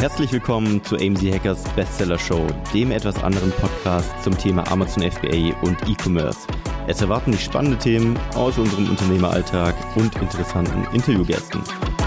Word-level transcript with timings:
Herzlich 0.00 0.32
willkommen 0.32 0.82
zu 0.82 0.96
AMZ 0.96 1.22
Hackers 1.24 1.62
Bestseller 1.76 2.18
Show, 2.18 2.46
dem 2.72 2.90
etwas 2.90 3.22
anderen 3.22 3.50
Podcast 3.50 4.10
zum 4.24 4.36
Thema 4.38 4.66
Amazon 4.72 5.02
FBA 5.02 5.54
und 5.60 5.76
E-Commerce. 5.86 6.38
Es 6.86 7.02
erwarten 7.02 7.32
dich 7.32 7.44
spannende 7.44 7.76
Themen 7.76 8.18
aus 8.34 8.56
unserem 8.56 8.88
Unternehmeralltag 8.88 9.74
und 9.96 10.16
interessanten 10.22 10.86
Interviewgästen. 10.94 11.60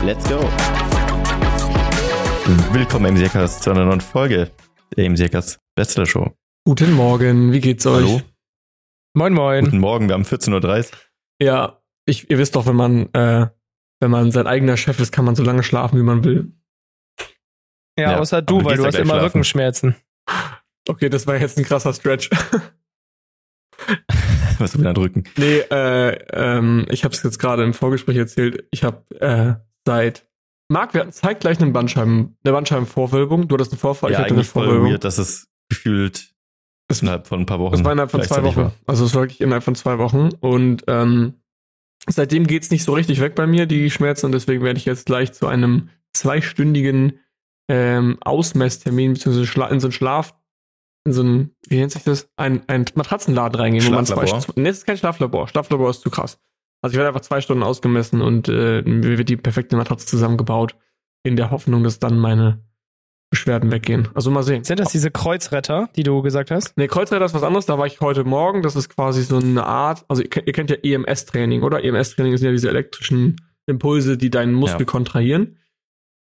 Let's 0.03 0.27
go! 0.27 0.39
Willkommen 2.71 3.05
AMZ 3.05 3.25
Hackers 3.25 3.59
zu 3.59 3.69
einer 3.69 3.85
neuen 3.85 4.01
Folge 4.01 4.49
der 4.97 5.05
AMZ 5.05 5.21
Hackers 5.21 5.59
Bestseller 5.75 6.07
Show. 6.07 6.31
Guten 6.65 6.93
Morgen, 6.93 7.51
wie 7.51 7.59
geht's 7.59 7.85
euch? 7.85 8.07
Hallo. 8.07 8.21
Moin, 9.13 9.33
moin. 9.33 9.65
Guten 9.65 9.77
Morgen, 9.77 10.07
wir 10.07 10.15
haben 10.15 10.23
14.30 10.23 10.79
Uhr. 10.79 10.97
Ja, 11.39 11.83
ich, 12.07 12.27
ihr 12.31 12.39
wisst 12.39 12.55
doch, 12.55 12.65
wenn 12.65 12.75
man, 12.75 13.13
äh, 13.13 13.49
wenn 13.99 14.09
man 14.09 14.31
sein 14.31 14.47
eigener 14.47 14.77
Chef 14.77 14.99
ist, 14.99 15.11
kann 15.11 15.25
man 15.25 15.35
so 15.35 15.43
lange 15.43 15.61
schlafen, 15.61 15.99
wie 15.99 16.03
man 16.03 16.23
will. 16.23 16.53
Ja, 17.97 18.11
Ja, 18.13 18.19
außer 18.19 18.41
du, 18.41 18.63
weil 18.65 18.77
du 18.77 18.85
hast 18.85 18.95
immer 18.95 19.05
schlafen. 19.13 19.25
Rückenschmerzen. 19.25 19.95
Okay, 20.87 21.09
das 21.09 21.27
war 21.27 21.37
jetzt 21.37 21.57
ein 21.57 21.63
krasser 21.65 21.93
Stretch. 21.93 22.29
Was 24.59 24.71
du 24.73 24.79
wieder 24.79 24.93
drücken. 24.93 25.23
nee, 25.37 25.59
äh, 25.59 26.11
ähm, 26.31 26.85
ich 26.89 27.03
habe 27.03 27.13
es 27.13 27.23
jetzt 27.23 27.39
gerade 27.39 27.63
im 27.63 27.73
Vorgespräch 27.73 28.17
erzählt. 28.17 28.65
Ich 28.71 28.83
habe 28.83 29.03
äh, 29.19 29.55
seit 29.85 30.27
Marc, 30.69 30.93
wir 30.93 31.01
hatten 31.01 31.11
zeitgleich 31.11 31.59
einen 31.59 31.73
Bandscheiben, 31.73 32.37
eine 32.43 32.53
Bandscheibenvorwölbung. 32.53 33.47
Du 33.47 33.55
hattest 33.55 33.71
einen 33.71 33.79
Vorfall, 33.79 34.11
Ja, 34.11 34.19
ich 34.19 34.23
hatte 34.25 34.33
eine 34.35 34.43
Vorwölbung. 34.43 34.89
weird, 34.91 35.03
dass 35.03 35.17
es 35.17 35.47
gefühlt 35.69 36.33
Das- 36.87 37.01
innerhalb 37.01 37.27
von 37.27 37.41
ein 37.41 37.45
paar 37.45 37.59
Wochen 37.59 37.73
Das 37.73 37.83
war 37.83 37.91
innerhalb 37.91 38.11
von 38.11 38.21
zwei 38.21 38.43
Wochen. 38.43 38.55
war. 38.57 38.71
Also 38.85 39.05
es 39.05 39.13
war 39.15 39.23
wirklich 39.23 39.41
innerhalb 39.41 39.63
von 39.63 39.75
zwei 39.75 39.97
Wochen. 39.97 40.29
Und 40.39 40.83
ähm, 40.87 41.33
seitdem 42.07 42.47
geht's 42.47 42.69
nicht 42.71 42.83
so 42.83 42.93
richtig 42.93 43.19
weg 43.21 43.35
bei 43.35 43.47
mir, 43.47 43.65
die 43.65 43.89
Schmerzen. 43.89 44.27
Und 44.27 44.31
deswegen 44.33 44.63
werde 44.63 44.77
ich 44.77 44.85
jetzt 44.85 45.05
gleich 45.07 45.33
zu 45.33 45.47
einem 45.47 45.89
zweistündigen 46.13 47.19
ähm, 47.69 48.17
Ausmesstermin, 48.21 49.13
beziehungsweise 49.13 49.43
in 49.73 49.79
so 49.79 49.87
einen 49.87 49.91
Schlaf, 49.91 50.35
in 51.05 51.13
so 51.13 51.21
einen, 51.21 51.55
wie 51.67 51.77
nennt 51.77 51.91
sich 51.91 52.03
das? 52.03 52.29
Ein, 52.37 52.63
ein 52.67 52.85
Matratzenladen 52.95 53.59
reingehen, 53.59 53.85
wo 53.85 53.91
man 53.91 54.05
zwei 54.05 54.25
Schlaflabor? 54.27 54.61
Nee, 54.61 54.69
das 54.69 54.79
ist 54.79 54.85
kein 54.85 54.97
Schlaflabor. 54.97 55.47
Schlaflabor 55.47 55.89
ist 55.89 56.01
zu 56.01 56.09
krass. 56.09 56.39
Also 56.81 56.93
ich 56.93 56.97
werde 56.97 57.09
einfach 57.09 57.21
zwei 57.21 57.39
Stunden 57.41 57.63
ausgemessen 57.63 58.21
und 58.21 58.49
äh, 58.49 58.81
mir 58.83 59.17
wird 59.17 59.29
die 59.29 59.37
perfekte 59.37 59.75
Matratze 59.77 60.05
zusammengebaut, 60.05 60.75
in 61.25 61.35
der 61.37 61.51
Hoffnung, 61.51 61.83
dass 61.83 61.99
dann 61.99 62.17
meine 62.19 62.61
Beschwerden 63.31 63.71
weggehen. 63.71 64.09
Also 64.13 64.29
mal 64.29 64.43
sehen. 64.43 64.63
Sind 64.65 64.79
das 64.79 64.91
diese 64.91 65.09
Kreuzretter, 65.09 65.89
die 65.95 66.03
du 66.03 66.21
gesagt 66.21 66.51
hast? 66.51 66.77
Nee, 66.77 66.87
Kreuzreiter 66.87 67.25
ist 67.25 67.33
was 67.33 67.43
anderes. 67.43 67.65
Da 67.65 67.77
war 67.79 67.87
ich 67.87 67.99
heute 68.01 68.25
Morgen. 68.25 68.61
Das 68.61 68.75
ist 68.75 68.89
quasi 68.89 69.23
so 69.23 69.37
eine 69.37 69.65
Art, 69.65 70.05
also 70.09 70.21
ihr, 70.21 70.29
kennt- 70.29 70.45
ihr 70.47 70.53
kennt 70.53 70.69
ja 70.69 70.75
EMS-Training, 70.83 71.63
oder? 71.63 71.83
EMS-Training 71.83 72.37
sind 72.37 72.45
ja 72.47 72.51
diese 72.51 72.69
elektrischen 72.69 73.37
Impulse, 73.65 74.17
die 74.17 74.29
deinen 74.29 74.53
Muskel 74.53 74.81
Ja. 74.81 74.85
kontrahieren. 74.85 75.57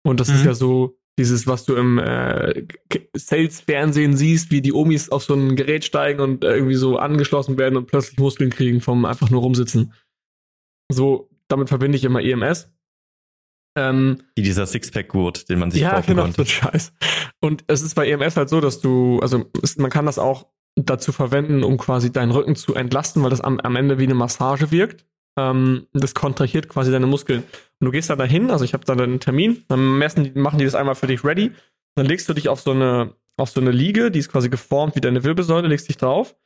Und 0.05 0.21
das 0.21 0.29
ist 0.29 0.41
Mhm. 0.43 0.47
ja 0.47 0.55
so 0.55 1.00
dieses, 1.19 1.47
was 1.47 1.65
du 1.65 1.77
im 1.77 1.99
äh, 1.99 2.67
Sales-Fernsehen 3.15 4.17
siehst, 4.17 4.51
wie 4.51 4.63
die 4.63 4.73
Omis 4.73 5.11
auf 5.11 5.25
so 5.25 5.35
ein 5.35 5.57
Gerät 5.57 5.85
steigen 5.85 6.21
und 6.21 6.45
äh, 6.45 6.55
irgendwie 6.55 6.77
so 6.77 6.99
angeschlossen 6.99 7.59
werden 7.59 7.77
und 7.77 7.87
plötzlich 7.87 8.19
Muskeln 8.19 8.51
kriegen 8.51 8.81
vom 8.81 9.05
einfach 9.05 9.31
nur 9.31 9.43
rumsitzen. 9.43 9.93
So, 10.91 11.31
damit 11.49 11.69
verbinde 11.69 11.97
ich 11.97 12.05
immer 12.05 12.23
EMS. 12.23 12.73
Ähm, 13.77 14.23
Wie 14.35 14.43
dieser 14.43 14.67
Sixpack-Gurt, 14.67 15.49
den 15.49 15.59
man 15.59 15.71
sich 15.71 15.83
ja, 15.83 15.91
kaufen 15.91 16.09
genau, 16.09 16.23
konnte. 16.23 16.37
so 16.37 16.43
ein 16.43 16.47
Scheiß. 16.47 16.93
Und 17.41 17.65
es 17.69 17.83
ist 17.83 17.95
bei 17.95 18.09
EMS 18.09 18.37
halt 18.37 18.49
so, 18.49 18.61
dass 18.61 18.81
du, 18.81 19.21
also 19.21 19.51
es, 19.63 19.77
man 19.77 19.91
kann 19.91 20.07
das 20.07 20.19
auch 20.19 20.47
dazu 20.77 21.13
verwenden, 21.13 21.63
um 21.65 21.77
quasi 21.79 22.13
deinen 22.13 22.33
Rücken 22.33 22.57
zu 22.57 22.75
entlasten, 22.75 23.23
weil 23.23 23.31
das 23.31 23.41
am, 23.41 23.61
am 23.61 23.77
Ende 23.77 23.99
wie 23.99 24.05
eine 24.05 24.15
Massage 24.15 24.71
wirkt. 24.71 25.07
Ähm, 25.37 25.87
das 25.93 26.15
kontrahiert 26.15 26.69
quasi 26.69 26.91
deine 26.91 27.07
Muskeln. 27.07 27.43
Und 27.81 27.85
du 27.87 27.91
gehst 27.91 28.11
dann 28.11 28.19
dahin, 28.19 28.51
also 28.51 28.65
ich 28.65 28.75
habe 28.75 28.85
dann 28.85 29.01
einen 29.01 29.21
Termin, 29.21 29.65
dann 29.69 29.99
messen 29.99 30.33
machen 30.35 30.59
die 30.59 30.65
das 30.65 30.75
einmal 30.75 30.95
für 30.95 31.07
dich 31.07 31.25
ready. 31.25 31.53
Dann 31.95 32.07
legst 32.07 32.29
du 32.29 32.35
dich 32.35 32.49
auf 32.49 32.61
so 32.61 32.73
eine, 32.73 33.15
auf 33.37 33.51
so 33.51 33.61
eine 33.61 33.71
Liege, 33.71 34.11
die 34.11 34.19
ist 34.19 34.31
quasi 34.31 34.49
geformt 34.49 34.97
wie 34.97 35.01
deine 35.01 35.25
Wirbelsäule, 35.25 35.69
legst 35.69 35.89
dich 35.89 35.97
drauf. 35.97 36.37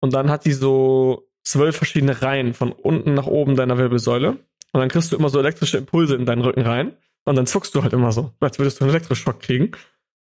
Und 0.00 0.12
dann 0.12 0.30
hat 0.30 0.44
die 0.44 0.52
so 0.52 1.28
zwölf 1.44 1.76
verschiedene 1.76 2.20
Reihen 2.22 2.54
von 2.54 2.72
unten 2.72 3.14
nach 3.14 3.26
oben 3.26 3.56
deiner 3.56 3.78
Wirbelsäule. 3.78 4.30
Und 4.30 4.80
dann 4.80 4.88
kriegst 4.88 5.12
du 5.12 5.16
immer 5.16 5.28
so 5.28 5.38
elektrische 5.38 5.78
Impulse 5.78 6.16
in 6.16 6.26
deinen 6.26 6.42
Rücken 6.42 6.62
rein. 6.62 6.96
Und 7.24 7.36
dann 7.36 7.46
zuckst 7.46 7.74
du 7.74 7.82
halt 7.82 7.92
immer 7.92 8.12
so, 8.12 8.32
als 8.40 8.58
würdest 8.58 8.80
du 8.80 8.84
einen 8.84 8.90
Elektroschock 8.90 9.40
kriegen. 9.40 9.72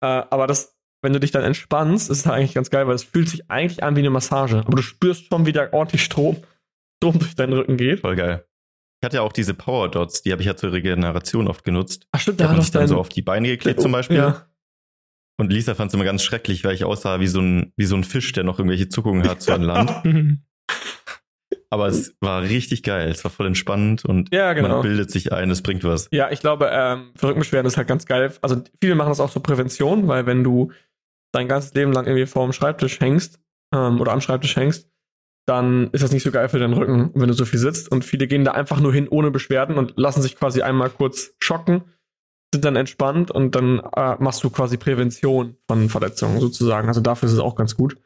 Äh, 0.01 0.07
aber 0.07 0.47
das, 0.47 0.75
wenn 1.01 1.13
du 1.13 1.19
dich 1.19 1.31
dann 1.31 1.43
entspannst, 1.43 2.09
ist 2.09 2.25
es 2.25 2.27
eigentlich 2.27 2.55
ganz 2.55 2.69
geil, 2.69 2.87
weil 2.87 2.95
es 2.95 3.03
fühlt 3.03 3.29
sich 3.29 3.49
eigentlich 3.49 3.83
an 3.83 3.95
wie 3.95 3.99
eine 3.99 4.09
Massage. 4.09 4.63
Aber 4.65 4.75
du 4.75 4.81
spürst 4.81 5.27
schon 5.27 5.45
wieder 5.45 5.73
ordentlich 5.73 6.03
Strom, 6.03 6.37
Strom 7.01 7.19
durch 7.19 7.35
deinen 7.35 7.53
Rücken 7.53 7.77
geht. 7.77 8.01
Voll 8.01 8.15
geil. 8.15 8.45
Ich 9.01 9.05
hatte 9.05 9.17
ja 9.17 9.21
auch 9.23 9.33
diese 9.33 9.55
Power 9.55 9.89
Dots, 9.89 10.21
die 10.21 10.31
habe 10.31 10.43
ich 10.43 10.45
ja 10.47 10.55
zur 10.55 10.71
Regeneration 10.71 11.47
oft 11.47 11.63
genutzt. 11.63 12.05
Ach 12.11 12.19
stimmt, 12.19 12.39
Da 12.39 12.45
habe 12.45 12.57
hat 12.57 12.63
ich 12.63 12.69
dann 12.71 12.87
so 12.87 12.99
auf 12.99 13.09
die 13.09 13.23
Beine 13.23 13.47
geklebt 13.47 13.81
zum 13.81 13.91
Beispiel. 13.91 14.17
Ja. 14.17 14.45
Und 15.39 15.51
Lisa 15.51 15.73
fand 15.73 15.89
es 15.89 15.95
immer 15.95 16.03
ganz 16.03 16.21
schrecklich, 16.21 16.63
weil 16.63 16.75
ich 16.75 16.83
aussah 16.85 17.19
wie 17.19 17.25
so 17.25 17.41
ein, 17.41 17.73
wie 17.75 17.85
so 17.85 17.95
ein 17.95 18.03
Fisch, 18.03 18.31
der 18.33 18.43
noch 18.43 18.59
irgendwelche 18.59 18.89
Zuckungen 18.89 19.27
hat 19.27 19.41
so 19.41 19.53
an 19.53 19.63
Land. 19.63 19.91
Mhm. 20.05 20.43
Aber 21.73 21.87
es 21.87 22.15
war 22.19 22.41
richtig 22.43 22.83
geil. 22.83 23.09
Es 23.09 23.23
war 23.23 23.31
voll 23.31 23.47
entspannend 23.47 24.03
und 24.03 24.33
Ja, 24.33 24.51
genau. 24.51 24.67
man 24.67 24.81
bildet 24.81 25.09
sich 25.09 25.31
ein, 25.31 25.49
es 25.49 25.61
bringt 25.61 25.85
was. 25.85 26.09
Ja, 26.11 26.29
ich 26.29 26.41
glaube, 26.41 26.69
ähm, 26.71 27.11
für 27.15 27.29
Rückenbeschwerden 27.29 27.65
ist 27.65 27.77
halt 27.77 27.87
ganz 27.87 28.05
geil. 28.05 28.33
Also 28.41 28.61
viele 28.81 28.95
machen 28.95 29.07
das 29.07 29.21
auch 29.21 29.29
zur 29.31 29.41
Prävention, 29.41 30.07
weil 30.09 30.25
wenn 30.25 30.43
du 30.43 30.73
dein 31.33 31.47
ganzes 31.47 31.73
Leben 31.73 31.93
lang 31.93 32.05
irgendwie 32.07 32.25
vor 32.25 32.43
dem 32.45 32.51
Schreibtisch 32.51 32.99
hängst 32.99 33.39
ähm, 33.73 34.01
oder 34.01 34.11
am 34.11 34.19
Schreibtisch 34.19 34.57
hängst, 34.57 34.90
dann 35.45 35.89
ist 35.91 36.03
das 36.03 36.11
nicht 36.11 36.23
so 36.23 36.31
geil 36.31 36.49
für 36.49 36.59
deinen 36.59 36.73
Rücken, 36.73 37.11
wenn 37.15 37.27
du 37.27 37.33
so 37.33 37.45
viel 37.45 37.59
sitzt. 37.59 37.91
Und 37.91 38.05
viele 38.05 38.27
gehen 38.27 38.45
da 38.45 38.51
einfach 38.51 38.79
nur 38.79 38.93
hin 38.93 39.07
ohne 39.09 39.31
Beschwerden 39.31 39.77
und 39.77 39.93
lassen 39.97 40.21
sich 40.21 40.35
quasi 40.35 40.61
einmal 40.61 40.89
kurz 40.89 41.33
schocken, 41.39 41.83
sind 42.53 42.63
dann 42.65 42.75
entspannt 42.75 43.31
und 43.31 43.55
dann 43.55 43.79
äh, 43.79 44.15
machst 44.19 44.43
du 44.43 44.49
quasi 44.49 44.77
Prävention 44.77 45.57
von 45.67 45.89
Verletzungen 45.89 46.39
sozusagen. 46.39 46.87
Also 46.87 47.01
dafür 47.01 47.27
ist 47.27 47.33
es 47.33 47.39
auch 47.39 47.55
ganz 47.55 47.75
gut. 47.75 47.97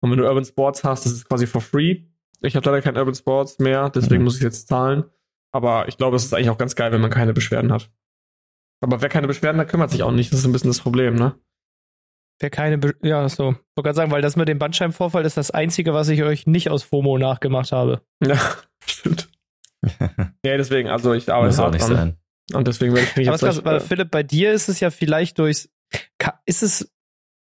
Und 0.00 0.10
wenn 0.10 0.18
du 0.18 0.26
Urban 0.26 0.44
Sports 0.44 0.84
hast, 0.84 1.06
das 1.06 1.12
ist 1.12 1.28
quasi 1.28 1.46
for 1.46 1.60
free. 1.60 2.02
Ich 2.42 2.54
habe 2.54 2.66
leider 2.66 2.82
kein 2.82 2.96
Urban 2.96 3.14
Sports 3.14 3.58
mehr, 3.58 3.88
deswegen 3.90 4.18
Mhm. 4.18 4.24
muss 4.24 4.36
ich 4.36 4.42
jetzt 4.42 4.68
zahlen. 4.68 5.04
Aber 5.52 5.88
ich 5.88 5.96
glaube, 5.96 6.16
es 6.16 6.24
ist 6.24 6.34
eigentlich 6.34 6.50
auch 6.50 6.58
ganz 6.58 6.76
geil, 6.76 6.92
wenn 6.92 7.00
man 7.00 7.10
keine 7.10 7.32
Beschwerden 7.32 7.72
hat. 7.72 7.90
Aber 8.82 9.00
wer 9.00 9.08
keine 9.08 9.26
Beschwerden 9.26 9.58
hat, 9.60 9.68
kümmert 9.68 9.90
sich 9.90 10.02
auch 10.02 10.12
nicht. 10.12 10.30
Das 10.32 10.40
ist 10.40 10.44
ein 10.46 10.52
bisschen 10.52 10.68
das 10.70 10.80
Problem, 10.80 11.14
ne? 11.14 11.34
Wer 12.40 12.50
keine, 12.50 12.76
Be 12.78 12.94
ja, 13.02 13.28
so. 13.28 13.50
Ich 13.52 13.56
wollte 13.76 13.82
gerade 13.84 13.96
sagen, 13.96 14.10
weil 14.10 14.22
das 14.22 14.36
mit 14.36 14.48
dem 14.48 14.58
Bandscheibenvorfall 14.58 15.24
ist 15.24 15.36
das 15.36 15.50
Einzige, 15.50 15.94
was 15.94 16.08
ich 16.10 16.22
euch 16.22 16.46
nicht 16.46 16.68
aus 16.70 16.82
FOMO 16.82 17.16
nachgemacht 17.18 17.72
habe. 17.72 18.02
Ja, 18.22 18.38
stimmt. 18.86 19.28
Ja, 20.44 20.56
deswegen, 20.56 20.88
also 20.88 21.12
ich 21.12 21.30
arbeite 21.30 21.48
Muss 21.48 21.60
auch 21.60 21.70
nicht 21.70 21.82
dran. 21.88 21.96
sein. 21.96 22.16
Und 22.54 22.66
deswegen 22.68 22.94
werde 22.94 23.06
ich 23.08 23.16
mich 23.16 23.28
Aber 23.28 23.34
jetzt 23.36 23.44
krass, 23.44 23.64
weil 23.64 23.76
äh, 23.76 23.80
Philipp, 23.80 24.10
bei 24.10 24.22
dir 24.22 24.52
ist 24.52 24.68
es 24.68 24.80
ja 24.80 24.90
vielleicht 24.90 25.38
durchs, 25.38 25.68
ist 26.44 26.62
es, 26.62 26.92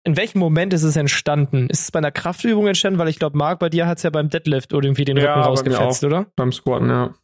in 0.04 0.16
welchem 0.16 0.38
Moment 0.38 0.72
ist 0.72 0.82
es 0.82 0.96
entstanden? 0.96 1.68
Ist 1.68 1.80
es 1.82 1.90
bei 1.90 1.98
einer 1.98 2.10
Kraftöbung 2.12 2.66
entstanden? 2.66 2.98
Weil 2.98 3.08
ich 3.08 3.18
glaube, 3.18 3.36
Marc, 3.36 3.58
bei 3.58 3.68
dir 3.70 3.86
hat 3.86 3.98
es 3.98 4.02
ja 4.04 4.10
beim 4.10 4.28
Deadlift 4.30 4.72
irgendwie 4.72 5.04
den 5.04 5.16
Ja, 5.16 5.34
Rücken 5.34 5.42
rausgefetzt, 5.48 6.04
oder? 6.04 6.26
beim 6.36 6.52
Squatten, 6.52 6.88
ja. 6.88 7.14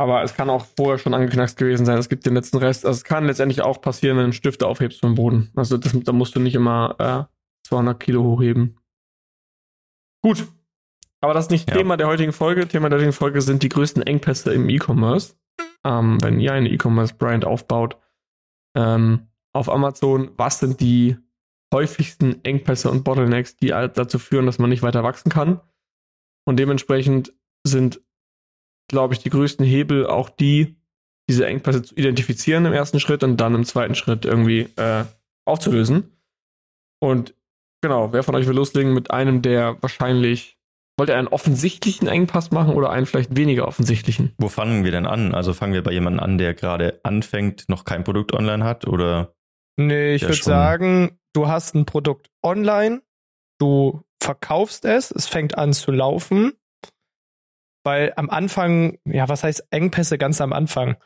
Aber 0.00 0.22
es 0.22 0.32
kann 0.32 0.48
auch 0.48 0.64
vorher 0.78 0.96
schon 0.96 1.12
angeknackst 1.12 1.58
gewesen 1.58 1.84
sein. 1.84 1.98
Es 1.98 2.08
gibt 2.08 2.24
den 2.24 2.32
letzten 2.32 2.56
Rest. 2.56 2.86
Also 2.86 2.96
es 2.96 3.04
kann 3.04 3.26
letztendlich 3.26 3.60
auch 3.60 3.82
passieren, 3.82 4.16
wenn 4.16 4.22
du 4.22 4.28
einen 4.28 4.32
Stift 4.32 4.62
aufhebst 4.62 4.98
vom 4.98 5.14
Boden. 5.14 5.50
Also 5.54 5.76
das, 5.76 5.92
da 5.94 6.12
musst 6.12 6.34
du 6.34 6.40
nicht 6.40 6.54
immer 6.54 7.28
äh, 7.28 7.66
200 7.68 8.00
Kilo 8.00 8.22
hochheben. 8.22 8.78
Gut. 10.22 10.46
Aber 11.20 11.34
das 11.34 11.44
ist 11.44 11.50
nicht 11.50 11.68
Ja. 11.68 11.76
Thema 11.76 11.98
der 11.98 12.06
heutigen 12.06 12.32
Folge. 12.32 12.66
Thema 12.66 12.88
der 12.88 12.96
heutigen 12.96 13.12
Folge 13.12 13.42
sind 13.42 13.62
die 13.62 13.68
größten 13.68 14.02
Engpässe 14.02 14.54
im 14.54 14.70
E-Commerce. 14.70 15.34
Ähm, 15.84 16.16
wenn 16.22 16.40
ihr 16.40 16.54
eine 16.54 16.70
E-Commerce-Brand 16.70 17.44
aufbaut 17.44 17.98
ähm, 18.74 19.28
auf 19.52 19.68
Amazon, 19.68 20.30
was 20.38 20.60
sind 20.60 20.80
die 20.80 21.18
häufigsten 21.74 22.42
Engpässe 22.42 22.90
und 22.90 23.04
Bottlenecks, 23.04 23.58
die 23.58 23.68
dazu 23.68 24.18
führen, 24.18 24.46
dass 24.46 24.58
man 24.58 24.70
nicht 24.70 24.82
weiter 24.82 25.02
wachsen 25.02 25.30
kann? 25.30 25.60
Und 26.46 26.56
dementsprechend 26.56 27.34
sind, 27.64 28.00
glaube 28.90 29.14
ich, 29.14 29.20
die 29.20 29.30
größten 29.30 29.64
Hebel 29.64 30.06
auch 30.06 30.28
die, 30.28 30.76
diese 31.28 31.46
Engpässe 31.46 31.82
zu 31.82 31.94
identifizieren 31.94 32.66
im 32.66 32.72
ersten 32.72 33.00
Schritt 33.00 33.22
und 33.22 33.36
dann 33.38 33.54
im 33.54 33.64
zweiten 33.64 33.94
Schritt 33.94 34.24
irgendwie 34.24 34.68
äh, 34.76 35.04
aufzulösen. 35.46 36.16
Und 37.00 37.34
genau, 37.80 38.12
wer 38.12 38.22
von 38.22 38.34
euch 38.34 38.46
will 38.46 38.56
loslegen 38.56 38.92
mit 38.92 39.10
einem, 39.10 39.40
der 39.40 39.78
wahrscheinlich, 39.80 40.58
wollt 40.98 41.08
ihr 41.08 41.16
einen 41.16 41.28
offensichtlichen 41.28 42.08
Engpass 42.08 42.50
machen 42.50 42.74
oder 42.74 42.90
einen 42.90 43.06
vielleicht 43.06 43.36
weniger 43.36 43.66
offensichtlichen? 43.66 44.32
Wo 44.38 44.48
fangen 44.48 44.84
wir 44.84 44.90
denn 44.90 45.06
an? 45.06 45.34
Also 45.34 45.54
fangen 45.54 45.72
wir 45.72 45.82
bei 45.82 45.92
jemandem 45.92 46.22
an, 46.22 46.36
der 46.36 46.52
gerade 46.54 47.00
anfängt, 47.04 47.68
noch 47.68 47.84
kein 47.84 48.04
Produkt 48.04 48.32
online 48.34 48.64
hat 48.64 48.86
oder 48.86 49.34
Nee, 49.76 50.14
ich 50.14 50.22
würde 50.22 50.34
sagen, 50.34 51.18
du 51.32 51.48
hast 51.48 51.74
ein 51.74 51.86
Produkt 51.86 52.28
online, 52.42 53.00
du 53.58 54.02
verkaufst 54.22 54.84
es, 54.84 55.10
es 55.10 55.26
fängt 55.26 55.56
an 55.56 55.72
zu 55.72 55.90
laufen, 55.90 56.52
weil 57.84 58.12
am 58.16 58.30
Anfang, 58.30 58.98
ja, 59.04 59.28
was 59.28 59.44
heißt 59.44 59.68
Engpässe 59.70 60.18
ganz 60.18 60.40
am 60.40 60.52
Anfang? 60.52 60.96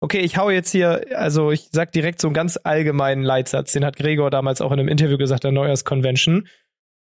Okay, 0.00 0.18
ich 0.18 0.36
hau 0.36 0.50
jetzt 0.50 0.70
hier, 0.70 1.04
also 1.16 1.52
ich 1.52 1.68
sag 1.70 1.92
direkt 1.92 2.20
so 2.20 2.28
einen 2.28 2.34
ganz 2.34 2.58
allgemeinen 2.62 3.22
Leitsatz, 3.22 3.72
den 3.72 3.84
hat 3.84 3.96
Gregor 3.96 4.30
damals 4.30 4.60
auch 4.60 4.72
in 4.72 4.80
einem 4.80 4.88
Interview 4.88 5.16
gesagt, 5.16 5.44
der 5.44 5.52
Neujahrs 5.52 5.84
Convention. 5.84 6.48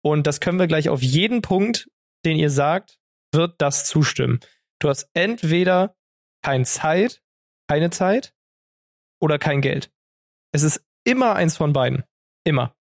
Und 0.03 0.27
das 0.27 0.39
können 0.39 0.59
wir 0.59 0.67
gleich 0.67 0.89
auf 0.89 1.01
jeden 1.01 1.41
Punkt, 1.41 1.89
den 2.25 2.37
ihr 2.37 2.49
sagt, 2.49 2.99
wird 3.33 3.55
das 3.59 3.85
zustimmen. 3.85 4.39
Du 4.79 4.89
hast 4.89 5.09
entweder 5.13 5.95
keine 6.43 6.65
Zeit, 6.65 7.21
keine 7.67 7.89
Zeit 7.89 8.33
oder 9.21 9.39
kein 9.39 9.61
Geld. 9.61 9.91
Es 10.51 10.63
ist 10.63 10.83
immer 11.03 11.35
eins 11.35 11.57
von 11.57 11.73
beiden. 11.73 12.03
Immer. 12.43 12.75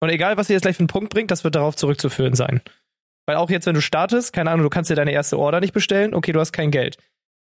Und 0.00 0.10
egal, 0.10 0.36
was 0.36 0.50
ihr 0.50 0.54
jetzt 0.54 0.62
gleich 0.62 0.76
für 0.76 0.80
einen 0.80 0.88
Punkt 0.88 1.12
bringt, 1.12 1.30
das 1.30 1.44
wird 1.44 1.54
darauf 1.54 1.76
zurückzuführen 1.76 2.34
sein. 2.34 2.62
Weil 3.26 3.36
auch 3.36 3.50
jetzt, 3.50 3.66
wenn 3.66 3.74
du 3.74 3.80
startest, 3.80 4.32
keine 4.32 4.50
Ahnung, 4.50 4.64
du 4.64 4.70
kannst 4.70 4.90
dir 4.90 4.96
deine 4.96 5.12
erste 5.12 5.38
Order 5.38 5.60
nicht 5.60 5.72
bestellen, 5.72 6.14
okay, 6.14 6.32
du 6.32 6.40
hast 6.40 6.52
kein 6.52 6.70
Geld. 6.70 6.98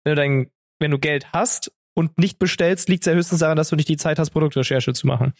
Wenn 0.03 0.15
du, 0.15 0.21
dein, 0.21 0.51
wenn 0.79 0.91
du 0.91 1.00
Geld 1.00 1.31
hast 1.31 1.71
und 1.95 2.18
nicht 2.18 2.39
bestellst, 2.39 2.89
liegt 2.89 3.03
es 3.03 3.12
ja 3.12 3.13
höchstens 3.13 3.39
daran, 3.39 3.57
dass 3.57 3.69
du 3.69 3.75
nicht 3.75 3.88
die 3.88 3.97
Zeit 3.97 4.19
hast, 4.19 4.31
Produktrecherche 4.31 4.94
zu 4.94 5.07
machen. 5.07 5.33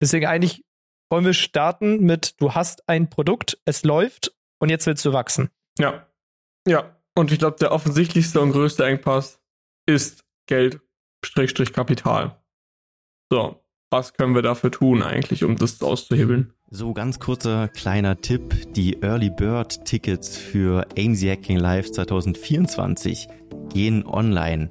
Deswegen 0.00 0.26
eigentlich 0.26 0.64
wollen 1.10 1.24
wir 1.24 1.34
starten 1.34 2.00
mit, 2.00 2.40
du 2.40 2.54
hast 2.54 2.88
ein 2.88 3.08
Produkt, 3.08 3.58
es 3.64 3.84
läuft 3.84 4.34
und 4.58 4.68
jetzt 4.68 4.86
willst 4.86 5.04
du 5.04 5.12
wachsen. 5.12 5.50
Ja. 5.78 6.06
Ja. 6.66 6.96
Und 7.16 7.32
ich 7.32 7.38
glaube, 7.38 7.56
der 7.58 7.72
offensichtlichste 7.72 8.40
und 8.40 8.52
größte 8.52 8.84
Engpass 8.84 9.40
ist 9.86 10.24
Geld, 10.46 10.80
Strich, 11.24 11.72
Kapital. 11.72 12.42
So, 13.30 13.64
was 13.90 14.12
können 14.14 14.34
wir 14.34 14.42
dafür 14.42 14.70
tun 14.70 15.02
eigentlich, 15.02 15.44
um 15.44 15.56
das 15.56 15.82
auszuhebeln? 15.82 16.52
So, 16.68 16.92
ganz 16.92 17.20
kurzer 17.20 17.68
kleiner 17.68 18.20
Tipp. 18.20 18.72
Die 18.74 19.00
Early 19.00 19.30
Bird 19.30 19.84
Tickets 19.84 20.36
für 20.36 20.84
AMZ 20.98 21.22
Hacking 21.22 21.58
Live 21.58 21.92
2024 21.92 23.28
gehen 23.72 24.04
online. 24.04 24.70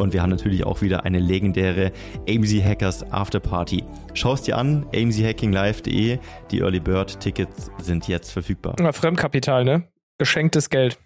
wir 0.09 0.21
haben 0.21 0.31
natürlich 0.31 0.65
auch 0.65 0.81
wieder 0.81 1.05
eine 1.05 1.19
legendäre 1.19 1.91
AMZ 2.27 2.63
Hackers 2.63 3.03
Afterparty. 3.11 3.83
Schau 4.13 4.33
es 4.33 4.41
dir 4.41 4.57
an, 4.57 4.85
amzhackinglive.de. 4.95 6.17
Die 6.49 6.59
Early 6.59 6.79
Bird 6.79 7.19
Tickets 7.19 7.69
sind 7.77 8.07
jetzt 8.07 8.31
verfügbar. 8.31 8.75
Ja, 8.79 8.91
Fremdkapital, 8.91 9.63
ne? 9.63 9.87
Geschenktes 10.17 10.69
Geld. 10.69 10.99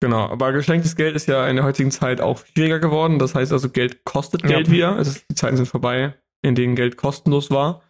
Genau, 0.00 0.28
aber 0.28 0.52
geschenktes 0.52 0.94
Geld 0.94 1.16
ist 1.16 1.26
ja 1.26 1.48
in 1.48 1.56
der 1.56 1.64
heutigen 1.64 1.90
Zeit 1.90 2.20
auch 2.20 2.44
schwieriger 2.46 2.78
geworden. 2.78 3.18
Das 3.18 3.34
heißt 3.34 3.52
also, 3.52 3.70
Geld 3.70 4.04
kostet 4.04 4.42
Geld 4.42 4.68
ja. 4.68 4.72
wieder. 4.72 4.96
Also 4.96 5.18
die 5.28 5.34
Zeiten 5.34 5.56
sind 5.56 5.66
vorbei, 5.66 6.14
in 6.42 6.54
denen 6.54 6.76
Geld 6.76 6.96
kostenlos 6.96 7.50
war. 7.50 7.82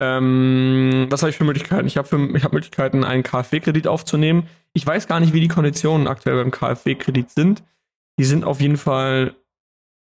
Ähm, 0.00 1.06
was 1.10 1.22
habe 1.22 1.30
ich 1.30 1.36
für 1.36 1.44
Möglichkeiten? 1.44 1.86
Ich 1.86 1.96
habe 1.96 2.08
hab 2.42 2.52
Möglichkeiten, 2.52 3.04
einen 3.04 3.22
KfW-Kredit 3.22 3.86
aufzunehmen. 3.86 4.48
Ich 4.72 4.86
weiß 4.86 5.08
gar 5.08 5.20
nicht, 5.20 5.32
wie 5.32 5.40
die 5.40 5.48
Konditionen 5.48 6.06
aktuell 6.06 6.36
beim 6.36 6.50
KfW-Kredit 6.50 7.30
sind. 7.30 7.64
Die 8.18 8.24
sind 8.24 8.44
auf 8.44 8.60
jeden 8.60 8.76
Fall 8.76 9.34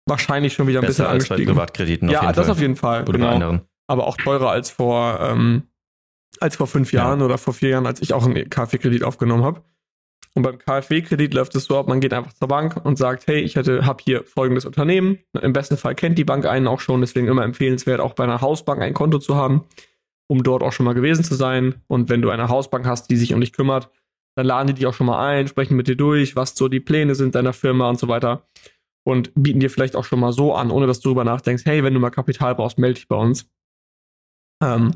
wahrscheinlich 0.05 0.53
schon 0.53 0.67
wieder 0.67 0.79
ein 0.79 0.85
Besser 0.85 1.03
bisschen 1.03 1.05
als 1.05 1.23
angestiegen. 1.31 1.45
Bei 1.45 1.61
Privatkrediten 1.61 2.09
ja, 2.09 2.31
das 2.31 2.45
Fall. 2.45 2.51
auf 2.51 2.59
jeden 2.59 2.75
Fall. 2.75 3.03
Oder 3.03 3.13
genau. 3.13 3.27
bei 3.27 3.33
anderen. 3.33 3.61
Aber 3.87 4.07
auch 4.07 4.17
teurer 4.17 4.51
als 4.51 4.69
vor, 4.69 5.19
ähm, 5.21 5.63
als 6.39 6.55
vor 6.55 6.67
fünf 6.67 6.91
Jahren 6.93 7.19
ja. 7.19 7.25
oder 7.25 7.37
vor 7.37 7.53
vier 7.53 7.69
Jahren, 7.69 7.85
als 7.85 8.01
ich 8.01 8.13
auch 8.13 8.25
einen 8.25 8.49
KfW-Kredit 8.49 9.03
aufgenommen 9.03 9.43
habe. 9.43 9.61
Und 10.35 10.41
beim 10.41 10.57
KfW-Kredit 10.57 11.33
läuft 11.33 11.53
es 11.55 11.65
so 11.65 11.77
ab, 11.77 11.87
man 11.87 11.99
geht 11.99 12.11
einfach 12.11 12.33
zur 12.33 12.47
Bank 12.47 12.83
und 12.83 12.97
sagt, 12.97 13.27
hey, 13.27 13.41
ich 13.41 13.55
hätte, 13.55 13.85
habe 13.85 14.01
hier 14.03 14.23
folgendes 14.23 14.65
Unternehmen. 14.65 15.19
Im 15.39 15.53
besten 15.53 15.77
Fall 15.77 15.93
kennt 15.93 16.17
die 16.17 16.23
Bank 16.23 16.47
einen 16.47 16.67
auch 16.67 16.79
schon, 16.79 17.01
deswegen 17.01 17.27
immer 17.27 17.43
empfehlenswert, 17.43 17.99
auch 17.99 18.13
bei 18.13 18.23
einer 18.23 18.41
Hausbank 18.41 18.81
ein 18.81 18.95
Konto 18.95 19.19
zu 19.19 19.35
haben, 19.35 19.65
um 20.27 20.41
dort 20.41 20.63
auch 20.63 20.71
schon 20.71 20.85
mal 20.85 20.93
gewesen 20.93 21.23
zu 21.23 21.35
sein. 21.35 21.75
Und 21.87 22.09
wenn 22.09 22.23
du 22.23 22.31
eine 22.31 22.49
Hausbank 22.49 22.87
hast, 22.87 23.11
die 23.11 23.17
sich 23.17 23.33
um 23.35 23.41
dich 23.41 23.53
kümmert, 23.53 23.89
dann 24.35 24.47
laden 24.47 24.67
die 24.67 24.73
dich 24.73 24.87
auch 24.87 24.95
schon 24.95 25.05
mal 25.05 25.23
ein, 25.23 25.47
sprechen 25.47 25.77
mit 25.77 25.87
dir 25.87 25.95
durch, 25.95 26.35
was 26.35 26.55
so 26.55 26.67
die 26.67 26.79
Pläne 26.79 27.13
sind 27.13 27.35
deiner 27.35 27.53
Firma 27.53 27.87
und 27.89 27.99
so 27.99 28.07
weiter 28.07 28.47
und 29.03 29.31
bieten 29.35 29.59
dir 29.59 29.69
vielleicht 29.69 29.95
auch 29.95 30.05
schon 30.05 30.19
mal 30.19 30.31
so 30.31 30.53
an, 30.53 30.71
ohne 30.71 30.87
dass 30.87 30.99
du 30.99 31.09
darüber 31.09 31.23
nachdenkst, 31.23 31.65
hey, 31.65 31.83
wenn 31.83 31.93
du 31.93 31.99
mal 31.99 32.09
Kapital 32.09 32.55
brauchst, 32.55 32.77
melde 32.77 32.95
dich 32.95 33.07
bei 33.07 33.15
uns. 33.15 33.49
Ähm, 34.63 34.91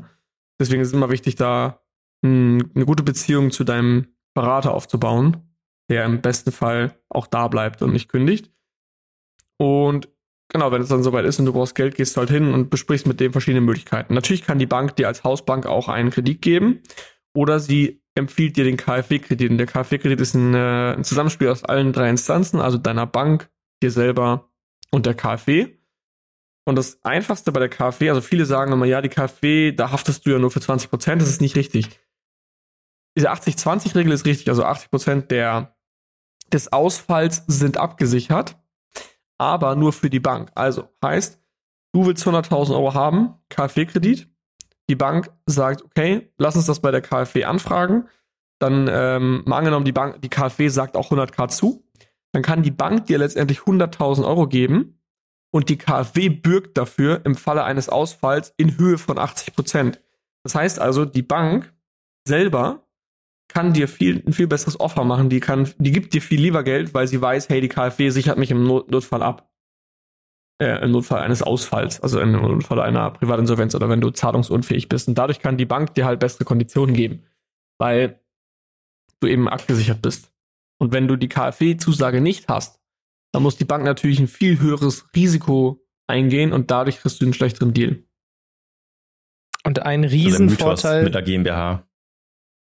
deswegen 0.58 0.80
ist 0.80 0.88
es 0.88 0.94
immer 0.94 1.10
wichtig, 1.10 1.36
da 1.36 1.82
mh, 2.22 2.28
hm, 2.30 2.70
eine 2.74 2.86
gute 2.86 3.02
Beziehung 3.02 3.50
zu 3.50 3.64
deinem 3.64 4.08
Berater 4.34 4.72
aufzubauen, 4.72 5.48
der 5.90 6.04
im 6.04 6.20
besten 6.20 6.52
Fall 6.52 6.98
auch 7.08 7.26
da 7.26 7.48
bleibt 7.48 7.82
und 7.82 7.92
nicht 7.92 8.08
kündigt. 8.08 8.50
Und 9.58 10.08
genau, 10.48 10.70
wenn 10.72 10.82
es 10.82 10.88
dann 10.88 11.02
soweit 11.02 11.24
ist 11.24 11.38
und 11.38 11.46
du 11.46 11.52
brauchst 11.52 11.74
Geld, 11.74 11.96
gehst 11.96 12.16
du 12.16 12.20
halt 12.20 12.30
hin 12.30 12.52
und 12.54 12.70
besprichst 12.70 13.06
mit 13.06 13.20
dem 13.20 13.32
verschiedene 13.32 13.60
Möglichkeiten. 13.60 14.14
Natürlich 14.14 14.44
kann 14.44 14.58
die 14.58 14.66
Bank 14.66 14.96
dir 14.96 15.08
als 15.08 15.24
Hausbank 15.24 15.66
auch 15.66 15.88
einen 15.88 16.10
Kredit 16.10 16.40
geben 16.40 16.82
oder 17.34 17.60
sie 17.60 18.02
empfiehlt 18.14 18.56
dir 18.56 18.64
den 18.64 18.76
KfW-Kredit. 18.76 19.50
Und 19.50 19.58
der 19.58 19.66
KfW-Kredit 19.66 20.20
ist 20.20 20.34
ein, 20.34 20.54
äh, 20.54 20.94
ein 20.96 21.04
Zusammenspiel 21.04 21.48
aus 21.48 21.64
allen 21.64 21.92
drei 21.92 22.10
Instanzen, 22.10 22.60
also 22.60 22.78
deiner 22.78 23.06
Bank, 23.06 23.50
dir 23.82 23.90
selber 23.90 24.50
und 24.90 25.06
der 25.06 25.14
KfW. 25.14 25.78
Und 26.64 26.76
das 26.76 27.02
Einfachste 27.02 27.50
bei 27.50 27.60
der 27.60 27.68
KfW, 27.70 28.10
also 28.10 28.20
viele 28.20 28.44
sagen 28.44 28.72
immer, 28.72 28.84
ja, 28.84 29.00
die 29.00 29.08
KfW, 29.08 29.72
da 29.72 29.90
haftest 29.90 30.26
du 30.26 30.30
ja 30.30 30.38
nur 30.38 30.50
für 30.50 30.60
20 30.60 30.90
Prozent, 30.90 31.22
das 31.22 31.30
ist 31.30 31.40
nicht 31.40 31.56
richtig. 31.56 31.88
Diese 33.16 33.32
80-20-Regel 33.32 34.12
ist 34.12 34.26
richtig, 34.26 34.48
also 34.48 34.64
80 34.64 34.90
Prozent 34.90 35.30
des 35.30 36.72
Ausfalls 36.72 37.44
sind 37.46 37.78
abgesichert, 37.78 38.56
aber 39.38 39.76
nur 39.76 39.92
für 39.92 40.10
die 40.10 40.20
Bank. 40.20 40.50
Also 40.54 40.88
heißt, 41.02 41.40
du 41.94 42.06
willst 42.06 42.26
100.000 42.26 42.74
Euro 42.74 42.94
haben, 42.94 43.34
KfW-Kredit, 43.48 44.28
die 44.90 44.96
Bank 44.96 45.30
sagt, 45.46 45.82
okay, 45.84 46.32
lass 46.38 46.56
uns 46.56 46.66
das 46.66 46.80
bei 46.80 46.90
der 46.90 47.00
KfW 47.00 47.44
anfragen, 47.44 48.08
dann 48.58 48.88
ähm, 48.90 49.42
mal 49.46 49.58
angenommen, 49.58 49.84
die 49.84 49.92
Bank, 49.92 50.20
die 50.22 50.28
KfW 50.28 50.68
sagt 50.68 50.96
auch 50.96 51.10
100k 51.10 51.48
zu, 51.48 51.87
dann 52.32 52.42
kann 52.42 52.62
die 52.62 52.70
Bank 52.70 53.06
dir 53.06 53.18
letztendlich 53.18 53.60
100.000 53.60 54.26
Euro 54.26 54.46
geben 54.46 55.00
und 55.50 55.68
die 55.68 55.78
KfW 55.78 56.28
bürgt 56.28 56.76
dafür 56.76 57.22
im 57.24 57.34
Falle 57.34 57.64
eines 57.64 57.88
Ausfalls 57.88 58.52
in 58.56 58.76
Höhe 58.78 58.98
von 58.98 59.18
80 59.18 59.54
Prozent. 59.54 60.00
Das 60.42 60.54
heißt 60.54 60.78
also, 60.78 61.04
die 61.04 61.22
Bank 61.22 61.72
selber 62.26 62.86
kann 63.48 63.72
dir 63.72 63.88
viel, 63.88 64.22
ein 64.26 64.34
viel 64.34 64.46
besseres 64.46 64.78
Offer 64.78 65.04
machen. 65.04 65.30
Die 65.30 65.40
kann, 65.40 65.72
die 65.78 65.90
gibt 65.90 66.12
dir 66.12 66.20
viel 66.20 66.40
lieber 66.40 66.62
Geld, 66.62 66.92
weil 66.92 67.08
sie 67.08 67.20
weiß, 67.20 67.48
hey, 67.48 67.62
die 67.62 67.68
KfW 67.68 68.10
sichert 68.10 68.38
mich 68.38 68.50
im 68.50 68.64
Not 68.64 68.90
Notfall 68.90 69.22
ab. 69.22 69.50
Äh, 70.60 70.82
Im 70.82 70.90
Notfall 70.90 71.22
eines 71.22 71.42
Ausfalls, 71.42 72.00
also 72.00 72.20
im 72.20 72.32
Notfall 72.32 72.80
einer 72.80 73.12
Privatinsolvenz 73.12 73.76
oder 73.76 73.88
wenn 73.88 74.00
du 74.00 74.10
zahlungsunfähig 74.10 74.88
bist. 74.88 75.06
Und 75.06 75.16
dadurch 75.16 75.38
kann 75.38 75.56
die 75.56 75.66
Bank 75.66 75.94
dir 75.94 76.04
halt 76.04 76.18
bessere 76.18 76.44
Konditionen 76.44 76.96
geben, 76.96 77.24
weil 77.78 78.20
du 79.20 79.28
eben 79.28 79.48
abgesichert 79.48 80.02
bist. 80.02 80.32
Und 80.78 80.92
wenn 80.92 81.08
du 81.08 81.16
die 81.16 81.28
KfW-Zusage 81.28 82.20
nicht 82.20 82.48
hast, 82.48 82.80
dann 83.32 83.42
muss 83.42 83.56
die 83.56 83.64
Bank 83.64 83.84
natürlich 83.84 84.20
ein 84.20 84.28
viel 84.28 84.60
höheres 84.60 85.06
Risiko 85.14 85.84
eingehen 86.06 86.52
und 86.52 86.70
dadurch 86.70 86.98
kriegst 86.98 87.20
du 87.20 87.24
einen 87.24 87.34
schlechteren 87.34 87.74
Deal. 87.74 88.04
Und 89.64 89.80
ein 89.80 90.04
also 90.04 90.14
Riesenvorteil 90.14 91.04
mit 91.04 91.14
der 91.14 91.22
GmbH. 91.22 91.84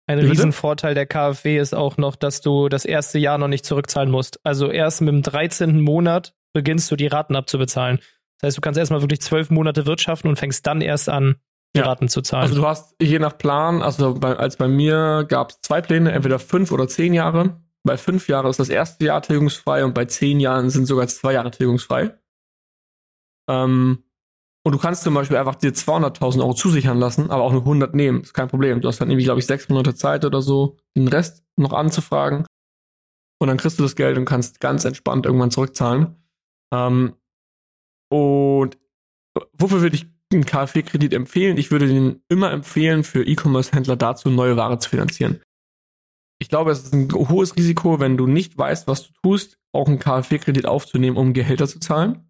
Ein 0.08 0.20
Riesenvorteil 0.20 0.94
der 0.94 1.06
KfW 1.06 1.58
ist 1.58 1.74
auch 1.74 1.98
noch, 1.98 2.16
dass 2.16 2.40
du 2.40 2.70
das 2.70 2.86
erste 2.86 3.18
Jahr 3.18 3.36
noch 3.36 3.48
nicht 3.48 3.66
zurückzahlen 3.66 4.10
musst. 4.10 4.40
Also 4.42 4.70
erst 4.70 5.02
mit 5.02 5.12
dem 5.12 5.22
13. 5.22 5.82
Monat 5.82 6.34
beginnst 6.54 6.90
du 6.90 6.96
die 6.96 7.08
Raten 7.08 7.36
abzubezahlen. 7.36 7.98
Das 8.40 8.48
heißt, 8.48 8.56
du 8.56 8.60
kannst 8.62 8.78
erstmal 8.78 9.02
wirklich 9.02 9.20
zwölf 9.20 9.50
Monate 9.50 9.84
wirtschaften 9.84 10.28
und 10.28 10.38
fängst 10.38 10.66
dann 10.66 10.80
erst 10.80 11.10
an, 11.10 11.36
die 11.76 11.80
ja. 11.80 11.86
Raten 11.86 12.08
zu 12.08 12.22
zahlen. 12.22 12.44
Also 12.44 12.62
du 12.62 12.66
hast 12.66 12.96
je 13.02 13.18
nach 13.18 13.36
Plan, 13.36 13.82
also 13.82 14.14
bei, 14.14 14.34
als 14.34 14.56
bei 14.56 14.66
mir 14.66 15.26
gab 15.28 15.50
es 15.50 15.60
zwei 15.60 15.82
Pläne, 15.82 16.12
entweder 16.12 16.38
fünf 16.38 16.72
oder 16.72 16.88
zehn 16.88 17.12
Jahre. 17.12 17.60
Bei 17.84 17.96
fünf 17.96 18.28
Jahren 18.28 18.46
ist 18.46 18.58
das 18.58 18.68
erste 18.68 19.04
Jahr 19.04 19.22
tilgungsfrei 19.22 19.84
und 19.84 19.94
bei 19.94 20.04
zehn 20.04 20.40
Jahren 20.40 20.70
sind 20.70 20.86
sogar 20.86 21.06
zwei 21.08 21.34
Jahre 21.34 21.50
tilgungsfrei. 21.50 22.18
Ähm, 23.48 24.04
und 24.64 24.72
du 24.72 24.78
kannst 24.78 25.02
zum 25.02 25.14
Beispiel 25.14 25.36
einfach 25.36 25.54
dir 25.54 25.72
200.000 25.72 26.40
Euro 26.40 26.52
zusichern 26.52 26.98
lassen, 26.98 27.30
aber 27.30 27.44
auch 27.44 27.52
nur 27.52 27.62
100 27.62 27.94
nehmen. 27.94 28.20
Ist 28.22 28.34
kein 28.34 28.48
Problem. 28.48 28.80
Du 28.80 28.88
hast 28.88 29.00
dann 29.00 29.10
irgendwie, 29.10 29.24
glaube 29.24 29.40
ich, 29.40 29.46
sechs 29.46 29.68
Monate 29.68 29.94
Zeit 29.94 30.24
oder 30.24 30.42
so, 30.42 30.76
den 30.96 31.08
Rest 31.08 31.44
noch 31.56 31.72
anzufragen. 31.72 32.44
Und 33.40 33.48
dann 33.48 33.56
kriegst 33.56 33.78
du 33.78 33.84
das 33.84 33.96
Geld 33.96 34.18
und 34.18 34.24
kannst 34.24 34.60
ganz 34.60 34.84
entspannt 34.84 35.24
irgendwann 35.24 35.50
zurückzahlen. 35.50 36.16
Ähm, 36.74 37.14
und 38.10 38.76
wofür 39.52 39.80
würde 39.80 39.96
ich 39.96 40.06
einen 40.32 40.44
KfW-Kredit 40.44 41.14
empfehlen? 41.14 41.56
Ich 41.56 41.70
würde 41.70 41.86
den 41.86 42.22
immer 42.28 42.50
empfehlen, 42.50 43.04
für 43.04 43.24
E-Commerce-Händler 43.24 43.96
dazu 43.96 44.28
neue 44.28 44.56
Ware 44.56 44.78
zu 44.78 44.90
finanzieren 44.90 45.40
ich 46.38 46.48
glaube, 46.48 46.70
es 46.70 46.84
ist 46.84 46.94
ein 46.94 47.10
hohes 47.12 47.56
Risiko, 47.56 48.00
wenn 48.00 48.16
du 48.16 48.26
nicht 48.26 48.56
weißt, 48.56 48.86
was 48.86 49.08
du 49.08 49.12
tust, 49.22 49.58
auch 49.72 49.88
einen 49.88 49.98
KfW-Kredit 49.98 50.66
aufzunehmen, 50.66 51.16
um 51.16 51.32
Gehälter 51.32 51.66
zu 51.66 51.80
zahlen. 51.80 52.24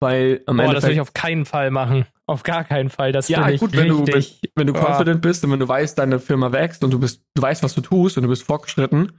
Weil 0.00 0.42
am 0.46 0.58
Ende. 0.58 0.74
das 0.74 0.84
will 0.84 0.92
ich 0.92 1.00
auf 1.00 1.14
keinen 1.14 1.44
Fall 1.44 1.70
machen. 1.70 2.06
Auf 2.26 2.42
gar 2.42 2.64
keinen 2.64 2.90
Fall. 2.90 3.12
Das 3.12 3.28
ja, 3.28 3.48
gut, 3.56 3.76
wenn 3.76 3.88
du, 3.88 4.06
wenn, 4.06 4.24
wenn 4.56 4.66
du 4.66 4.72
confident 4.72 5.20
bist 5.20 5.44
und 5.44 5.52
wenn 5.52 5.60
du 5.60 5.68
weißt, 5.68 5.96
deine 5.96 6.18
Firma 6.18 6.50
wächst 6.50 6.82
und 6.82 6.90
du 6.90 6.98
bist, 6.98 7.22
du 7.34 7.42
weißt, 7.42 7.62
was 7.62 7.74
du 7.74 7.82
tust 7.82 8.16
und 8.16 8.24
du 8.24 8.28
bist 8.28 8.42
fortgeschritten, 8.42 9.12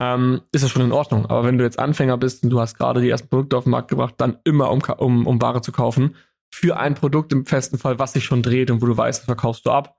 ähm, 0.00 0.40
ist 0.52 0.64
das 0.64 0.70
schon 0.70 0.82
in 0.82 0.92
Ordnung. 0.92 1.26
Aber 1.26 1.44
wenn 1.44 1.58
du 1.58 1.64
jetzt 1.64 1.78
Anfänger 1.78 2.16
bist 2.16 2.44
und 2.44 2.50
du 2.50 2.60
hast 2.60 2.78
gerade 2.78 3.02
die 3.02 3.10
ersten 3.10 3.28
Produkte 3.28 3.58
auf 3.58 3.64
den 3.64 3.70
Markt 3.70 3.88
gebracht, 3.88 4.14
dann 4.18 4.38
immer 4.44 4.70
um, 4.70 4.80
um, 4.98 5.26
um 5.26 5.42
Ware 5.42 5.60
zu 5.60 5.72
kaufen 5.72 6.16
für 6.54 6.78
ein 6.78 6.94
Produkt 6.94 7.32
im 7.32 7.44
festen 7.44 7.78
Fall, 7.78 7.98
was 7.98 8.12
sich 8.12 8.24
schon 8.24 8.42
dreht 8.42 8.70
und 8.70 8.80
wo 8.80 8.86
du 8.86 8.96
weißt, 8.96 9.20
das 9.20 9.26
verkaufst 9.26 9.66
du 9.66 9.70
ab. 9.70 9.98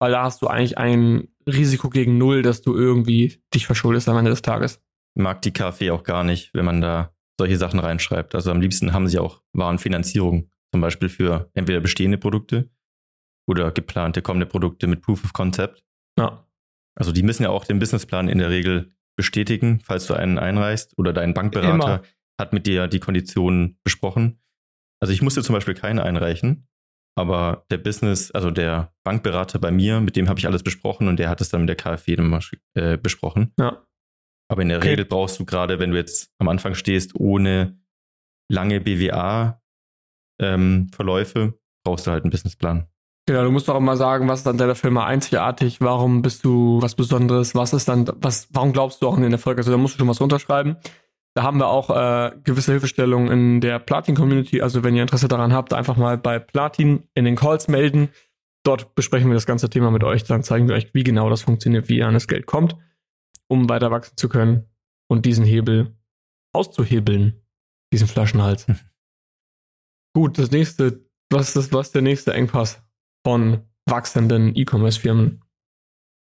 Weil 0.00 0.12
da 0.12 0.24
hast 0.24 0.42
du 0.42 0.48
eigentlich 0.48 0.78
ein 0.78 1.28
Risiko 1.46 1.90
gegen 1.90 2.18
Null, 2.18 2.42
dass 2.42 2.62
du 2.62 2.74
irgendwie 2.74 3.40
dich 3.54 3.66
verschuldest 3.66 4.08
am 4.08 4.16
Ende 4.16 4.30
des 4.30 4.42
Tages. 4.42 4.82
Mag 5.14 5.42
die 5.42 5.52
KfW 5.52 5.90
auch 5.90 6.02
gar 6.02 6.24
nicht, 6.24 6.52
wenn 6.54 6.64
man 6.64 6.80
da 6.80 7.14
solche 7.38 7.56
Sachen 7.56 7.78
reinschreibt. 7.78 8.34
Also 8.34 8.50
am 8.50 8.60
liebsten 8.60 8.92
haben 8.92 9.08
sie 9.08 9.18
auch 9.18 9.42
Warenfinanzierung, 9.52 10.50
zum 10.72 10.80
Beispiel 10.80 11.08
für 11.08 11.50
entweder 11.54 11.80
bestehende 11.80 12.18
Produkte 12.18 12.70
oder 13.46 13.70
geplante 13.70 14.22
kommende 14.22 14.46
Produkte 14.46 14.86
mit 14.86 15.02
Proof 15.02 15.24
of 15.24 15.32
Concept. 15.32 15.84
Ja. 16.18 16.46
Also 16.96 17.12
die 17.12 17.22
müssen 17.22 17.42
ja 17.42 17.50
auch 17.50 17.64
den 17.64 17.78
Businessplan 17.78 18.28
in 18.28 18.38
der 18.38 18.50
Regel 18.50 18.92
bestätigen, 19.16 19.80
falls 19.80 20.06
du 20.06 20.14
einen 20.14 20.38
einreichst 20.38 20.96
oder 20.96 21.12
dein 21.12 21.34
Bankberater 21.34 21.74
Immer. 21.74 22.02
hat 22.40 22.52
mit 22.52 22.66
dir 22.66 22.88
die 22.88 23.00
Konditionen 23.00 23.78
besprochen. 23.84 24.40
Also 25.00 25.12
ich 25.12 25.22
musste 25.22 25.42
zum 25.42 25.54
Beispiel 25.54 25.74
keinen 25.74 25.98
einreichen, 25.98 26.66
aber 27.16 27.64
der 27.70 27.78
Business, 27.78 28.30
also 28.32 28.50
der 28.50 28.92
Bankberater 29.04 29.58
bei 29.58 29.70
mir, 29.70 30.00
mit 30.00 30.16
dem 30.16 30.28
habe 30.28 30.38
ich 30.38 30.46
alles 30.46 30.62
besprochen 30.62 31.08
und 31.08 31.18
der 31.18 31.28
hat 31.28 31.40
es 31.40 31.48
dann 31.48 31.62
mit 31.62 31.68
der 31.68 31.76
KfW 31.76 32.16
äh, 32.74 32.96
besprochen. 32.96 33.52
Ja. 33.58 33.84
Aber 34.48 34.62
in 34.62 34.68
der 34.68 34.78
okay. 34.78 34.90
Regel 34.90 35.04
brauchst 35.04 35.38
du 35.38 35.44
gerade, 35.44 35.78
wenn 35.78 35.90
du 35.90 35.96
jetzt 35.96 36.32
am 36.38 36.48
Anfang 36.48 36.74
stehst, 36.74 37.14
ohne 37.14 37.78
lange 38.50 38.80
BWA-Verläufe, 38.80 41.38
ähm, 41.38 41.54
brauchst 41.84 42.06
du 42.06 42.10
halt 42.10 42.24
einen 42.24 42.30
Businessplan. 42.30 42.86
Genau, 43.26 43.42
du 43.42 43.50
musst 43.50 43.68
doch 43.68 43.74
auch 43.74 43.80
mal 43.80 43.96
sagen, 43.96 44.28
was 44.28 44.40
ist 44.40 44.46
an 44.46 44.58
deiner 44.58 44.74
Firma 44.74 45.06
einzigartig, 45.06 45.80
warum 45.80 46.20
bist 46.20 46.44
du 46.44 46.82
was 46.82 46.94
Besonderes, 46.94 47.54
was 47.54 47.72
ist 47.72 47.88
dann, 47.88 48.06
was, 48.16 48.48
warum 48.50 48.74
glaubst 48.74 49.00
du 49.00 49.08
auch 49.08 49.16
in 49.16 49.30
der 49.30 49.38
Folge? 49.38 49.60
Also 49.60 49.70
da 49.70 49.78
musst 49.78 49.94
du 49.94 50.00
schon 50.00 50.08
was 50.08 50.20
runterschreiben. 50.20 50.76
Da 51.34 51.42
haben 51.42 51.58
wir 51.58 51.68
auch 51.68 51.90
äh, 51.90 52.36
gewisse 52.44 52.72
Hilfestellungen 52.72 53.30
in 53.30 53.60
der 53.60 53.78
Platin-Community. 53.78 54.62
Also 54.62 54.84
wenn 54.84 54.94
ihr 54.94 55.02
Interesse 55.02 55.28
daran 55.28 55.52
habt, 55.52 55.72
einfach 55.72 55.96
mal 55.96 56.16
bei 56.16 56.38
Platin 56.38 57.08
in 57.14 57.24
den 57.24 57.36
Calls 57.36 57.68
melden. 57.68 58.08
Dort 58.64 58.94
besprechen 58.94 59.28
wir 59.28 59.34
das 59.34 59.46
ganze 59.46 59.68
Thema 59.68 59.90
mit 59.90 60.04
euch. 60.04 60.24
Dann 60.24 60.42
zeigen 60.42 60.68
wir 60.68 60.76
euch, 60.76 60.94
wie 60.94 61.02
genau 61.02 61.28
das 61.28 61.42
funktioniert, 61.42 61.88
wie 61.88 61.98
ihr 61.98 62.06
an 62.06 62.14
das 62.14 62.28
Geld 62.28 62.46
kommt, 62.46 62.76
um 63.48 63.68
weiter 63.68 63.90
wachsen 63.90 64.16
zu 64.16 64.28
können 64.28 64.68
und 65.08 65.26
diesen 65.26 65.44
Hebel 65.44 65.96
auszuhebeln, 66.54 67.42
diesen 67.92 68.08
Flaschenhals. 68.08 68.66
Gut, 70.14 70.38
das 70.38 70.52
nächste, 70.52 71.04
was 71.30 71.48
ist 71.48 71.56
das, 71.56 71.72
was 71.72 71.88
ist 71.88 71.94
der 71.96 72.02
nächste 72.02 72.32
Engpass? 72.32 72.84
von 73.26 73.62
wachsenden 73.86 74.54
E-Commerce-Firmen. 74.54 75.43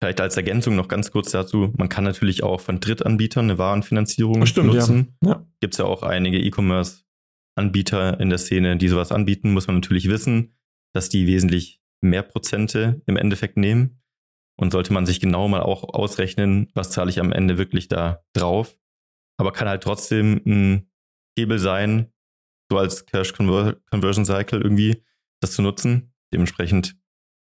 Vielleicht 0.04 0.20
als 0.20 0.36
Ergänzung 0.36 0.76
noch 0.76 0.88
ganz 0.88 1.10
kurz 1.12 1.30
dazu, 1.30 1.72
man 1.78 1.88
kann 1.88 2.04
natürlich 2.04 2.42
auch 2.42 2.60
von 2.60 2.78
Drittanbietern 2.78 3.46
eine 3.46 3.56
Warenfinanzierung 3.56 4.44
Stimmt, 4.44 4.74
nutzen. 4.74 5.16
Ja. 5.22 5.30
Ja. 5.30 5.46
Gibt 5.60 5.72
es 5.72 5.78
ja 5.78 5.86
auch 5.86 6.02
einige 6.02 6.38
E-Commerce-Anbieter 6.40 8.20
in 8.20 8.28
der 8.28 8.36
Szene, 8.36 8.76
die 8.76 8.88
sowas 8.88 9.12
anbieten, 9.12 9.54
muss 9.54 9.66
man 9.66 9.76
natürlich 9.76 10.10
wissen, 10.10 10.58
dass 10.92 11.08
die 11.08 11.26
wesentlich 11.26 11.80
mehr 12.02 12.22
Prozente 12.22 13.00
im 13.06 13.16
Endeffekt 13.16 13.56
nehmen. 13.56 14.02
Und 14.60 14.72
sollte 14.72 14.92
man 14.92 15.06
sich 15.06 15.20
genau 15.20 15.48
mal 15.48 15.62
auch 15.62 15.84
ausrechnen, 15.84 16.68
was 16.74 16.90
zahle 16.90 17.08
ich 17.08 17.18
am 17.18 17.32
Ende 17.32 17.56
wirklich 17.56 17.88
da 17.88 18.22
drauf. 18.34 18.78
Aber 19.38 19.52
kann 19.52 19.68
halt 19.68 19.84
trotzdem 19.84 20.42
ein 20.44 20.90
Hebel 21.38 21.58
sein, 21.58 22.12
so 22.70 22.76
als 22.76 23.06
Cash 23.06 23.32
Conversion 23.32 24.26
Cycle 24.26 24.60
irgendwie, 24.60 25.02
das 25.40 25.52
zu 25.52 25.62
nutzen. 25.62 26.12
Dementsprechend 26.30 26.94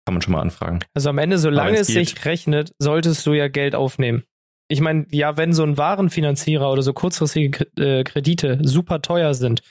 kann 0.05 0.15
man 0.15 0.23
schon 0.23 0.33
mal 0.33 0.41
anfragen. 0.41 0.81
Also 0.95 1.11
am 1.11 1.19
Ende, 1.19 1.39
solange 1.39 1.79
es 1.79 1.89
geht, 1.89 2.09
sich 2.09 2.25
rechnet, 2.25 2.73
solltest 2.79 3.25
du 3.27 3.33
ja 3.33 3.49
Geld 3.49 3.75
aufnehmen. 3.75 4.25
Ich 4.69 4.81
meine, 4.81 5.07
ja, 5.11 5.37
wenn 5.37 5.53
so 5.53 5.63
ein 5.63 5.77
Warenfinanzierer 5.77 6.71
oder 6.71 6.83
so 6.83 6.93
kurzfristige 6.93 7.67
äh, 7.77 8.05
Kredite 8.05 8.59
super 8.63 9.03
teuer 9.03 9.35
sind 9.35 9.63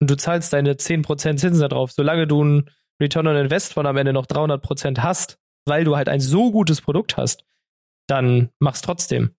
und 0.00 0.10
du 0.10 0.16
zahlst 0.16 0.52
deine 0.52 0.74
10% 0.74 1.36
Zinsen 1.36 1.60
darauf, 1.60 1.92
solange 1.92 2.26
du 2.26 2.44
ein 2.44 2.70
Return 3.00 3.26
on 3.26 3.36
Invest 3.36 3.74
von 3.74 3.86
am 3.86 3.96
Ende 3.96 4.12
noch 4.12 4.26
300% 4.26 5.00
hast, 5.00 5.38
weil 5.66 5.84
du 5.84 5.96
halt 5.96 6.08
ein 6.08 6.20
so 6.20 6.52
gutes 6.52 6.80
Produkt 6.80 7.16
hast, 7.16 7.44
dann 8.06 8.50
mach's 8.58 8.82
trotzdem. 8.82 9.34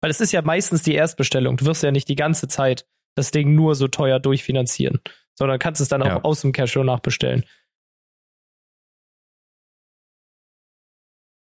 Weil 0.00 0.10
es 0.10 0.20
ist 0.20 0.32
ja 0.32 0.42
meistens 0.42 0.82
die 0.82 0.94
Erstbestellung. 0.94 1.56
Du 1.56 1.66
wirst 1.66 1.82
ja 1.82 1.90
nicht 1.90 2.08
die 2.08 2.16
ganze 2.16 2.48
Zeit 2.48 2.86
das 3.16 3.30
Ding 3.30 3.54
nur 3.54 3.74
so 3.74 3.88
teuer 3.88 4.20
durchfinanzieren, 4.20 5.00
sondern 5.36 5.58
kannst 5.58 5.80
es 5.80 5.88
dann 5.88 6.02
ja. 6.02 6.16
auch 6.16 6.24
aus 6.24 6.40
dem 6.40 6.52
Cashflow 6.52 6.84
nachbestellen. 6.84 7.44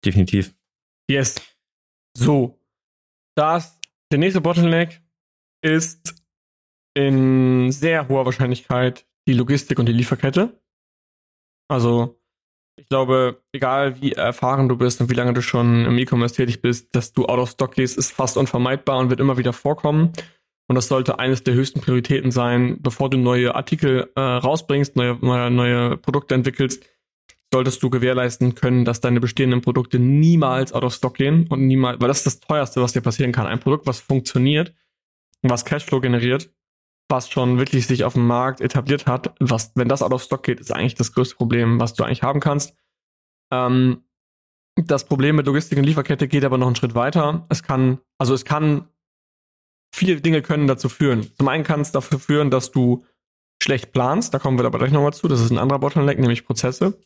Definitiv. 0.04 0.54
Yes. 1.10 1.36
So. 2.16 2.58
Das, 3.36 3.80
der 4.10 4.18
nächste 4.18 4.40
Bottleneck 4.40 5.00
ist 5.62 6.14
in 6.94 7.70
sehr 7.70 8.08
hoher 8.08 8.26
Wahrscheinlichkeit 8.26 9.06
die 9.26 9.32
Logistik 9.32 9.78
und 9.78 9.86
die 9.86 9.92
Lieferkette. 9.92 10.60
Also, 11.68 12.20
ich 12.76 12.88
glaube, 12.88 13.42
egal 13.52 14.00
wie 14.00 14.12
erfahren 14.12 14.68
du 14.68 14.76
bist 14.76 15.00
und 15.00 15.10
wie 15.10 15.14
lange 15.14 15.34
du 15.34 15.42
schon 15.42 15.84
im 15.84 15.98
E-Commerce 15.98 16.34
tätig 16.34 16.62
bist, 16.62 16.94
dass 16.96 17.12
du 17.12 17.26
out 17.26 17.38
of 17.38 17.50
stock 17.50 17.74
gehst, 17.74 17.96
ist 17.96 18.10
fast 18.10 18.36
unvermeidbar 18.36 18.98
und 18.98 19.10
wird 19.10 19.20
immer 19.20 19.36
wieder 19.38 19.52
vorkommen. 19.52 20.12
Und 20.66 20.76
das 20.76 20.88
sollte 20.88 21.18
eines 21.18 21.42
der 21.42 21.54
höchsten 21.54 21.80
Prioritäten 21.80 22.30
sein, 22.30 22.78
bevor 22.80 23.10
du 23.10 23.18
neue 23.18 23.54
Artikel 23.54 24.10
äh, 24.14 24.20
rausbringst, 24.20 24.96
neue, 24.96 25.18
neue, 25.20 25.50
neue 25.50 25.96
Produkte 25.96 26.34
entwickelst, 26.34 26.84
solltest 27.52 27.82
du 27.82 27.90
gewährleisten 27.90 28.54
können, 28.54 28.84
dass 28.84 29.00
deine 29.00 29.20
bestehenden 29.20 29.60
Produkte 29.60 29.98
niemals 29.98 30.72
out 30.72 30.84
of 30.84 30.94
stock 30.94 31.14
gehen 31.14 31.46
und 31.48 31.66
niemals, 31.66 32.00
weil 32.00 32.08
das 32.08 32.18
ist 32.18 32.26
das 32.26 32.40
teuerste, 32.40 32.80
was 32.80 32.92
dir 32.92 33.00
passieren 33.00 33.32
kann. 33.32 33.46
Ein 33.46 33.60
Produkt, 33.60 33.86
was 33.86 34.00
funktioniert 34.00 34.74
was 35.42 35.64
Cashflow 35.64 36.00
generiert, 36.00 36.52
was 37.08 37.28
schon 37.30 37.58
wirklich 37.58 37.86
sich 37.86 38.04
auf 38.04 38.14
dem 38.14 38.26
Markt 38.26 38.60
etabliert 38.60 39.06
hat, 39.06 39.34
was, 39.40 39.72
wenn 39.74 39.88
das 39.88 40.02
out 40.02 40.12
of 40.12 40.22
stock 40.22 40.42
geht, 40.42 40.60
ist 40.60 40.72
eigentlich 40.72 40.94
das 40.94 41.12
größte 41.12 41.36
Problem, 41.36 41.80
was 41.80 41.94
du 41.94 42.04
eigentlich 42.04 42.22
haben 42.22 42.40
kannst. 42.40 42.76
Ähm, 43.52 44.04
das 44.76 45.04
Problem 45.04 45.36
mit 45.36 45.46
Logistik 45.46 45.78
und 45.78 45.84
Lieferkette 45.84 46.28
geht 46.28 46.44
aber 46.44 46.56
noch 46.56 46.66
einen 46.66 46.76
Schritt 46.76 46.94
weiter. 46.94 47.46
Es 47.48 47.62
kann, 47.62 47.98
also 48.18 48.34
es 48.34 48.44
kann, 48.44 48.88
viele 49.94 50.20
Dinge 50.20 50.42
können 50.42 50.66
dazu 50.66 50.88
führen. 50.88 51.28
Zum 51.36 51.48
einen 51.48 51.64
kann 51.64 51.80
es 51.80 51.92
dafür 51.92 52.18
führen, 52.18 52.50
dass 52.50 52.70
du 52.70 53.04
schlecht 53.62 53.92
planst, 53.92 54.32
da 54.32 54.38
kommen 54.38 54.58
wir 54.58 54.64
aber 54.64 54.78
gleich 54.78 54.92
nochmal 54.92 55.12
zu, 55.12 55.28
das 55.28 55.40
ist 55.40 55.50
ein 55.50 55.58
anderer 55.58 55.80
Bottleneck, 55.80 56.18
nämlich 56.18 56.46
Prozesse. 56.46 56.98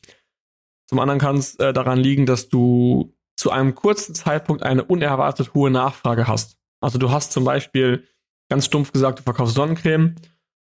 Zum 0.87 0.99
anderen 0.99 1.21
kann 1.21 1.37
es 1.37 1.57
äh, 1.57 1.73
daran 1.73 1.99
liegen, 1.99 2.26
dass 2.26 2.49
du 2.49 3.14
zu 3.37 3.50
einem 3.50 3.75
kurzen 3.75 4.14
Zeitpunkt 4.14 4.62
eine 4.62 4.85
unerwartet 4.85 5.55
hohe 5.55 5.71
Nachfrage 5.71 6.29
hast. 6.29 6.59
Also 6.81 6.99
du 6.99 7.11
hast 7.11 7.33
zum 7.33 7.45
Beispiel 7.45 8.05
ganz 8.49 8.67
stumpf 8.67 8.93
gesagt, 8.93 9.19
du 9.19 9.23
verkaufst 9.23 9.55
Sonnencreme 9.55 10.17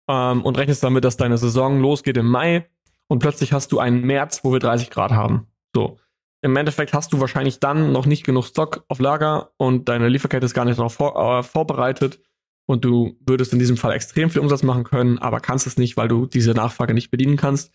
ähm, 0.08 0.42
und 0.44 0.58
rechnest 0.58 0.84
damit, 0.84 1.04
dass 1.04 1.18
deine 1.18 1.38
Saison 1.38 1.80
losgeht 1.80 2.18
im 2.18 2.28
Mai 2.28 2.68
und 3.08 3.20
plötzlich 3.20 3.54
hast 3.54 3.72
du 3.72 3.80
einen 3.80 4.02
März, 4.06 4.44
wo 4.44 4.52
wir 4.52 4.60
30 4.60 4.90
Grad 4.90 5.12
haben. 5.12 5.48
So. 5.76 5.98
Im 6.42 6.56
Endeffekt 6.58 6.94
hast 6.94 7.14
du 7.14 7.22
wahrscheinlich 7.22 7.60
dann 7.60 7.92
noch 7.94 8.06
nicht 8.06 8.26
genug 8.26 8.46
Stock 8.46 8.84
auf 8.90 9.00
Lager 9.00 9.52
und 9.58 9.88
deine 9.88 10.10
Lieferkette 10.10 10.46
ist 10.46 10.54
gar 10.54 10.66
nicht 10.66 10.78
darauf 10.78 10.94
vor, 10.94 11.40
äh, 11.40 11.44
vorbereitet 11.44 12.20
und 12.66 12.86
du 12.86 13.18
würdest 13.26 13.54
in 13.54 13.60
diesem 13.60 13.78
Fall 13.78 13.94
extrem 13.94 14.30
viel 14.30 14.42
Umsatz 14.42 14.62
machen 14.62 14.84
können, 14.84 15.20
aber 15.20 15.40
kannst 15.40 15.68
es 15.68 15.78
nicht, 15.78 15.96
weil 15.96 16.10
du 16.10 16.26
diese 16.26 16.52
Nachfrage 16.52 16.94
nicht 16.94 17.12
bedienen 17.12 17.38
kannst 17.38 17.72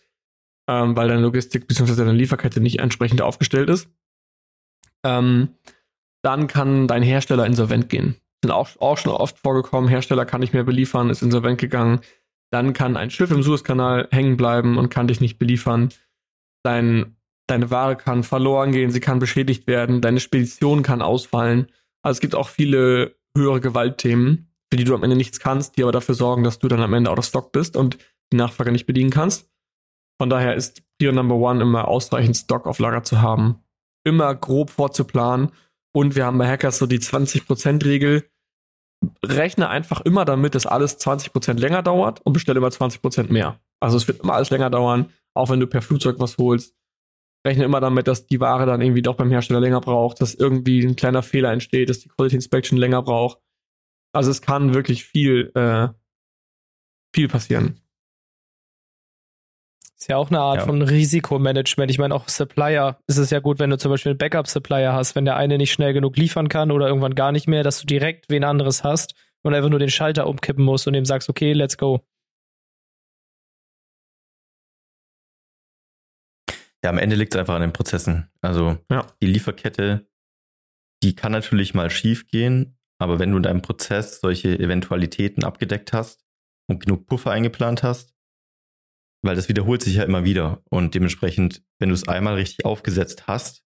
ähm, 0.68 0.94
weil 0.96 1.08
deine 1.08 1.22
Logistik 1.22 1.66
bzw. 1.66 1.96
deine 1.96 2.12
Lieferkette 2.12 2.60
nicht 2.60 2.78
entsprechend 2.78 3.22
aufgestellt 3.22 3.70
ist. 3.70 3.88
Ähm, 5.04 5.54
dann 6.22 6.46
kann 6.46 6.87
dein 6.87 7.02
Hersteller 7.02 7.46
insolvent 7.46 7.88
gehen. 7.88 8.16
Sind 8.44 8.52
auch, 8.52 8.68
auch 8.78 8.98
schon 8.98 9.12
oft 9.12 9.38
vorgekommen, 9.38 9.88
Hersteller 9.88 10.26
kann 10.26 10.40
nicht 10.40 10.52
mehr 10.52 10.64
beliefern, 10.64 11.10
ist 11.10 11.22
insolvent 11.22 11.60
gegangen. 11.60 12.00
Dann 12.52 12.72
kann 12.72 12.96
ein 12.96 13.10
Schiff 13.10 13.30
im 13.30 13.42
Suezkanal 13.42 14.08
hängen 14.10 14.37
bleiben 14.37 14.78
und 14.78 14.90
kann 14.90 15.08
dich 15.08 15.20
nicht 15.20 15.38
beliefern. 15.38 15.88
Dein, 16.62 17.16
deine 17.46 17.70
Ware 17.70 17.96
kann 17.96 18.22
verloren 18.22 18.72
gehen, 18.72 18.90
sie 18.90 19.00
kann 19.00 19.18
beschädigt 19.18 19.66
werden, 19.66 20.00
deine 20.00 20.20
Spedition 20.20 20.82
kann 20.82 21.02
ausfallen. 21.02 21.68
Also 22.02 22.18
es 22.18 22.20
gibt 22.20 22.34
auch 22.34 22.48
viele 22.48 23.16
höhere 23.37 23.60
Gewaltthemen, 23.60 24.52
für 24.70 24.76
die 24.76 24.84
du 24.84 24.94
am 24.94 25.02
Ende 25.02 25.16
nichts 25.16 25.40
kannst, 25.40 25.76
die 25.76 25.82
aber 25.82 25.92
dafür 25.92 26.14
sorgen, 26.14 26.44
dass 26.44 26.58
du 26.58 26.68
dann 26.68 26.80
am 26.80 26.94
Ende 26.94 27.10
out 27.10 27.18
of 27.18 27.25
stock 27.25 27.52
bist 27.52 27.76
und 27.76 27.98
die 28.32 28.37
Nachfrage 28.37 28.72
nicht 28.72 28.87
bedienen 28.87 29.10
kannst. 29.10 29.48
Von 30.18 30.30
daher 30.30 30.54
ist 30.54 30.82
Prio 30.98 31.12
Number 31.12 31.37
One 31.37 31.62
immer 31.62 31.88
ausreichend 31.88 32.37
Stock 32.37 32.66
auf 32.66 32.78
Lager 32.78 33.04
zu 33.04 33.22
haben, 33.22 33.62
immer 34.04 34.34
grob 34.34 34.70
vorzuplanen. 34.70 35.52
Und 35.92 36.16
wir 36.16 36.26
haben 36.26 36.38
bei 36.38 36.48
Hackers 36.48 36.78
so 36.78 36.87
die 36.87 36.98
20%-Regel. 36.98 38.28
Rechne 39.25 39.68
einfach 39.68 40.00
immer 40.00 40.25
damit, 40.25 40.56
dass 40.56 40.66
alles 40.66 40.98
20% 41.00 41.54
länger 41.54 41.82
dauert 41.82 42.20
und 42.25 42.32
bestelle 42.32 42.58
immer 42.58 42.68
20% 42.68 43.32
mehr. 43.32 43.60
Also 43.80 43.96
es 43.96 44.08
wird 44.08 44.20
immer 44.20 44.34
alles 44.34 44.50
länger 44.50 44.70
dauern, 44.70 45.12
auch 45.34 45.50
wenn 45.50 45.60
du 45.60 45.68
per 45.68 45.82
Flugzeug 45.82 46.18
was 46.18 46.37
holst. 46.37 46.75
Rechne 47.46 47.64
immer 47.64 47.80
damit, 47.80 48.08
dass 48.08 48.26
die 48.26 48.40
Ware 48.40 48.66
dann 48.66 48.80
irgendwie 48.80 49.02
doch 49.02 49.14
beim 49.14 49.30
Hersteller 49.30 49.60
länger 49.60 49.80
braucht, 49.80 50.20
dass 50.20 50.34
irgendwie 50.34 50.84
ein 50.84 50.96
kleiner 50.96 51.22
Fehler 51.22 51.52
entsteht, 51.52 51.88
dass 51.88 52.00
die 52.00 52.08
Quality 52.08 52.34
Inspection 52.34 52.76
länger 52.76 53.02
braucht. 53.02 53.38
Also 54.12 54.32
es 54.32 54.42
kann 54.42 54.75
wirklich 54.75 55.04
viel, 55.04 55.52
äh, 55.54 55.88
viel 57.14 57.28
passieren. 57.28 57.80
Ist 60.00 60.08
ja 60.08 60.16
auch 60.16 60.30
eine 60.30 60.38
Art 60.38 60.58
ja. 60.58 60.64
von 60.64 60.80
Risikomanagement. 60.80 61.90
Ich 61.90 61.98
meine, 61.98 62.14
auch 62.14 62.28
Supplier 62.28 63.00
ist 63.08 63.16
es 63.16 63.30
ja 63.30 63.40
gut, 63.40 63.58
wenn 63.58 63.70
du 63.70 63.78
zum 63.78 63.90
Beispiel 63.90 64.10
einen 64.10 64.18
Backup-Supplier 64.18 64.92
hast, 64.92 65.16
wenn 65.16 65.24
der 65.24 65.36
eine 65.36 65.58
nicht 65.58 65.72
schnell 65.72 65.92
genug 65.92 66.16
liefern 66.16 66.48
kann 66.48 66.70
oder 66.70 66.86
irgendwann 66.86 67.16
gar 67.16 67.32
nicht 67.32 67.48
mehr, 67.48 67.64
dass 67.64 67.80
du 67.80 67.86
direkt 67.86 68.30
wen 68.30 68.44
anderes 68.44 68.84
hast 68.84 69.16
und 69.42 69.54
einfach 69.54 69.70
nur 69.70 69.80
den 69.80 69.90
Schalter 69.90 70.28
umkippen 70.28 70.64
musst 70.64 70.86
und 70.86 70.92
dem 70.92 71.04
sagst, 71.04 71.28
okay, 71.28 71.52
let's 71.52 71.76
go. 71.76 72.06
Ja, 76.84 76.90
am 76.90 76.98
Ende 76.98 77.16
liegt 77.16 77.34
es 77.34 77.40
einfach 77.40 77.56
an 77.56 77.62
den 77.62 77.72
Prozessen. 77.72 78.30
Also 78.40 78.78
Ja. 78.88 79.04
die 79.20 79.26
Lieferkette, 79.26 80.08
die 81.02 81.16
kann 81.16 81.32
natürlich 81.32 81.74
mal 81.74 81.90
schief 81.90 82.28
gehen, 82.28 82.78
aber 83.00 83.18
wenn 83.18 83.32
du 83.32 83.38
in 83.38 83.42
deinem 83.42 83.62
Prozess 83.62 84.20
solche 84.20 84.56
Eventualitäten 84.60 85.42
abgedeckt 85.42 85.92
hast 85.92 86.24
und 86.68 86.84
genug 86.84 87.06
Puffer 87.06 87.32
eingeplant 87.32 87.82
hast, 87.82 88.14
weil 89.22 89.34
das 89.37 89.48
wiederholt 89.48 89.82
sich 89.82 89.94
ja 89.96 90.04
immer 90.04 90.25
wieder 90.25 90.62
und 90.70 90.94
dementsprechend, 90.94 91.62
wenn 91.80 91.88
du 91.88 91.94
es 91.94 92.06
einmal 92.08 92.34
richtig 92.34 92.64
aufgesetzt 92.64 93.26
hast, 93.26 93.62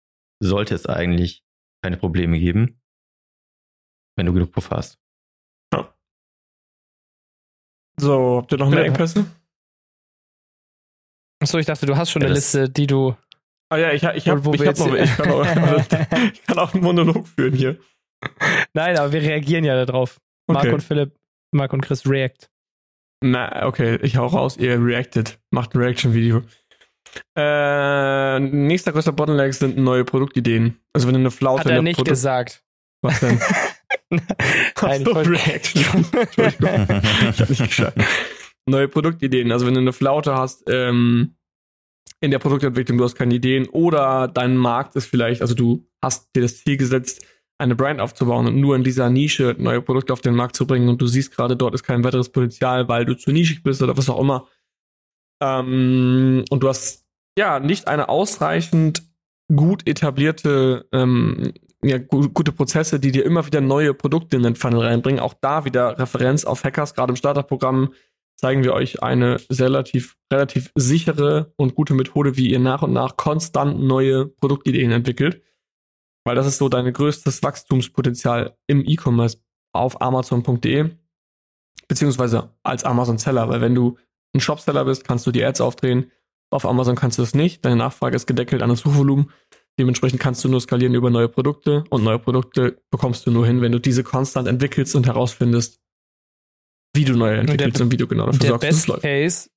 sollte 0.41 0.75
es 0.75 0.85
eigentlich 0.85 1.43
keine 1.83 1.97
Probleme 1.97 2.39
geben, 2.39 2.81
wenn 4.17 4.25
du 4.25 4.33
genug 4.33 4.51
Puffer 4.51 4.77
hast. 4.77 4.99
So, 7.99 8.37
habt 8.37 8.51
ihr 8.51 8.57
noch 8.59 8.69
mehr 8.69 8.79
Ja. 8.81 8.85
Engpässe? 8.85 9.25
Achso, 11.41 11.57
ich 11.57 11.65
dachte, 11.65 11.85
du 11.85 11.95
hast 11.97 12.11
schon 12.11 12.21
Ja, 12.21 12.27
eine 12.27 12.35
Liste, 12.35 12.69
die 12.69 12.87
du. 12.87 13.15
Ah 13.69 13.77
ja, 13.77 13.91
ich, 13.91 14.03
ich 14.03 14.29
habe 14.29 14.45
Wo 14.45 14.53
ich 14.53 14.65
hab 14.65 14.77
noch, 14.77 14.93
jetzt- 14.95 15.09
ich 15.11 15.17
kann, 15.17 15.31
auch, 15.31 15.45
ich 16.33 16.43
kann 16.43 16.59
auch 16.59 16.73
einen 16.73 16.83
Monolog 16.83 17.27
führen 17.27 17.53
hier. 17.53 17.79
Nein, 18.73 18.97
aber 18.97 19.11
wir 19.11 19.21
reagieren 19.21 19.63
ja 19.65 19.83
darauf. 19.85 20.19
Marc 20.47 20.65
Okay. 20.65 20.73
und 20.73 20.81
Philipp, 20.81 21.19
Marc 21.51 21.73
und 21.73 21.81
Chris 21.81 22.05
react. 22.07 22.49
Na, 23.21 23.65
okay, 23.65 23.97
ich 24.03 24.17
hau 24.17 24.27
raus, 24.27 24.57
ihr 24.57 24.79
reacted. 24.83 25.39
Macht 25.51 25.73
ein 25.73 25.79
Reaction-Video. 25.81 26.43
Äh, 27.35 28.39
nächster 28.39 28.91
größter 28.91 29.11
Bottleneck 29.11 29.53
sind 29.53 29.77
neue 29.77 30.03
Produktideen. 30.05 30.77
Also 30.93 31.07
wenn 31.07 31.15
du 31.15 31.21
eine 31.21 31.31
Flaute 31.31 31.61
Hat 31.65 31.71
er 31.71 31.81
nicht 31.81 31.95
Produkt- 31.97 32.11
gesagt. 32.11 32.63
Was 33.01 33.19
denn? 33.19 33.39
Nein, 34.81 35.03
so, 35.03 35.11
Reaction. 35.11 36.05
Entschuldigung. 36.13 37.01
Ich 37.31 37.41
hab 37.41 37.49
nicht 37.49 37.63
geschafft. 37.67 37.97
Neue 38.65 38.87
Produktideen. 38.87 39.51
Also 39.51 39.65
wenn 39.65 39.73
du 39.73 39.79
eine 39.81 39.93
Flaute 39.93 40.35
hast 40.35 40.63
ähm, 40.69 41.35
in 42.21 42.31
der 42.31 42.39
Produktentwicklung, 42.39 42.97
du 42.97 43.03
hast 43.03 43.15
keine 43.15 43.33
Ideen 43.35 43.67
oder 43.69 44.27
dein 44.27 44.55
Markt 44.57 44.95
ist 44.95 45.07
vielleicht, 45.07 45.41
also 45.41 45.55
du 45.55 45.87
hast 46.03 46.29
dir 46.35 46.41
das 46.41 46.63
Ziel 46.63 46.77
gesetzt, 46.77 47.25
eine 47.57 47.75
Brand 47.75 47.99
aufzubauen 47.99 48.47
und 48.47 48.55
nur 48.59 48.75
in 48.75 48.83
dieser 48.83 49.09
Nische 49.09 49.55
neue 49.57 49.81
Produkte 49.81 50.13
auf 50.13 50.21
den 50.21 50.35
Markt 50.35 50.55
zu 50.55 50.67
bringen 50.67 50.89
und 50.89 51.01
du 51.01 51.07
siehst 51.07 51.35
gerade, 51.35 51.55
dort 51.55 51.73
ist 51.73 51.83
kein 51.83 52.03
weiteres 52.03 52.29
Potenzial, 52.29 52.87
weil 52.87 53.05
du 53.05 53.15
zu 53.15 53.31
nischig 53.31 53.63
bist 53.63 53.81
oder 53.81 53.97
was 53.97 54.09
auch 54.09 54.19
immer. 54.19 54.47
Ähm, 55.41 56.45
und 56.49 56.63
du 56.63 56.67
hast 56.67 57.05
ja 57.37 57.59
nicht 57.59 57.87
eine 57.87 58.09
ausreichend 58.09 59.03
gut 59.53 59.87
etablierte 59.87 60.87
ähm, 60.91 61.53
ja, 61.83 61.97
gu 61.99 62.29
gute 62.29 62.51
Prozesse, 62.51 62.99
die 62.99 63.11
dir 63.11 63.25
immer 63.25 63.45
wieder 63.45 63.61
neue 63.61 63.93
Produkte 63.93 64.37
in 64.37 64.43
den 64.43 64.55
Funnel 64.55 64.81
reinbringen. 64.81 65.19
Auch 65.19 65.33
da 65.33 65.65
wieder 65.65 65.97
Referenz 65.97 66.45
auf 66.45 66.63
Hackers. 66.63 66.95
Gerade 66.95 67.11
im 67.11 67.15
Starterprogramm 67.15 67.93
zeigen 68.35 68.63
wir 68.63 68.73
euch 68.73 69.03
eine 69.03 69.37
relativ, 69.51 70.15
relativ 70.31 70.71
sichere 70.75 71.53
und 71.55 71.75
gute 71.75 71.93
Methode, 71.93 72.37
wie 72.37 72.51
ihr 72.51 72.59
nach 72.59 72.81
und 72.81 72.93
nach 72.93 73.17
konstant 73.17 73.79
neue 73.79 74.27
Produktideen 74.27 74.91
entwickelt. 74.91 75.41
Weil 76.27 76.35
das 76.35 76.45
ist 76.45 76.57
so 76.57 76.67
dein 76.69 76.91
größtes 76.91 77.41
Wachstumspotenzial 77.41 78.57
im 78.67 78.83
E-Commerce 78.85 79.37
auf 79.73 80.01
Amazon.de, 80.01 80.89
beziehungsweise 81.87 82.51
als 82.63 82.83
Amazon-Seller. 82.83 83.49
Weil 83.49 83.61
wenn 83.61 83.73
du 83.73 83.97
ein 84.35 84.41
Shopseller 84.41 84.85
bist, 84.85 85.05
kannst 85.05 85.25
du 85.25 85.31
die 85.31 85.43
Ads 85.43 85.61
aufdrehen. 85.61 86.11
Auf 86.49 86.65
Amazon 86.65 86.95
kannst 86.95 87.17
du 87.17 87.23
es 87.23 87.33
nicht. 87.33 87.63
Deine 87.63 87.77
Nachfrage 87.77 88.15
ist 88.15 88.27
gedeckelt 88.27 88.61
an 88.61 88.69
das 88.69 88.79
Suchvolumen. 88.79 89.31
Dementsprechend 89.79 90.19
kannst 90.19 90.43
du 90.43 90.49
nur 90.49 90.59
skalieren 90.59 90.95
über 90.95 91.09
neue 91.09 91.29
Produkte 91.29 91.83
und 91.89 92.03
neue 92.03 92.19
Produkte 92.19 92.81
bekommst 92.89 93.25
du 93.25 93.31
nur 93.31 93.45
hin, 93.45 93.61
wenn 93.61 93.71
du 93.71 93.79
diese 93.79 94.03
konstant 94.03 94.47
entwickelst 94.47 94.95
und 94.95 95.05
herausfindest, 95.05 95.79
wie 96.93 97.05
du 97.05 97.15
neue 97.15 97.37
entwickelst 97.37 97.77
der- 97.77 97.85
und 97.85 97.91
wie 97.91 97.97
du 97.97 98.07
genau 98.07 98.25
dafür 98.25 98.39
Der 98.39 98.49
sorgst, 98.49 98.67
Best 98.67 98.87
läuft. 98.87 99.01
Case, 99.03 99.49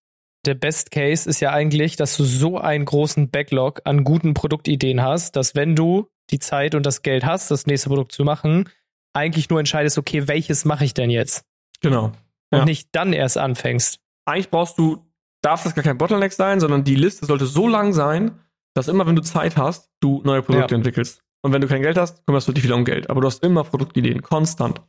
der 0.46 0.54
Best 0.54 0.90
Case 0.90 1.28
ist 1.28 1.40
ja 1.40 1.52
eigentlich, 1.52 1.96
dass 1.96 2.16
du 2.16 2.24
so 2.24 2.58
einen 2.58 2.84
großen 2.84 3.30
Backlog 3.30 3.80
an 3.84 4.04
guten 4.04 4.34
Produktideen 4.34 5.02
hast, 5.02 5.36
dass 5.36 5.54
wenn 5.54 5.74
du 5.74 6.08
die 6.30 6.38
Zeit 6.38 6.74
und 6.74 6.84
das 6.86 7.02
Geld 7.02 7.24
hast, 7.24 7.50
das 7.50 7.66
nächste 7.66 7.88
Produkt 7.88 8.12
zu 8.12 8.24
machen, 8.24 8.68
eigentlich 9.12 9.50
nur 9.50 9.58
entscheidest, 9.58 9.98
okay, 9.98 10.28
welches 10.28 10.64
mache 10.64 10.84
ich 10.84 10.94
denn 10.94 11.10
jetzt? 11.10 11.44
Genau. 11.80 12.12
Und 12.52 12.58
Ja. 12.58 12.64
nicht 12.64 12.88
dann 12.92 13.12
erst 13.12 13.38
anfängst. 13.38 14.00
Eigentlich 14.26 14.50
brauchst 14.50 14.78
du, 14.78 15.04
darf 15.42 15.62
das 15.64 15.74
gar 15.74 15.84
kein 15.84 15.98
Bottleneck 15.98 16.32
sein, 16.32 16.60
sondern 16.60 16.84
die 16.84 16.94
Liste 16.94 17.26
sollte 17.26 17.46
so 17.46 17.66
lang 17.68 17.92
sein, 17.92 18.38
dass 18.74 18.88
immer, 18.88 19.06
wenn 19.06 19.16
du 19.16 19.22
Zeit 19.22 19.56
hast, 19.56 19.90
du 20.00 20.20
neue 20.24 20.42
Produkte 20.42 20.74
Ja. 20.74 20.78
entwickelst. 20.78 21.22
Und 21.42 21.52
wenn 21.52 21.60
du 21.60 21.68
kein 21.68 21.82
Geld 21.82 21.96
hast, 21.96 22.24
kümmerst 22.26 22.46
du 22.48 22.52
dich 22.52 22.62
wieder 22.64 22.76
um 22.76 22.84
Geld. 22.84 23.08
Aber 23.10 23.20
du 23.20 23.26
hast 23.26 23.42
immer 23.42 23.64
Produktideen, 23.64 24.22
konstant. 24.22 24.82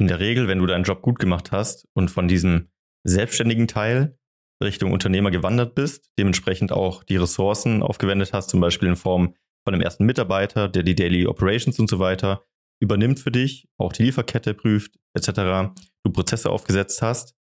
In 0.00 0.08
der 0.08 0.20
Regel, 0.20 0.48
wenn 0.48 0.58
du 0.58 0.66
deinen 0.66 0.84
Job 0.84 1.02
gut 1.02 1.18
gemacht 1.18 1.52
hast 1.52 1.86
und 1.92 2.10
von 2.10 2.28
diesem 2.28 2.68
selbstständigen 3.04 3.68
Teil 3.68 4.16
Richtung 4.62 4.92
Unternehmer 4.92 5.30
gewandert 5.30 5.74
bist, 5.74 6.10
dementsprechend 6.18 6.72
auch 6.72 7.04
die 7.04 7.16
Ressourcen 7.16 7.82
aufgewendet 7.82 8.32
hast, 8.32 8.48
zum 8.50 8.60
Beispiel 8.60 8.88
in 8.88 8.96
Form 8.96 9.34
von 9.68 9.74
einem 9.74 9.82
ersten 9.82 10.06
Mitarbeiter, 10.06 10.66
der 10.66 10.82
die 10.82 10.94
Daily 10.94 11.26
Operations 11.26 11.78
und 11.78 11.90
so 11.90 11.98
weiter 11.98 12.42
übernimmt 12.80 13.20
für 13.20 13.30
dich, 13.30 13.68
auch 13.76 13.92
die 13.92 14.04
Lieferkette 14.04 14.54
prüft, 14.54 14.98
etc., 15.12 15.74
du 16.02 16.10
Prozesse 16.10 16.48
aufgesetzt 16.48 17.02
hast, 17.02 17.36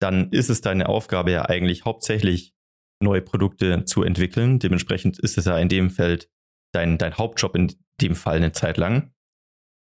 dann 0.00 0.30
ist 0.30 0.50
es 0.50 0.60
deine 0.60 0.88
Aufgabe 0.88 1.32
ja 1.32 1.46
eigentlich 1.46 1.84
hauptsächlich 1.84 2.54
neue 3.02 3.22
Produkte 3.22 3.84
zu 3.86 4.04
entwickeln. 4.04 4.60
Dementsprechend 4.60 5.18
ist 5.18 5.36
es 5.36 5.46
ja 5.46 5.58
in 5.58 5.68
dem 5.68 5.90
Feld 5.90 6.30
dein, 6.72 6.96
dein 6.96 7.18
Hauptjob 7.18 7.56
in 7.56 7.74
dem 8.00 8.14
Fall 8.14 8.36
eine 8.36 8.52
Zeit 8.52 8.76
lang. 8.76 9.12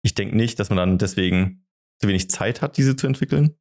Ich 0.03 0.15
denke 0.15 0.35
nicht, 0.35 0.59
dass 0.61 0.71
man 0.71 0.79
dann 0.79 0.97
deswegen 0.97 1.67
zu 2.01 2.09
wenig 2.09 2.31
Zeit 2.31 2.63
hat, 2.63 2.79
diese 2.79 2.97
zu 2.97 3.07
entwickeln, 3.07 3.59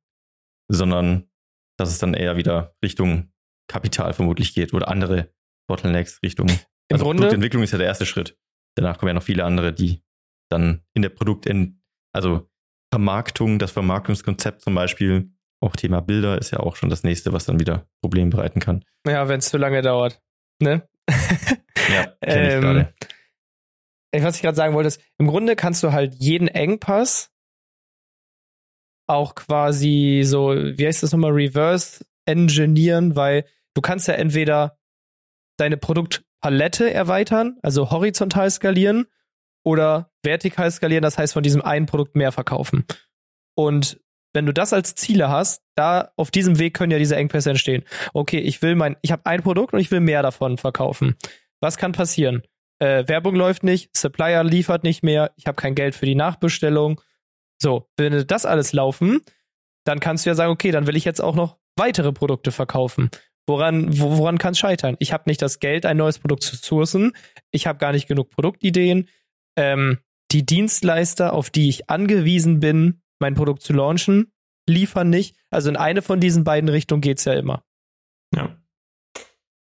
sondern 0.70 1.30
dass 1.78 1.90
es 1.90 2.00
dann 2.00 2.14
eher 2.14 2.38
wieder 2.38 2.78
Richtung 2.82 3.34
Kapital 3.68 4.14
vermutlich 4.14 4.54
geht 4.54 4.74
oder 4.74 4.88
andere 4.88 5.34
Bottlenecks 5.68 6.24
Richtung. 6.24 6.50
Im 6.92 6.96
also 6.96 7.06
Grunde, 7.06 7.24
Produktentwicklung 7.24 7.64
ist 7.64 7.72
ja 7.72 7.78
der 7.78 7.88
erste 7.88 8.06
Schritt. 8.06 8.38
Danach 8.76 8.98
kommen 8.98 9.10
ja 9.10 9.14
noch 9.14 9.24
viele 9.24 9.44
andere, 9.44 9.74
die 9.74 10.04
dann 10.50 10.82
in 10.94 11.02
der 11.02 11.10
Produkt, 11.10 11.50
also 12.14 12.50
Vermarktung, 12.94 13.60
das 13.60 13.72
Vermarktungskonzept 13.72 14.62
zum 14.62 14.76
Beispiel, 14.76 15.32
auch 15.64 15.76
Thema 15.76 16.02
Bilder 16.02 16.38
ist 16.38 16.52
ja 16.52 16.60
auch 16.60 16.76
schon 16.76 16.90
das 16.90 17.04
nächste, 17.04 17.34
was 17.34 17.46
dann 17.46 17.60
wieder 17.60 17.88
Probleme 18.02 18.32
bereiten 18.32 18.60
kann. 18.60 18.84
ja, 19.08 19.28
wenn 19.28 19.40
es 19.40 19.50
zu 19.50 19.58
lange 19.58 19.82
dauert. 19.82 20.22
Ne? 20.60 20.88
Ja, 21.10 21.16
kenne 22.22 22.48
ich 22.48 22.54
Ähm, 22.54 22.62
gerade. 22.62 22.94
Ey, 24.14 24.24
was 24.24 24.36
ich 24.36 24.42
gerade 24.42 24.58
sagen 24.58 24.74
wollte, 24.74 24.88
ist, 24.88 25.02
im 25.18 25.28
Grunde 25.28 25.56
kannst 25.56 25.84
du 25.84 25.94
halt 25.94 26.16
jeden 26.16 26.50
Engpass 26.50 27.32
auch 29.08 29.36
quasi 29.36 30.24
so, 30.26 30.50
wie 30.50 30.86
heißt 30.86 31.04
das 31.04 31.12
nochmal, 31.12 31.32
reverse 31.32 32.06
engineeren, 32.26 33.16
weil 33.16 33.46
du 33.74 33.82
kannst 33.82 34.08
ja 34.08 34.16
entweder 34.16 34.78
deine 35.58 35.78
Produktpalette 36.42 36.92
erweitern, 36.92 37.58
also 37.62 37.92
horizontal 37.92 38.50
skalieren 38.50 39.06
oder 39.64 40.12
vertikal 40.24 40.72
skalieren, 40.72 41.04
das 41.04 41.18
heißt 41.18 41.34
von 41.34 41.44
diesem 41.44 41.62
einen 41.62 41.86
Produkt 41.86 42.16
mehr 42.16 42.32
verkaufen. 42.32 42.86
Und 43.56 44.00
wenn 44.34 44.46
du 44.46 44.54
das 44.54 44.74
als 44.74 44.96
Ziele 44.96 45.30
hast, 45.30 45.62
da 45.76 46.12
auf 46.16 46.32
diesem 46.32 46.58
Weg 46.58 46.74
können 46.74 46.92
ja 46.92 46.98
diese 46.98 47.16
Engpässe 47.16 47.50
entstehen. 47.50 47.84
Okay, 48.14 48.40
ich 48.40 48.62
will 48.62 48.76
mein, 48.76 48.96
ich 49.02 49.12
habe 49.12 49.26
ein 49.26 49.44
Produkt 49.44 49.74
und 49.74 49.80
ich 49.80 49.92
will 49.92 50.00
mehr 50.00 50.24
davon 50.24 50.58
verkaufen. 50.58 51.16
Was 51.60 51.78
kann 51.78 51.92
passieren? 51.92 52.42
Äh, 52.80 53.08
Werbung 53.08 53.36
läuft 53.36 53.64
nicht, 53.64 53.96
Supplier 53.96 54.44
liefert 54.44 54.84
nicht 54.84 55.04
mehr, 55.04 55.32
ich 55.36 55.46
habe 55.46 55.56
kein 55.56 55.76
Geld 55.76 55.96
für 55.96 56.06
die 56.06 56.16
Nachbestellung. 56.16 57.02
So, 57.62 57.90
wenn 57.98 58.26
das 58.26 58.46
alles 58.46 58.74
laufen, 58.74 59.20
dann 59.84 60.00
kannst 60.00 60.26
du 60.26 60.30
ja 60.32 60.36
sagen, 60.36 60.52
okay, 60.52 60.72
dann 60.72 60.88
will 60.88 60.96
ich 60.96 61.06
jetzt 61.06 61.22
auch 61.22 61.36
noch 61.36 61.58
weitere 61.76 62.12
Produkte 62.12 62.52
verkaufen. 62.52 63.12
Woran, 63.48 64.00
wo, 64.00 64.18
woran 64.18 64.38
kann 64.38 64.54
es 64.54 64.60
scheitern? 64.60 64.96
Ich 65.00 65.14
habe 65.14 65.24
nicht 65.28 65.42
das 65.42 65.60
Geld, 65.60 65.86
ein 65.86 65.98
neues 65.98 66.20
Produkt 66.20 66.44
zu 66.44 66.56
sourcen. 66.56 67.14
Ich 67.52 67.68
habe 67.68 67.80
gar 67.80 67.92
nicht 67.92 68.08
genug 68.08 68.30
Produktideen. 68.30 69.10
Ähm, 69.58 70.00
die 70.32 70.46
Dienstleister, 70.46 71.34
auf 71.34 71.50
die 71.50 71.68
ich 71.70 71.90
angewiesen 71.90 72.60
bin, 72.60 73.02
mein 73.20 73.36
Produkt 73.36 73.62
zu 73.62 73.74
launchen, 73.74 74.32
liefern 74.68 75.10
nicht. 75.10 75.36
Also 75.50 75.70
in 75.70 75.78
eine 75.78 76.02
von 76.02 76.20
diesen 76.20 76.44
beiden 76.44 76.70
Richtungen 76.70 77.02
geht's 77.02 77.26
ja 77.26 77.34
immer. 77.34 77.64
Ja. 78.34 78.58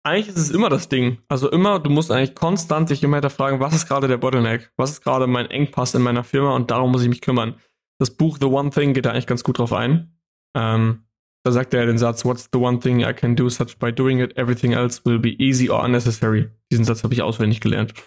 Eigentlich 0.06 0.30
ist 0.30 0.38
es 0.38 0.52
immer 0.52 0.70
das 0.70 0.90
Ding. 0.90 1.20
Also 1.30 1.50
immer, 1.50 1.80
du 1.80 1.90
musst 1.90 2.12
eigentlich 2.12 2.36
konstant 2.36 2.90
dich 2.90 3.04
immer 3.04 3.18
hinterfragen, 3.18 3.60
was 3.60 3.74
ist 3.74 3.88
gerade 3.88 4.08
der 4.08 4.18
Bottleneck? 4.18 4.72
Was 4.76 4.92
ist 4.92 5.02
gerade 5.02 5.28
mein 5.28 5.50
Engpass 5.50 5.96
in 5.96 6.02
meiner 6.02 6.26
Firma? 6.26 6.56
Und 6.56 6.72
darum 6.72 6.92
muss 6.92 7.04
ich 7.04 7.10
mich 7.10 7.22
kümmern. 7.22 7.56
Das 8.00 8.12
Buch 8.12 8.38
The 8.40 8.48
One 8.48 8.70
Thing 8.70 8.94
geht 8.94 9.06
da 9.06 9.12
eigentlich 9.12 9.28
ganz 9.28 9.44
gut 9.44 9.60
drauf 9.60 9.72
ein. 9.72 10.20
Ähm, 10.56 11.06
da 11.44 11.52
sagt 11.52 11.74
er 11.74 11.86
den 11.86 11.98
Satz, 11.98 12.26
What's 12.26 12.50
the 12.52 12.60
one 12.60 12.80
thing 12.80 13.02
I 13.02 13.14
can 13.14 13.36
do 13.36 13.50
such 13.50 13.78
by 13.78 13.92
doing 13.92 14.20
it? 14.20 14.38
Everything 14.38 14.74
else 14.74 15.04
will 15.06 15.20
be 15.20 15.32
easy 15.40 15.70
or 15.70 15.84
unnecessary. 15.84 16.50
Diesen 16.72 16.86
Satz 16.86 17.04
habe 17.04 17.14
ich 17.14 17.22
auswendig 17.22 17.62
gelernt. 17.62 17.94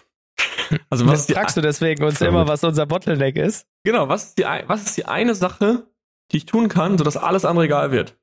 Also 0.89 1.07
was 1.07 1.27
die, 1.27 1.33
fragst 1.33 1.55
du 1.55 1.61
deswegen 1.61 2.03
uns 2.03 2.19
immer, 2.19 2.41
gut. 2.41 2.49
was 2.49 2.63
unser 2.65 2.85
Bottleneck 2.85 3.37
ist? 3.37 3.65
genau, 3.85 4.09
was 4.09 4.25
ist 4.25 4.37
die, 4.37 4.43
was 4.43 4.85
ist 4.85 4.97
die 4.97 5.05
eine 5.05 5.33
Sache, 5.33 5.87
die 6.31 6.37
ich 6.37 6.45
tun 6.45 6.67
kann, 6.67 6.97
sodass 6.97 7.15
alles 7.15 7.45
andere 7.45 7.65
egal 7.65 7.91
wird? 7.93 8.17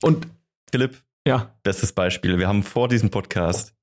Und 0.00 0.26
Philipp, 0.70 1.02
ja, 1.26 1.54
bestes 1.62 1.92
Beispiel. 1.92 2.38
Wir 2.38 2.48
haben 2.48 2.62
vor 2.62 2.88
diesem 2.88 3.10
Podcast 3.10 3.74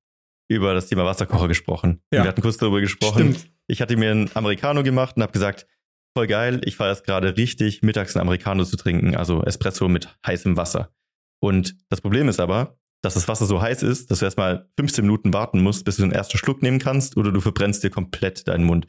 über 0.47 0.73
das 0.73 0.87
Thema 0.87 1.05
Wasserkocher 1.05 1.47
gesprochen. 1.47 2.01
Ja. 2.11 2.23
Wir 2.23 2.29
hatten 2.29 2.41
kurz 2.41 2.57
darüber 2.57 2.81
gesprochen. 2.81 3.35
stimmt. 3.35 3.51
Ich 3.67 3.79
hatte 3.79 3.95
mir 3.95 4.09
einen 4.09 4.31
Americano 4.35 4.81
gemacht 4.81 5.15
und 5.17 5.21
habe 5.21 5.31
gesagt, 5.31 5.67
voll 6.15 6.27
geil, 6.27 6.61
ich 6.65 6.75
feiere 6.75 6.91
es 6.91 7.03
gerade 7.03 7.37
richtig, 7.37 7.81
mittags 7.81 8.15
einen 8.15 8.21
Americano 8.21 8.63
zu 8.65 8.77
trinken, 8.77 9.15
also 9.15 9.43
Espresso 9.43 9.87
mit 9.87 10.09
heißem 10.25 10.57
Wasser. 10.57 10.93
Und 11.41 11.75
das 11.89 12.01
Problem 12.01 12.27
ist 12.29 12.39
aber, 12.39 12.77
dass 13.03 13.15
das 13.15 13.27
Wasser 13.27 13.45
so 13.45 13.61
heiß 13.61 13.81
ist, 13.83 14.11
dass 14.11 14.19
du 14.19 14.25
erstmal 14.25 14.69
15 14.77 15.03
Minuten 15.05 15.33
warten 15.33 15.61
musst, 15.61 15.85
bis 15.85 15.95
du 15.97 16.03
den 16.03 16.11
ersten 16.11 16.37
Schluck 16.37 16.61
nehmen 16.61 16.79
kannst, 16.79 17.17
oder 17.17 17.31
du 17.31 17.41
verbrennst 17.41 17.83
dir 17.83 17.89
komplett 17.89 18.47
deinen 18.47 18.63
Mund. 18.63 18.85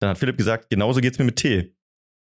Dann 0.00 0.10
hat 0.10 0.18
Philipp 0.18 0.36
gesagt, 0.36 0.68
genauso 0.70 1.00
geht's 1.00 1.18
mir 1.18 1.24
mit 1.24 1.36
Tee. 1.36 1.74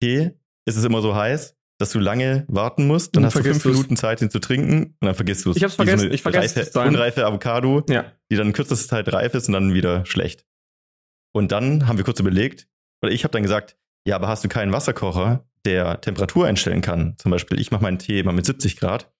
Tee 0.02 0.32
ist 0.66 0.76
es 0.76 0.84
immer 0.84 1.02
so 1.02 1.14
heiß, 1.14 1.56
dass 1.78 1.90
du 1.90 1.98
lange 2.00 2.44
warten 2.48 2.86
musst, 2.86 3.14
dann, 3.14 3.22
Dann 3.22 3.26
hast 3.32 3.36
du 3.38 3.42
fünf. 3.44 3.64
Minuten 3.64 3.96
Zeit, 3.96 4.22
ihn 4.22 4.30
zu 4.30 4.40
trinken, 4.40 4.96
und 5.00 5.06
dann 5.06 5.14
vergisst 5.14 5.44
du 5.44 5.50
es. 5.50 5.56
Ich 5.56 5.62
hab's 5.64 5.74
vergessen, 5.76 6.08
So 6.08 6.14
ich 6.14 6.22
vergesse 6.22 6.56
reife, 6.56 6.60
es 6.60 6.70
dann. 6.72 6.88
unreife 6.88 7.24
Avocado, 7.26 7.84
Ja. 7.88 8.12
die 8.30 8.36
dann 8.36 8.48
in 8.48 8.52
kürzester 8.52 8.88
Zeit 8.88 9.12
reif 9.12 9.34
ist 9.34 9.46
und 9.48 9.52
dann 9.54 9.72
wieder 9.74 10.04
schlecht. 10.06 10.44
Und 11.32 11.52
dann 11.52 11.86
haben 11.86 11.96
wir 11.98 12.04
kurz 12.04 12.18
überlegt, 12.20 12.68
oder 13.02 13.12
ich 13.12 13.22
habe 13.24 13.32
dann 13.32 13.42
gesagt, 13.42 13.76
ja, 14.06 14.16
aber 14.16 14.28
hast 14.28 14.44
du 14.44 14.48
keinen 14.48 14.72
Wasserkocher, 14.72 15.46
der 15.64 16.00
Temperatur 16.00 16.46
einstellen 16.46 16.82
kann? 16.82 17.16
Zum 17.18 17.30
Beispiel, 17.30 17.60
ich 17.60 17.70
mache 17.70 17.82
meinen 17.82 17.98
Tee 17.98 18.20
immer 18.20 18.32
mit 18.32 18.46
70 18.46 18.76
Grad. 18.76 19.12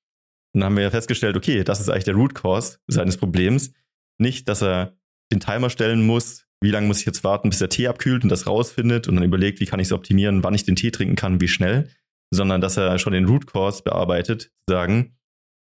Und 0.53 0.61
dann 0.61 0.71
haben 0.71 0.77
wir 0.77 0.91
festgestellt, 0.91 1.37
okay, 1.37 1.65
das 1.65 1.81
ist 1.81 1.89
eigentlich 1.89 2.05
der 2.05 2.15
Root 2.15 2.35
Cause 2.35 2.79
seines 2.87 3.17
Problems. 3.17 3.73
Nicht, 4.19 4.49
dass 4.49 4.63
er 4.63 4.97
den 5.33 5.41
Timer 5.41 5.71
stellen 5.71 6.07
muss, 6.07 6.47
wie 6.61 6.71
lange 6.71 6.87
muss 6.87 7.01
ich 7.01 7.07
jetzt 7.07 7.25
warten, 7.25 7.51
bis 7.51 7.59
der 7.59 7.69
Tee 7.69 7.89
abkühlt 7.89 8.23
und 8.23 8.29
das 8.29 8.47
rausfindet 8.47 9.09
und 9.09 9.17
dann 9.17 9.25
überlegt, 9.25 9.61
wie 9.61 9.67
kann 9.67 9.81
ich 9.81 9.89
es 9.89 9.93
optimieren, 9.93 10.45
wann 10.45 10.55
ich 10.55 10.65
den 10.65 10.77
Tee 10.77 10.91
trinken 10.91 11.17
kann, 11.17 11.41
wie 11.41 11.49
schnell, 11.49 11.91
sondern 12.31 12.61
dass 12.61 12.77
er 12.77 12.99
schon 12.99 13.13
den 13.13 13.27
Root 13.27 13.47
Cause 13.47 13.83
bearbeitet, 13.83 14.53
sagen, 14.69 15.17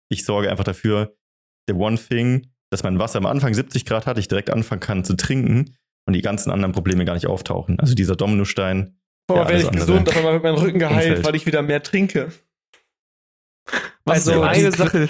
ich 0.09 0.25
sorge 0.25 0.49
einfach 0.49 0.63
dafür, 0.63 1.15
the 1.67 1.73
one 1.73 1.97
thing, 1.97 2.51
dass 2.69 2.83
mein 2.83 2.99
Wasser 2.99 3.19
am 3.19 3.25
Anfang 3.25 3.53
70 3.53 3.85
Grad 3.85 4.05
hat, 4.05 4.17
ich 4.17 4.27
direkt 4.27 4.49
anfangen 4.49 4.81
kann 4.81 5.03
zu 5.03 5.15
trinken 5.15 5.75
und 6.05 6.13
die 6.13 6.21
ganzen 6.21 6.51
anderen 6.51 6.73
Probleme 6.73 7.05
gar 7.05 7.13
nicht 7.13 7.27
auftauchen. 7.27 7.79
Also 7.79 7.95
dieser 7.95 8.15
Dominostein, 8.15 8.97
Boah, 9.33 9.43
Ja, 9.43 9.49
werde 9.49 9.63
ich 9.63 9.71
gesund, 9.71 10.15
aber 10.17 10.33
mit 10.33 10.43
meinem 10.43 10.55
Rücken 10.55 10.79
geheilt, 10.79 11.07
Umfeld. 11.09 11.25
weil 11.25 11.35
ich 11.35 11.45
wieder 11.45 11.61
mehr 11.61 11.81
trinke. 11.83 12.31
Was 14.05 14.27
Also, 14.27 14.33
so 14.33 14.41
eine 14.41 14.71
die- 14.71 14.77
Sache. 14.77 15.09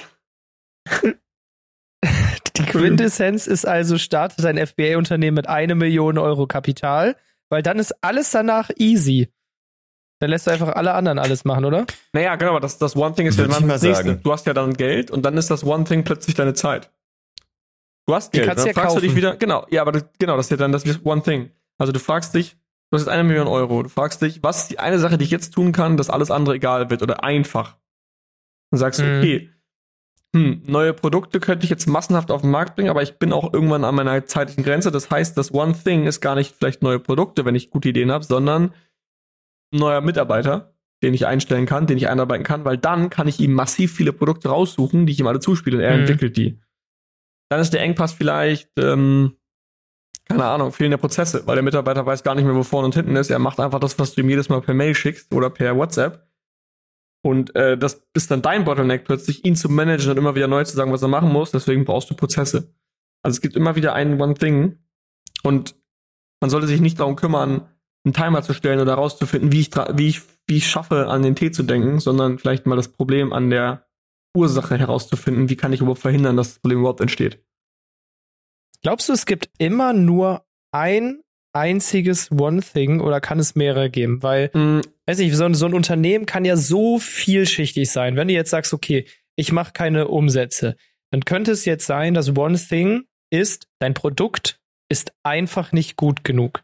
Die 2.58 2.64
Quintessenz 2.66 3.48
ist 3.48 3.66
also, 3.66 3.98
startet 3.98 4.46
ein 4.46 4.58
FBA-Unternehmen 4.58 5.36
mit 5.36 5.48
eine 5.48 5.76
Million 5.76 6.18
Euro 6.18 6.48
Kapital, 6.48 7.16
weil 7.50 7.64
dann 7.64 7.80
ist 7.80 7.94
alles 8.04 8.32
danach 8.32 8.70
easy. 8.78 9.30
Dann 10.20 10.30
lässt 10.30 10.46
du 10.48 10.52
einfach 10.52 10.70
alle 10.76 10.94
anderen 10.94 11.18
alles 11.18 11.46
machen, 11.46 11.66
oder? 11.66 11.86
Naja, 12.14 12.36
genau, 12.36 12.52
aber 12.52 12.60
das, 12.60 12.78
das 12.78 12.96
One 12.96 13.16
Thing 13.16 13.26
ist 13.28 13.40
ja 13.40 13.48
dann 13.48 13.66
mal 13.68 13.74
das 13.74 13.82
nächste. 13.82 14.16
Du 14.18 14.32
hast 14.32 14.46
ja 14.46 14.54
dann 14.54 14.74
Geld 14.76 15.10
und 15.12 15.24
dann 15.24 15.38
ist 15.38 15.50
das 15.50 15.64
One 15.64 15.84
Thing 15.86 16.04
plötzlich 16.04 16.36
deine 16.36 16.54
Zeit. 16.54 16.92
Du 18.08 18.14
hast 18.16 18.34
Die 18.34 18.38
Geld, 18.38 18.50
kannst 18.50 18.66
dann 18.66 18.74
du 18.74 18.80
ja 18.80 18.82
fragst 18.84 18.96
du 18.98 19.00
dich 19.02 19.10
kaufen. 19.12 19.18
wieder, 19.18 19.36
genau, 19.38 19.66
ja, 19.70 19.82
aber 19.82 19.94
das, 19.94 20.06
genau, 20.20 20.36
das 20.38 20.48
ist 20.48 20.52
ja 20.52 20.58
dann 20.58 20.72
das 20.72 20.84
One 21.06 21.24
Thing. 21.24 21.52
Also 21.80 21.92
du 21.94 22.00
fragst 22.00 22.36
dich, 22.36 22.56
du 22.92 22.96
hast 22.96 23.02
jetzt 23.04 23.10
eine 23.14 23.24
Million 23.24 23.48
Euro, 23.48 23.84
du 23.84 23.90
fragst 23.90 24.22
dich, 24.22 24.44
was 24.44 24.64
ist 24.64 24.72
die 24.72 24.80
eine 24.80 25.00
Sache, 25.00 25.18
die 25.18 25.24
ich 25.26 25.32
jetzt 25.32 25.54
tun 25.54 25.72
kann, 25.72 25.98
dass 25.98 26.10
alles 26.10 26.30
andere 26.30 26.56
egal 26.56 26.90
wird 26.90 27.02
oder 27.02 27.24
einfach. 27.24 27.78
Dann 28.72 28.80
sagst 28.80 29.00
du, 29.00 29.06
Mhm. 29.06 29.18
okay, 29.18 29.50
hm, 30.36 30.64
neue 30.66 30.94
Produkte 30.94 31.40
könnte 31.42 31.66
ich 31.66 31.70
jetzt 31.70 31.88
massenhaft 31.88 32.32
auf 32.32 32.42
den 32.42 32.52
Markt 32.52 32.76
bringen, 32.76 32.90
aber 32.90 33.02
ich 33.02 33.18
bin 33.18 33.34
auch 33.34 33.54
irgendwann 33.54 33.84
an 33.84 33.96
meiner 33.96 34.26
zeitlichen 34.26 34.64
Grenze. 34.64 34.92
Das 34.92 35.10
heißt, 35.10 35.38
das 35.38 35.54
One 35.54 35.74
Thing 35.74 36.06
ist 36.06 36.22
gar 36.22 36.36
nicht 36.36 36.56
vielleicht 36.56 36.82
neue 36.84 37.00
Produkte, 37.00 37.44
wenn 37.44 37.56
ich 37.56 37.70
gute 37.70 37.90
Ideen 37.90 38.12
habe, 38.12 38.24
sondern 38.24 38.74
neuer 39.74 40.00
Mitarbeiter, 40.02 40.74
den 41.04 41.14
ich 41.14 41.26
einstellen 41.28 41.66
kann, 41.66 41.88
den 41.88 41.98
ich 41.98 42.08
einarbeiten 42.08 42.46
kann, 42.46 42.64
weil 42.64 42.78
dann 42.78 43.10
kann 43.10 43.28
ich 43.28 43.40
ihm 43.40 43.54
massiv 43.54 43.94
viele 43.94 44.14
Produkte 44.14 44.50
raussuchen, 44.50 45.06
die 45.06 45.14
ich 45.14 45.20
ihm 45.20 45.28
alle 45.28 45.40
zuspiele 45.40 45.78
und 45.78 45.84
er 45.84 45.94
Mhm. 45.96 46.02
entwickelt 46.02 46.38
die. 46.38 46.60
Dann 47.50 47.60
ist 47.60 47.74
der 47.74 47.82
Engpass 47.82 48.14
vielleicht, 48.14 48.70
ähm, 48.78 49.36
keine 50.32 50.46
Ahnung, 50.46 50.72
fehlende 50.72 50.98
Prozesse, 50.98 51.44
weil 51.46 51.56
der 51.56 51.64
Mitarbeiter 51.64 52.06
weiß 52.06 52.24
gar 52.24 52.36
nicht 52.36 52.46
mehr, 52.46 52.56
wo 52.56 52.64
vorne 52.64 52.86
und 52.86 52.96
hinten 52.96 53.16
ist. 53.16 53.30
Er 53.30 53.40
macht 53.40 53.60
einfach 53.60 53.80
das, 53.80 53.98
was 54.00 54.14
du 54.14 54.22
ihm 54.22 54.30
jedes 54.30 54.50
Mal 54.50 54.62
per 54.62 54.74
Mail 54.74 54.96
schickst 54.96 55.34
oder 55.34 55.50
per 55.50 55.76
WhatsApp. 55.78 56.28
Und 57.24 57.56
äh, 57.56 57.78
das 57.78 58.04
ist 58.14 58.32
dann 58.32 58.42
dein 58.42 58.64
Bottleneck 58.64 59.04
plötzlich, 59.06 59.46
ihn 59.46 59.56
zu 59.56 59.70
managen 59.70 60.12
und 60.12 60.18
immer 60.18 60.36
wieder 60.36 60.48
neu 60.48 60.64
zu 60.64 60.76
sagen, 60.76 60.92
was 60.92 61.02
er 61.02 61.08
machen 61.08 61.32
muss. 61.32 61.52
Deswegen 61.52 61.86
brauchst 61.86 62.10
du 62.10 62.16
Prozesse. 62.16 62.74
Also 63.24 63.36
es 63.36 63.42
gibt 63.42 63.56
immer 63.56 63.76
wieder 63.76 63.94
einen 63.94 64.20
One 64.20 64.34
Thing 64.34 64.80
und 65.44 65.76
man 66.42 66.50
sollte 66.50 66.68
sich 66.68 66.82
nicht 66.82 67.00
darum 67.00 67.16
kümmern, 67.16 67.70
einen 68.04 68.14
Timer 68.14 68.42
zu 68.42 68.54
stellen 68.54 68.80
oder 68.80 68.94
herauszufinden, 68.94 69.52
wie 69.52 69.60
ich, 69.60 69.70
wie 69.94 70.08
ich, 70.08 70.22
wie 70.48 70.58
ich 70.58 70.68
schaffe, 70.68 71.08
an 71.08 71.22
den 71.22 71.36
Tee 71.36 71.52
zu 71.52 71.62
denken, 71.62 72.00
sondern 72.00 72.40
vielleicht 72.40 72.66
mal 72.66 72.76
das 72.76 72.88
Problem 72.88 73.32
an 73.32 73.52
der 73.52 73.86
Ursache 74.36 74.78
herauszufinden. 74.78 75.50
Wie 75.50 75.56
kann 75.56 75.74
ich 75.74 75.82
überhaupt 75.82 76.02
verhindern, 76.02 76.38
dass 76.38 76.54
das 76.54 76.60
Problem 76.60 76.80
überhaupt 76.80 77.02
entsteht? 77.02 77.44
Glaubst 78.84 79.10
du, 79.10 79.14
es 79.14 79.26
gibt 79.26 79.50
immer 79.58 79.94
nur 79.94 80.46
ein 80.72 81.22
einziges 81.54 82.32
One 82.32 82.62
Thing 82.62 83.02
oder 83.02 83.22
kann 83.22 83.40
es 83.40 83.56
mehrere 83.56 83.90
geben? 83.90 84.24
Weil, 84.24 84.50
Mm, 84.54 84.82
weiß 85.06 85.20
nicht, 85.20 85.36
so 85.36 85.46
ein, 85.46 85.54
so 85.54 85.66
ein 85.66 85.74
Unternehmen 85.74 86.26
kann 86.26 86.46
ja 86.46 86.56
so 86.56 86.98
vielschichtig 86.98 87.92
sein. 87.92 88.16
Wenn 88.16 88.28
du 88.28 88.34
jetzt 88.34 88.50
sagst, 88.50 88.74
okay, 88.74 89.06
ich 89.36 89.52
mache 89.52 89.74
keine 89.74 90.08
Umsätze, 90.08 90.76
dann 91.12 91.26
könnte 91.26 91.52
es 91.52 91.66
jetzt 91.66 91.86
sein, 91.86 92.14
dass 92.14 92.36
One 92.36 92.58
Thing 92.58 93.06
ist, 93.32 93.68
dein 93.80 93.94
Produkt 93.94 94.60
ist 94.90 95.14
einfach 95.24 95.72
nicht 95.72 95.96
gut 95.96 96.24
genug. 96.24 96.64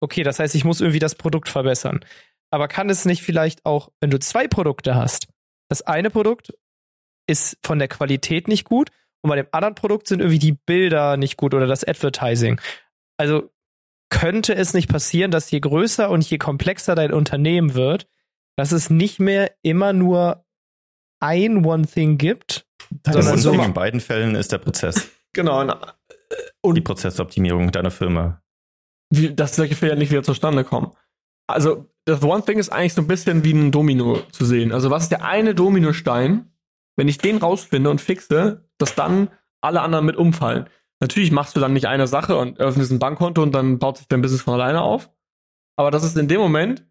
Okay, 0.00 0.22
das 0.22 0.38
heißt, 0.38 0.54
ich 0.54 0.64
muss 0.64 0.80
irgendwie 0.80 0.98
das 0.98 1.14
Produkt 1.14 1.48
verbessern. 1.48 2.04
Aber 2.50 2.68
kann 2.68 2.90
es 2.90 3.04
nicht 3.04 3.22
vielleicht 3.22 3.64
auch, 3.64 3.90
wenn 4.00 4.10
du 4.10 4.18
zwei 4.18 4.46
Produkte 4.46 4.94
hast, 4.94 5.28
das 5.68 5.82
eine 5.82 6.10
Produkt 6.10 6.54
ist 7.28 7.58
von 7.64 7.78
der 7.78 7.88
Qualität 7.88 8.46
nicht 8.46 8.64
gut 8.64 8.90
und 9.22 9.30
bei 9.30 9.36
dem 9.36 9.46
anderen 9.52 9.74
Produkt 9.74 10.08
sind 10.08 10.20
irgendwie 10.20 10.38
die 10.38 10.52
Bilder 10.52 11.16
nicht 11.16 11.36
gut 11.36 11.54
oder 11.54 11.66
das 11.66 11.84
Advertising. 11.84 12.60
Also 13.16 13.50
könnte 14.10 14.54
es 14.54 14.74
nicht 14.74 14.88
passieren, 14.88 15.30
dass 15.30 15.50
je 15.50 15.60
größer 15.60 16.10
und 16.10 16.28
je 16.28 16.38
komplexer 16.38 16.94
dein 16.94 17.12
Unternehmen 17.12 17.74
wird, 17.74 18.06
dass 18.56 18.72
es 18.72 18.90
nicht 18.90 19.20
mehr 19.20 19.52
immer 19.62 19.92
nur 19.92 20.44
ein 21.20 21.64
One 21.64 21.86
Thing 21.86 22.18
gibt, 22.18 22.66
Das 23.02 23.14
sondern 23.14 23.32
One 23.32 23.42
so 23.42 23.50
Thing 23.50 23.62
in 23.62 23.74
beiden 23.74 24.00
Fällen 24.00 24.34
ist 24.34 24.52
der 24.52 24.58
Prozess, 24.58 25.10
genau. 25.32 25.60
Und, 26.62 26.74
die 26.74 26.80
Prozessoptimierung 26.80 27.70
deiner 27.72 27.90
Firma. 27.90 28.42
wie, 29.10 29.34
dass 29.34 29.56
solche 29.56 29.76
Fehler 29.76 29.96
nicht 29.96 30.10
wieder 30.10 30.22
zustande 30.22 30.64
kommen. 30.64 30.92
Also, 31.46 31.86
das 32.04 32.22
One 32.22 32.44
Thing 32.44 32.58
ist 32.58 32.70
eigentlich 32.70 32.94
so 32.94 33.02
ein 33.02 33.06
bisschen 33.06 33.44
wie 33.44 33.52
ein 33.52 33.70
Domino 33.70 34.22
zu 34.32 34.44
sehen. 34.44 34.72
Also, 34.72 34.90
was 34.90 35.04
ist 35.04 35.10
der 35.10 35.24
eine 35.24 35.54
Dominostein, 35.54 36.50
wenn 36.96 37.08
ich 37.08 37.18
den 37.18 37.36
rausfinde 37.38 37.90
und 37.90 38.00
fixe, 38.00 38.64
dass 38.78 38.94
dann 38.94 39.28
alle 39.60 39.80
anderen 39.82 40.06
mit 40.06 40.16
umfallen? 40.16 40.68
Natürlich 41.00 41.30
machst 41.30 41.54
du 41.56 41.60
dann 41.60 41.72
nicht 41.74 41.86
eine 41.86 42.06
Sache 42.06 42.36
und 42.36 42.58
öffnest 42.58 42.90
ein 42.90 42.98
Bankkonto 42.98 43.42
und 43.42 43.52
dann 43.52 43.78
baut 43.78 43.98
sich 43.98 44.08
dein 44.08 44.22
Business 44.22 44.42
von 44.42 44.54
alleine 44.54 44.80
auf. 44.80 45.10
Aber 45.76 45.90
das 45.90 46.04
ist 46.04 46.16
in 46.16 46.26
dem 46.28 46.40
Moment, 46.40 46.86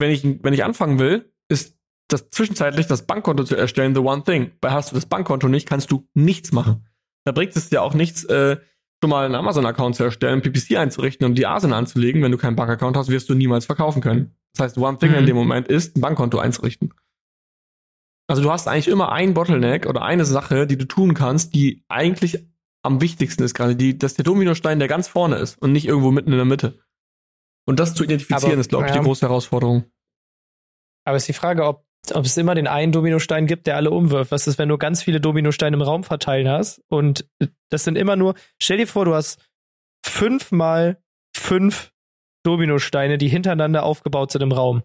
wenn 0.00 0.10
ich, 0.10 0.24
wenn 0.42 0.52
ich 0.52 0.64
anfangen 0.64 0.98
will, 0.98 1.32
ist 1.48 1.76
das 2.08 2.28
zwischenzeitlich 2.30 2.86
das 2.86 3.06
Bankkonto 3.06 3.44
zu 3.44 3.56
erstellen, 3.56 3.94
the 3.94 4.00
one 4.00 4.24
thing. 4.24 4.50
Weil 4.60 4.72
hast 4.72 4.90
du 4.90 4.94
das 4.96 5.06
Bankkonto 5.06 5.48
nicht, 5.48 5.68
kannst 5.68 5.90
du 5.92 6.08
nichts 6.14 6.52
machen. 6.52 6.86
Da 7.24 7.32
bringt 7.32 7.54
es 7.56 7.68
dir 7.68 7.82
auch 7.82 7.94
nichts, 7.94 8.24
äh, 8.24 8.56
schon 9.02 9.10
mal 9.10 9.24
einen 9.26 9.34
Amazon-Account 9.34 9.94
zu 9.96 10.04
erstellen, 10.04 10.42
PPC 10.42 10.76
einzurichten 10.76 11.26
und 11.26 11.36
die 11.36 11.46
Asen 11.46 11.72
anzulegen. 11.72 12.22
Wenn 12.22 12.32
du 12.32 12.38
keinen 12.38 12.56
Bankaccount 12.56 12.96
hast, 12.96 13.08
wirst 13.10 13.28
du 13.28 13.34
niemals 13.34 13.66
verkaufen 13.66 14.00
können. 14.02 14.34
Das 14.54 14.64
heißt, 14.64 14.78
One 14.78 14.98
Thing 14.98 15.10
Mhm. 15.10 15.18
in 15.18 15.26
dem 15.26 15.36
Moment 15.36 15.68
ist, 15.68 15.96
ein 15.96 16.00
Bankkonto 16.00 16.38
einzurichten. 16.38 16.94
Also 18.28 18.42
du 18.42 18.50
hast 18.50 18.66
eigentlich 18.66 18.88
immer 18.88 19.12
ein 19.12 19.34
Bottleneck 19.34 19.86
oder 19.86 20.02
eine 20.02 20.24
Sache, 20.24 20.66
die 20.66 20.76
du 20.76 20.84
tun 20.84 21.14
kannst, 21.14 21.54
die 21.54 21.84
eigentlich 21.88 22.44
am 22.82 23.00
wichtigsten 23.00 23.42
ist 23.42 23.54
gerade, 23.54 23.76
die, 23.76 23.98
dass 23.98 24.14
der 24.14 24.24
Dominostein, 24.24 24.78
der 24.78 24.88
ganz 24.88 25.08
vorne 25.08 25.36
ist 25.36 25.60
und 25.60 25.72
nicht 25.72 25.86
irgendwo 25.86 26.10
mitten 26.10 26.30
in 26.30 26.36
der 26.36 26.44
Mitte. 26.44 26.78
Und 27.66 27.80
das 27.80 27.94
zu 27.94 28.04
identifizieren, 28.04 28.52
Aber, 28.52 28.60
ist, 28.60 28.68
glaube 28.68 28.86
ich, 28.86 28.94
ja. 28.94 29.00
die 29.00 29.04
große 29.04 29.26
Herausforderung. 29.26 29.84
Aber 31.04 31.16
ist 31.16 31.28
die 31.28 31.32
Frage, 31.32 31.64
ob, 31.64 31.84
ob 32.14 32.24
es 32.24 32.36
immer 32.36 32.54
den 32.54 32.68
einen 32.68 32.92
Dominostein 32.92 33.46
gibt, 33.46 33.66
der 33.66 33.76
alle 33.76 33.90
umwirft. 33.90 34.30
Was 34.30 34.46
ist, 34.46 34.58
wenn 34.58 34.68
du 34.68 34.78
ganz 34.78 35.02
viele 35.02 35.20
Dominosteine 35.20 35.76
im 35.76 35.82
Raum 35.82 36.04
verteilen 36.04 36.48
hast? 36.48 36.82
Und 36.88 37.28
das 37.70 37.84
sind 37.84 37.96
immer 37.96 38.14
nur, 38.14 38.34
stell 38.60 38.78
dir 38.78 38.86
vor, 38.86 39.04
du 39.04 39.14
hast 39.14 39.44
fünf 40.04 40.52
mal 40.52 41.02
fünf 41.36 41.92
Dominosteine, 42.44 43.18
die 43.18 43.28
hintereinander 43.28 43.82
aufgebaut 43.82 44.30
sind 44.30 44.42
im 44.42 44.52
Raum. 44.52 44.82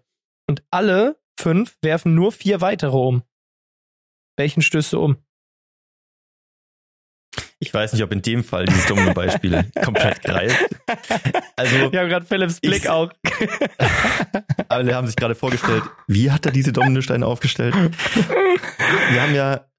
Und 0.48 0.64
alle 0.70 1.20
fünf 1.38 1.76
werfen 1.82 2.14
nur 2.16 2.32
vier 2.32 2.60
weitere 2.60 2.96
um. 2.96 3.22
Welchen 4.36 4.62
stößt 4.62 4.92
du 4.94 5.02
um? 5.04 5.16
Ich 7.58 7.72
weiß 7.72 7.92
nicht, 7.92 8.02
ob 8.02 8.10
in 8.12 8.22
dem 8.22 8.42
Fall 8.42 8.64
dieses 8.66 8.86
Domino-Beispiel 8.86 9.70
komplett 9.84 10.20
greift. 10.22 10.58
Also, 11.56 11.92
Wir 11.92 12.00
haben 12.00 12.08
gerade 12.08 12.26
Philips 12.26 12.58
Ich- 12.60 12.68
Blick 12.70 12.88
auch. 12.88 13.12
alle 14.68 14.94
haben 14.94 15.06
sich 15.06 15.14
gerade 15.16 15.34
vorgestellt, 15.36 15.84
wie 16.08 16.30
hat 16.30 16.44
er 16.44 16.52
diese 16.52 16.72
Dominosteine 16.72 17.24
aufgestellt? 17.24 17.74
Wir 17.74 19.22
haben 19.22 19.34
ja, 19.34 19.70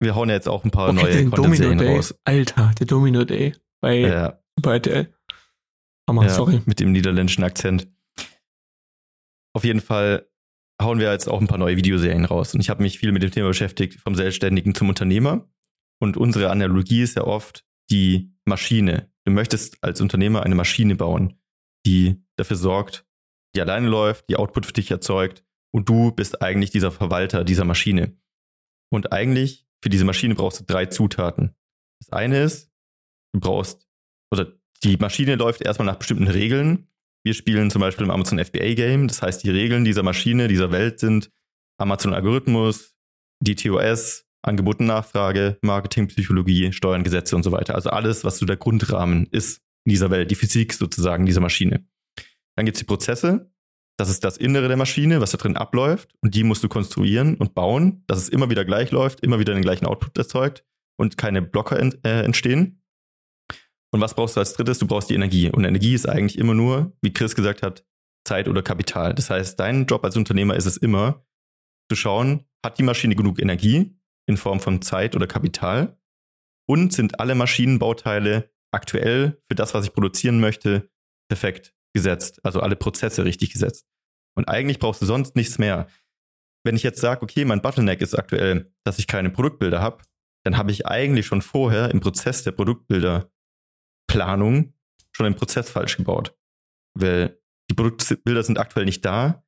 wir 0.00 0.14
hauen 0.16 0.28
ja 0.28 0.34
jetzt 0.34 0.48
auch 0.48 0.64
ein 0.64 0.70
paar 0.72 0.92
neue 0.92 1.04
den 1.12 1.30
Domino 1.30 1.36
Content-Serien 1.36 1.78
Day. 1.78 1.96
raus. 1.96 2.14
Alter, 2.24 2.72
der 2.78 2.86
Domino 2.86 3.24
Day 3.24 3.54
bei 3.80 3.94
Ja, 4.00 4.40
Super 4.58 4.72
RTL. 4.74 5.14
Hammer, 6.08 6.24
ja, 6.24 6.30
sorry. 6.30 6.60
mit 6.66 6.80
dem 6.80 6.90
niederländischen 6.90 7.44
Akzent. 7.44 7.86
Auf 9.54 9.64
jeden 9.64 9.80
Fall 9.80 10.28
hauen 10.80 10.98
wir 10.98 11.10
jetzt 11.10 11.28
auch 11.28 11.40
ein 11.40 11.48
paar 11.48 11.58
neue 11.58 11.76
Videoserien 11.76 12.24
raus. 12.24 12.54
Und 12.54 12.60
ich 12.60 12.70
habe 12.70 12.82
mich 12.82 12.98
viel 12.98 13.12
mit 13.12 13.22
dem 13.22 13.30
Thema 13.30 13.48
beschäftigt, 13.48 14.00
vom 14.00 14.14
Selbstständigen 14.14 14.74
zum 14.74 14.88
Unternehmer. 14.88 15.48
Und 16.00 16.16
unsere 16.16 16.50
Analogie 16.50 17.02
ist 17.02 17.16
ja 17.16 17.24
oft 17.24 17.64
die 17.90 18.32
Maschine. 18.44 19.10
Du 19.24 19.32
möchtest 19.32 19.82
als 19.82 20.00
Unternehmer 20.00 20.42
eine 20.42 20.54
Maschine 20.54 20.94
bauen, 20.94 21.40
die 21.84 22.22
dafür 22.36 22.56
sorgt, 22.56 23.06
die 23.54 23.60
alleine 23.60 23.88
läuft, 23.88 24.28
die 24.30 24.36
Output 24.36 24.66
für 24.66 24.72
dich 24.72 24.90
erzeugt 24.90 25.44
und 25.72 25.88
du 25.88 26.12
bist 26.12 26.42
eigentlich 26.42 26.70
dieser 26.70 26.92
Verwalter 26.92 27.44
dieser 27.44 27.64
Maschine. 27.64 28.16
Und 28.90 29.12
eigentlich 29.12 29.66
für 29.82 29.90
diese 29.90 30.04
Maschine 30.04 30.34
brauchst 30.34 30.60
du 30.60 30.64
drei 30.64 30.86
Zutaten. 30.86 31.54
Das 32.00 32.10
eine 32.10 32.42
ist, 32.42 32.70
du 33.32 33.40
brauchst, 33.40 33.86
oder 34.32 34.52
die 34.82 34.96
Maschine 34.96 35.36
läuft 35.36 35.60
erstmal 35.60 35.86
nach 35.86 35.96
bestimmten 35.96 36.28
Regeln. 36.28 36.88
Wir 37.24 37.34
spielen 37.34 37.70
zum 37.70 37.80
Beispiel 37.80 38.04
im 38.04 38.10
Amazon 38.10 38.42
FBA 38.42 38.74
Game. 38.74 39.08
Das 39.08 39.22
heißt, 39.22 39.42
die 39.44 39.50
Regeln 39.50 39.84
dieser 39.84 40.02
Maschine, 40.02 40.48
dieser 40.48 40.72
Welt 40.72 41.00
sind 41.00 41.30
Amazon 41.78 42.14
Algorithmus, 42.14 42.94
DTOS, 43.44 44.24
Angebot 44.42 44.80
und 44.80 44.86
Nachfrage, 44.86 45.58
Marketingpsychologie, 45.62 46.72
Steuern, 46.72 47.04
Gesetze 47.04 47.36
und 47.36 47.42
so 47.42 47.52
weiter. 47.52 47.74
Also 47.74 47.90
alles, 47.90 48.24
was 48.24 48.38
so 48.38 48.46
der 48.46 48.56
Grundrahmen 48.56 49.26
ist 49.30 49.60
in 49.84 49.90
dieser 49.90 50.10
Welt, 50.10 50.30
die 50.30 50.34
Physik 50.34 50.72
sozusagen 50.72 51.26
dieser 51.26 51.40
Maschine. 51.40 51.86
Dann 52.56 52.66
gibt 52.66 52.76
es 52.76 52.80
die 52.80 52.86
Prozesse. 52.86 53.50
Das 53.98 54.08
ist 54.08 54.22
das 54.22 54.36
Innere 54.36 54.68
der 54.68 54.76
Maschine, 54.76 55.20
was 55.20 55.32
da 55.32 55.38
drin 55.38 55.56
abläuft. 55.56 56.14
Und 56.20 56.34
die 56.34 56.44
musst 56.44 56.62
du 56.62 56.68
konstruieren 56.68 57.34
und 57.34 57.54
bauen, 57.54 58.04
dass 58.06 58.18
es 58.18 58.28
immer 58.28 58.48
wieder 58.48 58.64
gleich 58.64 58.90
läuft, 58.92 59.20
immer 59.20 59.40
wieder 59.40 59.54
den 59.54 59.62
gleichen 59.62 59.86
Output 59.86 60.16
erzeugt 60.16 60.64
und 60.96 61.16
keine 61.16 61.42
Blocker 61.42 61.78
ent, 61.78 61.98
äh, 62.04 62.22
entstehen. 62.22 62.77
Und 63.90 64.00
was 64.00 64.14
brauchst 64.14 64.36
du 64.36 64.40
als 64.40 64.52
drittes? 64.52 64.78
Du 64.78 64.86
brauchst 64.86 65.08
die 65.10 65.14
Energie. 65.14 65.50
Und 65.50 65.64
Energie 65.64 65.94
ist 65.94 66.08
eigentlich 66.08 66.38
immer 66.38 66.54
nur, 66.54 66.92
wie 67.00 67.12
Chris 67.12 67.34
gesagt 67.34 67.62
hat, 67.62 67.84
Zeit 68.26 68.48
oder 68.48 68.62
Kapital. 68.62 69.14
Das 69.14 69.30
heißt, 69.30 69.58
dein 69.58 69.86
Job 69.86 70.04
als 70.04 70.16
Unternehmer 70.16 70.54
ist 70.56 70.66
es 70.66 70.76
immer, 70.76 71.24
zu 71.90 71.96
schauen, 71.96 72.44
hat 72.64 72.78
die 72.78 72.82
Maschine 72.82 73.14
genug 73.14 73.40
Energie 73.40 73.96
in 74.26 74.36
Form 74.36 74.60
von 74.60 74.82
Zeit 74.82 75.16
oder 75.16 75.26
Kapital? 75.26 75.98
Und 76.68 76.92
sind 76.92 77.18
alle 77.18 77.34
Maschinenbauteile 77.34 78.50
aktuell 78.72 79.40
für 79.48 79.54
das, 79.54 79.72
was 79.72 79.86
ich 79.86 79.94
produzieren 79.94 80.38
möchte, 80.38 80.90
perfekt 81.30 81.74
gesetzt? 81.94 82.44
Also 82.44 82.60
alle 82.60 82.76
Prozesse 82.76 83.24
richtig 83.24 83.52
gesetzt. 83.52 83.86
Und 84.36 84.48
eigentlich 84.48 84.78
brauchst 84.78 85.00
du 85.00 85.06
sonst 85.06 85.34
nichts 85.34 85.58
mehr. 85.58 85.88
Wenn 86.64 86.76
ich 86.76 86.82
jetzt 86.82 87.00
sage, 87.00 87.22
okay, 87.22 87.46
mein 87.46 87.62
Bottleneck 87.62 88.02
ist 88.02 88.14
aktuell, 88.14 88.70
dass 88.84 88.98
ich 88.98 89.06
keine 89.06 89.30
Produktbilder 89.30 89.80
habe, 89.80 90.04
dann 90.44 90.58
habe 90.58 90.70
ich 90.70 90.86
eigentlich 90.86 91.26
schon 91.26 91.40
vorher 91.40 91.90
im 91.90 92.00
Prozess 92.00 92.44
der 92.44 92.52
Produktbilderplanung 94.08 94.74
schon 95.12 95.24
den 95.24 95.36
Prozess 95.36 95.70
falsch 95.70 95.96
gebaut. 95.96 96.36
Weil 96.94 97.40
die 97.70 97.74
Produktbilder 97.74 98.42
sind 98.42 98.58
aktuell 98.58 98.86
nicht 98.86 99.04
da, 99.04 99.44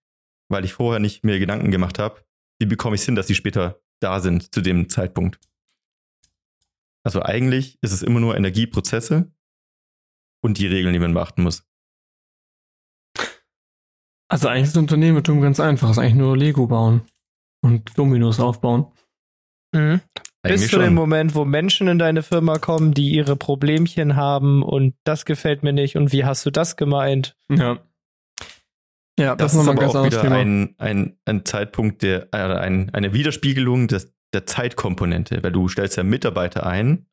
weil 0.49 0.65
ich 0.65 0.75
vorher 0.75 1.01
nicht 1.01 1.25
mir 1.25 1.39
Gedanken 1.39 1.71
gemacht 1.71 1.99
habe, 1.99 2.25
wie 2.61 2.67
bekomme 2.67 2.95
ich 2.95 3.01
es 3.01 3.07
hin, 3.07 3.15
dass 3.15 3.27
sie 3.27 3.35
später 3.35 3.81
da 4.01 4.21
sind 4.21 4.55
zu 4.55 4.61
dem 4.61 4.89
Zeitpunkt. 4.89 5.41
Also 7.03 7.23
eigentlich 7.23 7.79
ist 7.83 7.93
es 7.93 8.03
immer 8.03 8.21
nur 8.21 8.37
Energieprozesse 8.37 9.33
und 10.43 10.59
die 10.59 10.67
Regeln, 10.67 10.93
die 10.93 10.99
man 10.99 11.15
beachten 11.15 11.43
muss. 11.43 11.67
Also 14.29 14.49
eigentlich 14.49 14.69
ist 14.69 14.77
das 14.77 14.83
Unternehmertum 14.83 15.41
ganz 15.41 15.59
einfach. 15.61 15.91
Es 15.91 15.97
ist 15.97 16.03
eigentlich 16.03 16.15
nur 16.15 16.37
Lego 16.37 16.67
bauen 16.67 17.03
und 17.63 17.97
Dominos 17.99 18.39
aufbauen. 18.39 18.93
Mhm. 19.73 20.01
Bis 20.43 20.69
zu 20.69 20.79
dem 20.79 20.95
Moment, 20.95 21.35
wo 21.35 21.45
Menschen 21.45 21.87
in 21.89 21.99
deine 21.99 22.23
Firma 22.23 22.59
kommen, 22.59 22.95
die 22.95 23.11
ihre 23.11 23.37
Problemchen 23.37 24.17
haben 24.17 24.63
und 24.63 24.95
das 25.05 25.27
gefällt 25.27 25.63
mir 25.63 25.73
nicht 25.73 25.97
und 25.97 26.13
wie 26.13 26.25
hast 26.25 26.47
du 26.47 26.51
das 26.51 26.77
gemeint? 26.77 27.37
Ja. 27.51 27.79
Ja, 29.19 29.37
das, 29.37 29.53
das 29.53 29.63
ist 29.63 29.69
aber 29.69 29.87
auch 29.87 30.07
wieder 30.07 30.23
ein, 30.33 30.75
ein, 30.79 31.19
ein 31.27 31.45
Zeitpunkt, 31.45 32.01
der, 32.03 32.29
äh, 32.33 32.39
ein, 32.39 32.89
eine 32.95 33.13
Widerspiegelung 33.13 33.87
des, 33.87 34.15
der 34.33 34.47
Zeitkomponente, 34.47 35.43
weil 35.43 35.53
du 35.53 35.69
stellst 35.69 35.99
ja 35.99 36.05
Mitarbeiter 36.05 36.67
ein, 36.67 37.07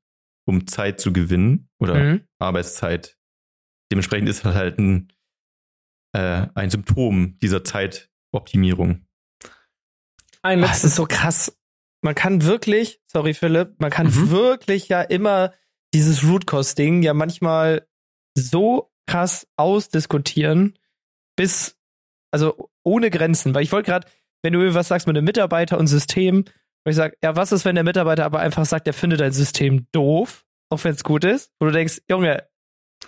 um 0.45 0.67
Zeit 0.67 1.01
zu 1.01 1.11
gewinnen 1.11 1.69
oder 1.79 1.95
mhm. 1.95 2.21
Arbeitszeit. 2.39 3.17
Dementsprechend 3.91 4.29
ist 4.29 4.45
das 4.45 4.55
halt 4.55 4.79
ein, 4.79 5.11
äh, 6.13 6.47
ein 6.55 6.69
Symptom 6.69 7.37
dieser 7.39 7.65
Zeitoptimierung. 7.65 9.05
Ein 10.43 10.59
letztes. 10.59 10.81
Das 10.81 10.91
ist 10.91 10.95
so 10.95 11.05
krass. 11.05 11.56
Man 12.01 12.15
kann 12.15 12.43
wirklich, 12.43 13.01
sorry 13.07 13.33
Philipp, 13.33 13.79
man 13.79 13.89
kann 13.89 14.07
mhm. 14.07 14.31
wirklich 14.31 14.87
ja 14.87 15.01
immer 15.01 15.53
dieses 15.93 16.23
Root 16.23 16.45
Costing 16.45 17.01
ja 17.01 17.13
manchmal 17.13 17.87
so 18.35 18.91
krass 19.07 19.47
ausdiskutieren, 19.55 20.77
bis 21.35 21.77
also 22.31 22.69
ohne 22.83 23.09
Grenzen, 23.09 23.55
weil 23.55 23.63
ich 23.63 23.71
wollte 23.71 23.89
gerade, 23.89 24.07
wenn 24.43 24.53
du 24.53 24.73
was 24.73 24.89
sagst 24.89 25.07
mit 25.07 25.17
einem 25.17 25.25
Mitarbeiter 25.25 25.77
und 25.77 25.87
System, 25.87 26.45
und 26.87 26.91
ich 26.91 26.95
sage, 26.95 27.17
ja, 27.23 27.35
was 27.35 27.51
ist, 27.51 27.65
wenn 27.65 27.75
der 27.75 27.83
Mitarbeiter 27.83 28.25
aber 28.25 28.39
einfach 28.39 28.65
sagt, 28.65 28.87
er 28.87 28.93
findet 28.93 29.19
dein 29.19 29.33
System 29.33 29.87
doof, 29.91 30.45
auch 30.69 30.83
wenn 30.83 30.93
es 30.93 31.03
gut 31.03 31.23
ist, 31.23 31.51
wo 31.59 31.65
du 31.65 31.71
denkst, 31.71 32.01
Junge, 32.09 32.47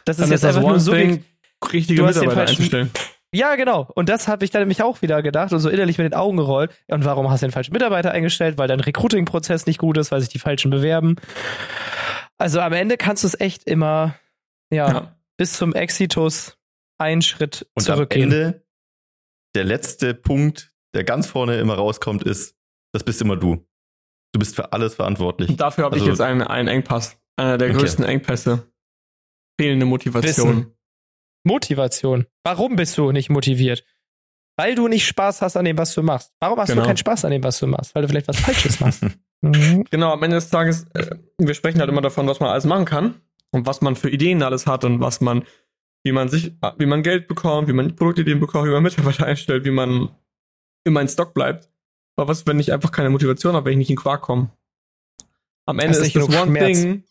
das 0.05 0.17
ist 0.17 0.23
Dann 0.23 0.31
jetzt 0.31 0.43
ist 0.43 0.45
einfach 0.45 0.61
nur 0.61 0.79
so 0.79 0.91
richtige 0.91 2.03
Mitarbeiter 2.03 2.41
einzustellen. 2.41 2.91
Ja, 3.33 3.55
genau. 3.55 3.87
Und 3.95 4.09
das 4.09 4.27
habe 4.27 4.43
ich 4.43 4.51
dann 4.51 4.61
nämlich 4.61 4.81
auch 4.81 5.01
wieder 5.01 5.21
gedacht 5.21 5.53
und 5.53 5.59
so 5.59 5.69
innerlich 5.69 5.97
mit 5.97 6.05
den 6.05 6.13
Augen 6.13 6.37
gerollt. 6.37 6.71
Und 6.87 7.05
warum 7.05 7.29
hast 7.29 7.41
du 7.41 7.47
den 7.47 7.51
falschen 7.51 7.73
Mitarbeiter 7.73 8.11
eingestellt? 8.11 8.57
Weil 8.57 8.67
dein 8.67 8.79
Recruiting-Prozess 8.79 9.67
nicht 9.67 9.77
gut 9.77 9.97
ist, 9.97 10.11
weil 10.11 10.21
sich 10.21 10.29
die 10.29 10.39
falschen 10.39 10.71
bewerben. 10.71 11.15
Also 12.37 12.59
am 12.59 12.73
Ende 12.73 12.97
kannst 12.97 13.23
du 13.23 13.27
es 13.27 13.39
echt 13.39 13.65
immer, 13.65 14.15
ja, 14.71 14.91
ja. 14.91 15.15
bis 15.37 15.53
zum 15.53 15.73
Exitus 15.73 16.57
einen 16.97 17.21
Schritt 17.21 17.67
und 17.75 17.83
zurückgehen. 17.83 18.31
Am 18.31 18.39
Ende 18.39 18.65
der 19.55 19.63
letzte 19.63 20.13
Punkt, 20.13 20.73
der 20.95 21.03
ganz 21.03 21.27
vorne 21.27 21.59
immer 21.59 21.75
rauskommt, 21.75 22.23
ist, 22.23 22.55
das 22.93 23.03
bist 23.03 23.21
immer 23.21 23.35
du. 23.35 23.65
Du 24.33 24.39
bist 24.39 24.55
für 24.55 24.73
alles 24.73 24.95
verantwortlich. 24.95 25.49
Und 25.49 25.59
dafür 25.59 25.85
habe 25.85 25.93
also, 25.93 26.05
ich 26.05 26.09
jetzt 26.09 26.21
einen, 26.21 26.41
einen 26.41 26.67
Engpass. 26.67 27.17
Einer 27.35 27.57
der 27.57 27.69
okay. 27.69 27.79
größten 27.79 28.05
Engpässe. 28.05 28.71
Fehlende 29.59 29.85
Motivation. 29.85 30.57
Wissen. 30.57 30.78
Motivation. 31.43 32.25
Warum 32.43 32.75
bist 32.75 32.97
du 32.97 33.11
nicht 33.11 33.29
motiviert? 33.29 33.83
Weil 34.57 34.75
du 34.75 34.87
nicht 34.87 35.07
Spaß 35.07 35.41
hast 35.41 35.55
an 35.55 35.65
dem, 35.65 35.77
was 35.77 35.93
du 35.93 36.03
machst. 36.03 36.33
Warum 36.39 36.59
hast 36.59 36.69
genau. 36.69 36.81
du 36.81 36.87
keinen 36.87 36.97
Spaß 36.97 37.25
an 37.25 37.31
dem, 37.31 37.43
was 37.43 37.59
du 37.59 37.67
machst? 37.67 37.95
Weil 37.95 38.01
du 38.01 38.09
vielleicht 38.09 38.27
was 38.27 38.39
Falsches 38.39 38.79
machst. 38.79 39.03
mhm. 39.41 39.85
Genau, 39.89 40.11
am 40.11 40.23
Ende 40.23 40.35
des 40.35 40.49
Tages, 40.49 40.85
äh, 40.93 41.15
wir 41.37 41.53
sprechen 41.53 41.79
halt 41.79 41.89
immer 41.89 42.01
davon, 42.01 42.27
was 42.27 42.39
man 42.39 42.49
alles 42.49 42.65
machen 42.65 42.85
kann 42.85 43.21
und 43.51 43.65
was 43.65 43.81
man 43.81 43.95
für 43.95 44.09
Ideen 44.09 44.43
alles 44.43 44.67
hat 44.67 44.83
und 44.83 44.99
was 44.99 45.21
man 45.21 45.43
wie 46.03 46.11
man 46.11 46.29
sich, 46.29 46.53
wie 46.77 46.85
man 46.85 47.03
Geld 47.03 47.27
bekommt, 47.27 47.67
wie 47.67 47.73
man 47.73 47.95
Produktideen 47.95 48.39
bekommt, 48.39 48.67
wie 48.67 48.71
man 48.71 48.83
Mitarbeiter 48.83 49.25
einstellt, 49.25 49.65
wie 49.65 49.71
man 49.71 50.09
immer 50.85 51.01
in 51.01 51.07
Stock 51.07 51.33
bleibt. 51.33 51.69
Aber 52.15 52.27
was, 52.27 52.47
wenn 52.47 52.59
ich 52.59 52.73
einfach 52.73 52.91
keine 52.91 53.09
Motivation 53.09 53.55
habe, 53.55 53.65
wenn 53.65 53.73
ich 53.73 53.79
nicht 53.79 53.89
in 53.89 53.95
Quark 53.95 54.21
komme? 54.21 54.49
Am 55.65 55.79
Ende 55.79 55.97
das 55.97 56.07
ist, 56.07 56.15
ist 56.15 56.27
das 56.27 56.35
One 56.35 56.51
Schmerz. 56.51 56.81
Thing, 56.81 57.03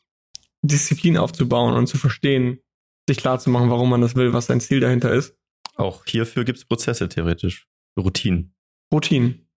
Disziplin 0.62 1.16
aufzubauen 1.16 1.74
und 1.74 1.86
zu 1.86 1.98
verstehen, 1.98 2.60
sich 3.08 3.18
klar 3.18 3.38
zu 3.38 3.50
machen, 3.50 3.70
warum 3.70 3.90
man 3.90 4.00
das 4.00 4.14
will, 4.14 4.32
was 4.32 4.46
sein 4.46 4.60
Ziel 4.60 4.80
dahinter 4.80 5.12
ist. 5.12 5.36
Auch 5.74 6.04
hierfür 6.06 6.44
gibt 6.44 6.58
es 6.58 6.64
Prozesse 6.64 7.08
theoretisch. 7.08 7.68
Routinen. 7.98 8.54
Routinen. 8.92 9.48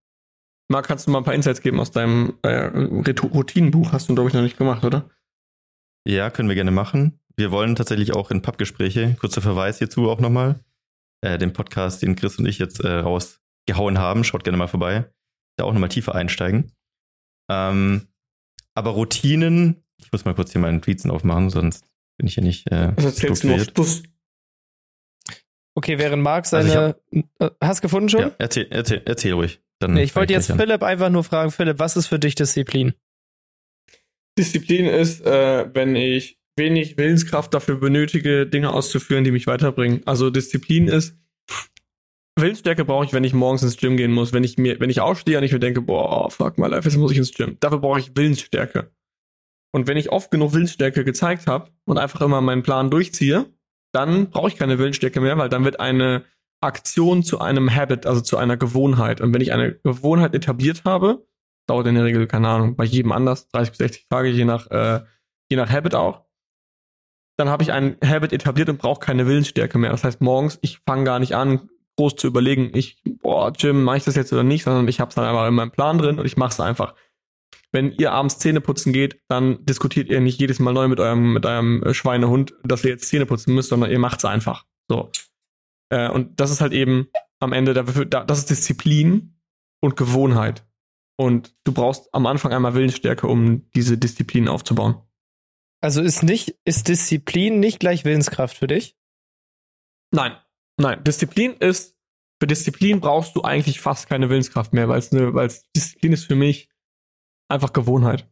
Marc, 0.68 0.88
kannst 0.88 1.06
du 1.06 1.12
mal 1.12 1.20
ein 1.20 1.24
paar 1.24 1.34
Insights 1.34 1.62
geben 1.62 1.80
aus 1.80 1.92
deinem 1.92 2.40
äh, 2.44 2.68
Routinenbuch? 2.68 3.92
Hast 3.92 4.10
du, 4.10 4.16
glaube 4.16 4.30
ich, 4.30 4.34
noch 4.34 4.42
nicht 4.42 4.58
gemacht, 4.58 4.84
oder? 4.84 5.10
Ja, 6.08 6.30
können 6.30 6.50
wir 6.50 6.56
gerne 6.56 6.72
machen. 6.72 7.20
Wir 7.36 7.52
wollen 7.52 7.76
tatsächlich 7.76 8.14
auch 8.14 8.32
in 8.32 8.42
Pappgespräche, 8.42 9.16
kurzer 9.20 9.42
Verweis 9.42 9.78
hierzu 9.78 10.10
auch 10.10 10.20
nochmal, 10.20 10.60
äh, 11.22 11.38
den 11.38 11.54
Podcast, 11.54 12.02
den 12.02 12.16
Chris 12.16 12.40
und 12.40 12.46
ich 12.46 12.58
jetzt 12.58 12.80
äh, 12.80 13.00
rausgehauen 13.00 13.98
haben, 14.00 14.24
schaut 14.24 14.44
gerne 14.44 14.58
mal 14.58 14.68
vorbei, 14.68 15.12
da 15.58 15.66
auch 15.66 15.74
nochmal 15.74 15.90
tiefer 15.90 16.16
einsteigen. 16.16 16.72
Ähm, 17.50 18.08
aber 18.74 18.92
Routinen, 18.92 19.84
ich 19.98 20.12
muss 20.12 20.26
mal 20.26 20.36
kurz 20.36 20.52
hier 20.52 20.62
meinen 20.62 20.82
Tweets 20.82 21.06
aufmachen, 21.06 21.50
sonst 21.50 21.91
bin 22.22 22.28
ich 22.28 22.36
hier 22.36 22.44
nicht 22.44 22.72
äh, 22.72 22.94
Was 22.98 23.06
erzählst 23.06 23.44
du 23.44 23.60
Schluss? 23.60 24.04
Okay, 25.74 25.98
während 25.98 26.22
Marc 26.22 26.46
seine... 26.46 26.70
Also 26.70 26.80
hab, 27.40 27.52
äh, 27.52 27.56
hast 27.60 27.82
gefunden 27.82 28.10
schon? 28.10 28.22
Ja, 28.22 28.32
erzähl, 28.38 28.68
erzähl, 28.70 29.02
erzähl 29.06 29.34
ruhig. 29.34 29.60
Dann 29.80 29.94
nee, 29.94 30.04
ich 30.04 30.16
wollte 30.16 30.34
jetzt 30.34 30.52
Philipp 30.52 30.84
einfach 30.84 31.10
nur 31.10 31.24
fragen, 31.24 31.50
Philipp, 31.50 31.80
was 31.80 31.98
ist 31.98 32.06
für 32.06 32.20
dich 32.20 32.36
Disziplin? 32.36 32.94
Disziplin 34.38 34.86
ist, 34.86 35.26
äh, 35.26 35.74
wenn 35.74 35.96
ich 35.96 36.40
wenig 36.56 36.98
Willenskraft 36.98 37.56
dafür 37.56 37.78
benötige, 37.78 38.46
Dinge 38.46 38.72
auszuführen, 38.72 39.24
die 39.24 39.32
mich 39.32 39.48
weiterbringen. 39.48 40.02
Also 40.06 40.30
Disziplin 40.30 40.90
ist, 40.90 41.18
Willensstärke 42.36 42.86
brauche 42.86 43.06
ich, 43.06 43.14
wenn 43.14 43.24
ich 43.24 43.34
morgens 43.34 43.64
ins 43.64 43.78
Gym 43.78 43.98
gehen 43.98 44.12
muss. 44.12 44.32
Wenn 44.32 44.44
ich 44.44 44.60
mir, 44.60 44.80
wenn 44.80 44.92
ich 44.92 45.02
aufstehe 45.02 45.40
und 45.40 45.44
ich 45.44 45.54
mir 45.54 45.60
denke, 45.60 45.82
boah, 45.82 46.30
fuck 46.30 46.60
my 46.60 46.68
life, 46.68 46.88
jetzt 46.88 46.98
muss 46.98 47.12
ich 47.12 47.18
ins 47.18 47.34
Gym. 47.34 47.58
Dafür 47.60 47.80
brauche 47.80 48.00
ich 48.00 48.16
Willensstärke. 48.16 48.92
Und 49.72 49.88
wenn 49.88 49.98
ich 49.98 50.12
oft 50.12 50.32
genug 50.32 50.54
Willensstärke 50.54 51.04
gezeigt 51.04 51.48
habe 51.48 51.72
und 51.86 51.98
einfach 51.98 52.22
immer 52.22 52.42
meinen 52.42 52.64
Plan 52.64 52.92
durchziehe, 52.92 53.46
dann 53.94 54.30
brauche 54.30 54.50
ich 54.50 54.58
keine 54.58 54.78
Willensstärke 54.80 55.22
mehr, 55.22 55.38
weil 55.38 55.50
dann 55.50 55.66
wird 55.66 55.80
eine 55.80 56.24
Aktion 56.62 57.24
zu 57.24 57.40
einem 57.40 57.74
Habit, 57.74 58.06
also 58.06 58.22
zu 58.22 58.38
einer 58.38 58.58
Gewohnheit. 58.58 59.22
Und 59.22 59.34
wenn 59.34 59.42
ich 59.42 59.52
eine 59.52 59.74
Gewohnheit 59.74 60.36
etabliert 60.36 60.84
habe, 60.86 61.26
dauert 61.68 61.88
in 61.88 61.96
der 61.96 62.04
Regel, 62.04 62.28
keine 62.28 62.48
Ahnung, 62.48 62.76
bei 62.76 62.84
jedem 62.84 63.12
anders, 63.12 63.48
30 63.50 63.72
bis 63.72 63.78
60 63.78 64.08
Tage, 64.10 64.30
je 64.30 64.46
nach, 64.46 64.70
äh, 64.70 65.02
je 65.50 65.58
nach 65.58 65.70
Habit 65.70 65.96
auch, 65.96 66.26
dann 67.38 67.50
habe 67.50 67.64
ich 67.64 67.72
ein 67.72 67.98
Habit 68.04 68.34
etabliert 68.34 68.70
und 68.70 68.78
brauche 68.78 69.00
keine 69.00 69.26
Willensstärke 69.26 69.78
mehr. 69.78 69.92
Das 69.92 70.04
heißt, 70.04 70.22
morgens, 70.22 70.60
ich 70.62 70.80
fange 70.86 71.06
gar 71.06 71.20
nicht 71.20 71.36
an, 71.36 71.70
groß 71.98 72.16
zu 72.16 72.28
überlegen, 72.28 72.72
ich, 72.74 73.02
boah, 73.04 73.52
Jim, 73.58 73.84
mache 73.84 73.98
ich 73.98 74.04
das 74.04 74.16
jetzt 74.16 74.32
oder 74.32 74.44
nicht, 74.44 74.64
sondern 74.64 74.88
ich 74.88 75.00
habe 75.00 75.10
es 75.10 75.16
dann 75.16 75.26
einfach 75.26 75.48
in 75.48 75.54
meinem 75.54 75.72
Plan 75.72 75.98
drin 75.98 76.20
und 76.20 76.26
ich 76.26 76.38
mache 76.38 76.52
es 76.52 76.60
einfach. 76.60 76.96
Wenn 77.74 77.94
ihr 77.94 78.12
abends 78.12 78.38
Zähne 78.38 78.60
putzen 78.60 78.92
geht, 78.92 79.22
dann 79.30 79.66
diskutiert 79.66 80.10
ihr 80.10 80.20
nicht 80.20 80.40
jedes 80.40 80.60
Mal 80.60 80.74
neu 80.74 80.88
mit 80.88 81.00
eurem, 81.00 81.34
mit 81.34 81.46
eurem 81.46 81.84
äh, 81.84 81.94
Schweinehund, 81.94 82.54
dass 82.64 82.84
ihr 82.84 82.92
jetzt 82.92 83.08
Zähne 83.08 83.26
putzen 83.26 83.56
müsst, 83.56 83.70
sondern 83.70 83.92
ihr 83.92 84.00
macht 84.00 84.20
es 84.20 84.26
einfach. 84.26 84.66
So. 84.90 85.12
Äh, 85.90 86.10
und 86.10 86.40
das 86.40 86.52
ist 86.52 86.62
halt 86.62 86.74
eben 86.74 87.08
am 87.40 87.54
Ende, 87.54 87.74
dafür, 87.74 88.06
das 88.06 88.40
ist 88.40 88.50
Disziplin 88.50 89.40
und 89.82 89.96
Gewohnheit. 89.96 90.66
Und 91.18 91.56
du 91.64 91.72
brauchst 91.72 92.14
am 92.14 92.26
Anfang 92.26 92.52
einmal 92.52 92.74
Willensstärke, 92.74 93.28
um 93.28 93.70
diese 93.72 93.98
Disziplin 93.98 94.48
aufzubauen. 94.48 95.02
Also 95.80 96.02
ist 96.02 96.24
nicht, 96.24 96.56
ist 96.66 96.88
Disziplin 96.88 97.60
nicht 97.60 97.80
gleich 97.80 98.06
Willenskraft 98.06 98.58
für 98.58 98.68
dich? 98.68 98.98
Nein, 100.12 100.36
nein. 100.78 101.04
Disziplin 101.04 101.54
ist, 101.54 101.98
für 102.40 102.48
Disziplin 102.48 103.02
brauchst 103.02 103.36
du 103.36 103.44
eigentlich 103.44 103.82
fast 103.82 104.08
keine 104.08 104.30
Willenskraft 104.30 104.74
mehr, 104.74 104.90
weil 104.90 105.00
es 105.00 105.12
ne, 105.12 105.34
weil 105.34 105.52
Disziplin 105.76 106.14
ist 106.14 106.26
für 106.26 106.36
mich 106.36 106.71
einfach 107.52 107.74
Gewohnheit. 107.74 108.30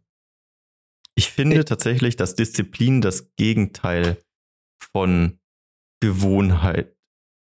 Ich 1.15 1.29
finde 1.29 1.65
tatsächlich, 1.65 2.15
dass 2.15 2.35
Disziplin 2.35 3.01
das 3.01 3.35
Gegenteil 3.35 4.17
von 4.79 5.39
Gewohnheit 6.01 6.95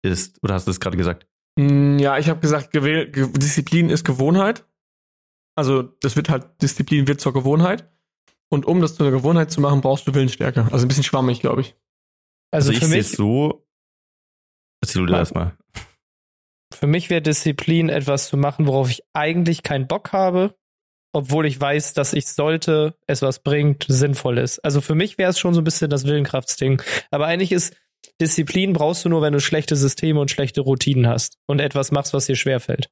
ist. 0.03 0.41
Oder 0.43 0.53
hast 0.53 0.67
du 0.67 0.71
es 0.71 0.79
gerade 0.79 0.97
gesagt? 0.97 1.27
Mm, 1.57 1.97
ja, 1.97 2.17
ich 2.17 2.29
habe 2.29 2.39
gesagt, 2.39 2.71
Gewähl 2.71 3.11
Disziplin 3.11 3.89
ist 3.89 4.03
Gewohnheit. 4.03 4.67
Also 5.55 5.81
das 5.81 6.15
wird 6.15 6.29
halt, 6.29 6.61
Disziplin 6.61 7.07
wird 7.07 7.21
zur 7.21 7.33
Gewohnheit. 7.33 7.91
Und 8.49 8.65
um 8.65 8.81
das 8.81 8.95
zu 8.95 9.03
einer 9.03 9.11
Gewohnheit 9.11 9.51
zu 9.51 9.61
machen, 9.61 9.81
brauchst 9.81 10.07
du 10.07 10.13
Willensstärke. 10.13 10.67
Also 10.71 10.85
ein 10.85 10.87
bisschen 10.87 11.03
schwammig, 11.03 11.39
glaube 11.39 11.61
ich. 11.61 11.75
Also, 12.51 12.69
also 12.69 12.71
ich 12.71 12.85
sehe 12.87 12.99
es 12.99 13.13
so. 13.13 13.67
Erzähl 14.81 15.05
du 15.05 15.13
erstmal. 15.13 15.57
Für 16.71 16.87
mich 16.87 17.09
wäre 17.09 17.21
Disziplin 17.21 17.89
etwas 17.89 18.27
zu 18.27 18.37
machen, 18.37 18.67
worauf 18.67 18.89
ich 18.89 19.03
eigentlich 19.13 19.63
keinen 19.63 19.87
Bock 19.87 20.11
habe, 20.11 20.55
obwohl 21.13 21.45
ich 21.45 21.59
weiß, 21.59 21.93
dass 21.93 22.13
ich 22.13 22.27
sollte, 22.27 22.95
es 23.07 23.21
was 23.21 23.39
bringt, 23.39 23.85
sinnvoll 23.87 24.39
ist. 24.39 24.59
Also 24.59 24.81
für 24.81 24.95
mich 24.95 25.17
wäre 25.17 25.29
es 25.29 25.39
schon 25.39 25.53
so 25.53 25.61
ein 25.61 25.63
bisschen 25.63 25.89
das 25.89 26.05
Willenkraftsding. 26.05 26.81
Aber 27.11 27.27
eigentlich 27.27 27.51
ist 27.51 27.75
Disziplin 28.19 28.73
brauchst 28.73 29.05
du 29.05 29.09
nur, 29.09 29.21
wenn 29.21 29.33
du 29.33 29.39
schlechte 29.39 29.75
Systeme 29.75 30.19
und 30.19 30.31
schlechte 30.31 30.61
Routinen 30.61 31.07
hast 31.07 31.37
und 31.45 31.59
etwas 31.59 31.91
machst, 31.91 32.13
was 32.13 32.25
dir 32.25 32.35
schwerfällt. 32.35 32.89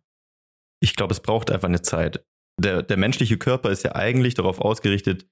Ich 0.80 0.96
glaube, 0.96 1.14
es 1.14 1.20
braucht 1.20 1.52
einfach 1.52 1.68
eine 1.68 1.82
Zeit. 1.82 2.24
Der, 2.60 2.84
der 2.84 2.98
menschliche 2.98 3.38
Körper 3.38 3.72
ist 3.72 3.84
ja 3.84 3.96
eigentlich 3.96 4.36
darauf 4.36 4.60
ausgerichtet, 4.60 5.28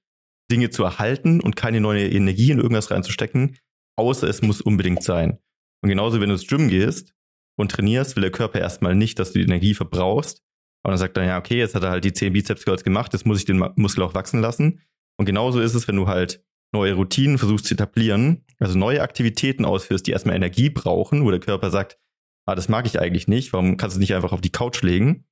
Dinge 0.50 0.70
zu 0.70 0.82
erhalten 0.82 1.40
und 1.40 1.56
keine 1.56 1.80
neue 1.80 2.08
Energie 2.08 2.50
in 2.50 2.58
irgendwas 2.58 2.90
reinzustecken, 2.90 3.56
außer 3.96 4.28
es 4.28 4.42
muss 4.42 4.60
unbedingt 4.60 5.02
sein. 5.02 5.38
Und 5.82 5.88
genauso, 5.88 6.20
wenn 6.20 6.28
du 6.28 6.34
ins 6.34 6.46
Gym 6.46 6.68
gehst 6.68 7.14
und 7.56 7.70
trainierst, 7.70 8.16
will 8.16 8.22
der 8.22 8.32
Körper 8.32 8.60
erstmal 8.60 8.94
nicht, 8.94 9.18
dass 9.18 9.32
du 9.32 9.38
die 9.38 9.44
Energie 9.44 9.74
verbrauchst. 9.74 10.42
Und 10.82 10.90
dann 10.90 10.98
sagt 10.98 11.16
er, 11.16 11.24
ja, 11.24 11.38
okay, 11.38 11.58
jetzt 11.58 11.74
hat 11.74 11.82
er 11.82 11.90
halt 11.90 12.04
die 12.04 12.12
10 12.12 12.32
Bizeps 12.32 12.64
Curls 12.64 12.84
gemacht, 12.84 13.12
jetzt 13.12 13.26
muss 13.26 13.38
ich 13.38 13.44
den 13.44 13.62
Muskel 13.76 14.02
auch 14.02 14.14
wachsen 14.14 14.40
lassen. 14.40 14.80
Und 15.18 15.26
genauso 15.26 15.60
ist 15.60 15.74
es, 15.74 15.86
wenn 15.88 15.96
du 15.96 16.06
halt 16.06 16.42
neue 16.72 16.94
Routinen 16.94 17.36
versuchst 17.36 17.66
zu 17.66 17.74
etablieren, 17.74 18.44
also 18.58 18.78
neue 18.78 19.02
Aktivitäten 19.02 19.64
ausführst, 19.64 20.06
die 20.06 20.12
erstmal 20.12 20.36
Energie 20.36 20.70
brauchen, 20.70 21.24
wo 21.24 21.30
der 21.30 21.40
Körper 21.40 21.70
sagt, 21.70 21.98
ah, 22.46 22.54
das 22.54 22.68
mag 22.68 22.86
ich 22.86 22.98
eigentlich 23.00 23.28
nicht, 23.28 23.52
warum 23.52 23.76
kannst 23.76 23.96
du 23.96 24.00
nicht 24.00 24.14
einfach 24.14 24.32
auf 24.32 24.40
die 24.40 24.52
Couch 24.52 24.82
legen? 24.82 25.26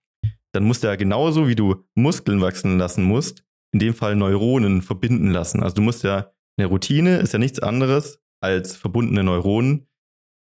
Dann 0.52 0.64
musst 0.64 0.82
du 0.82 0.88
ja 0.88 0.96
genauso 0.96 1.48
wie 1.48 1.54
du 1.54 1.84
Muskeln 1.94 2.40
wachsen 2.40 2.78
lassen 2.78 3.04
musst, 3.04 3.44
in 3.72 3.80
dem 3.80 3.94
Fall 3.94 4.16
Neuronen 4.16 4.82
verbinden 4.82 5.30
lassen. 5.30 5.62
Also 5.62 5.76
du 5.76 5.82
musst 5.82 6.04
ja, 6.04 6.32
eine 6.58 6.68
Routine 6.68 7.18
ist 7.18 7.32
ja 7.32 7.38
nichts 7.38 7.61
anderes 7.61 8.20
als 8.42 8.76
verbundene 8.76 9.24
Neuronen, 9.24 9.88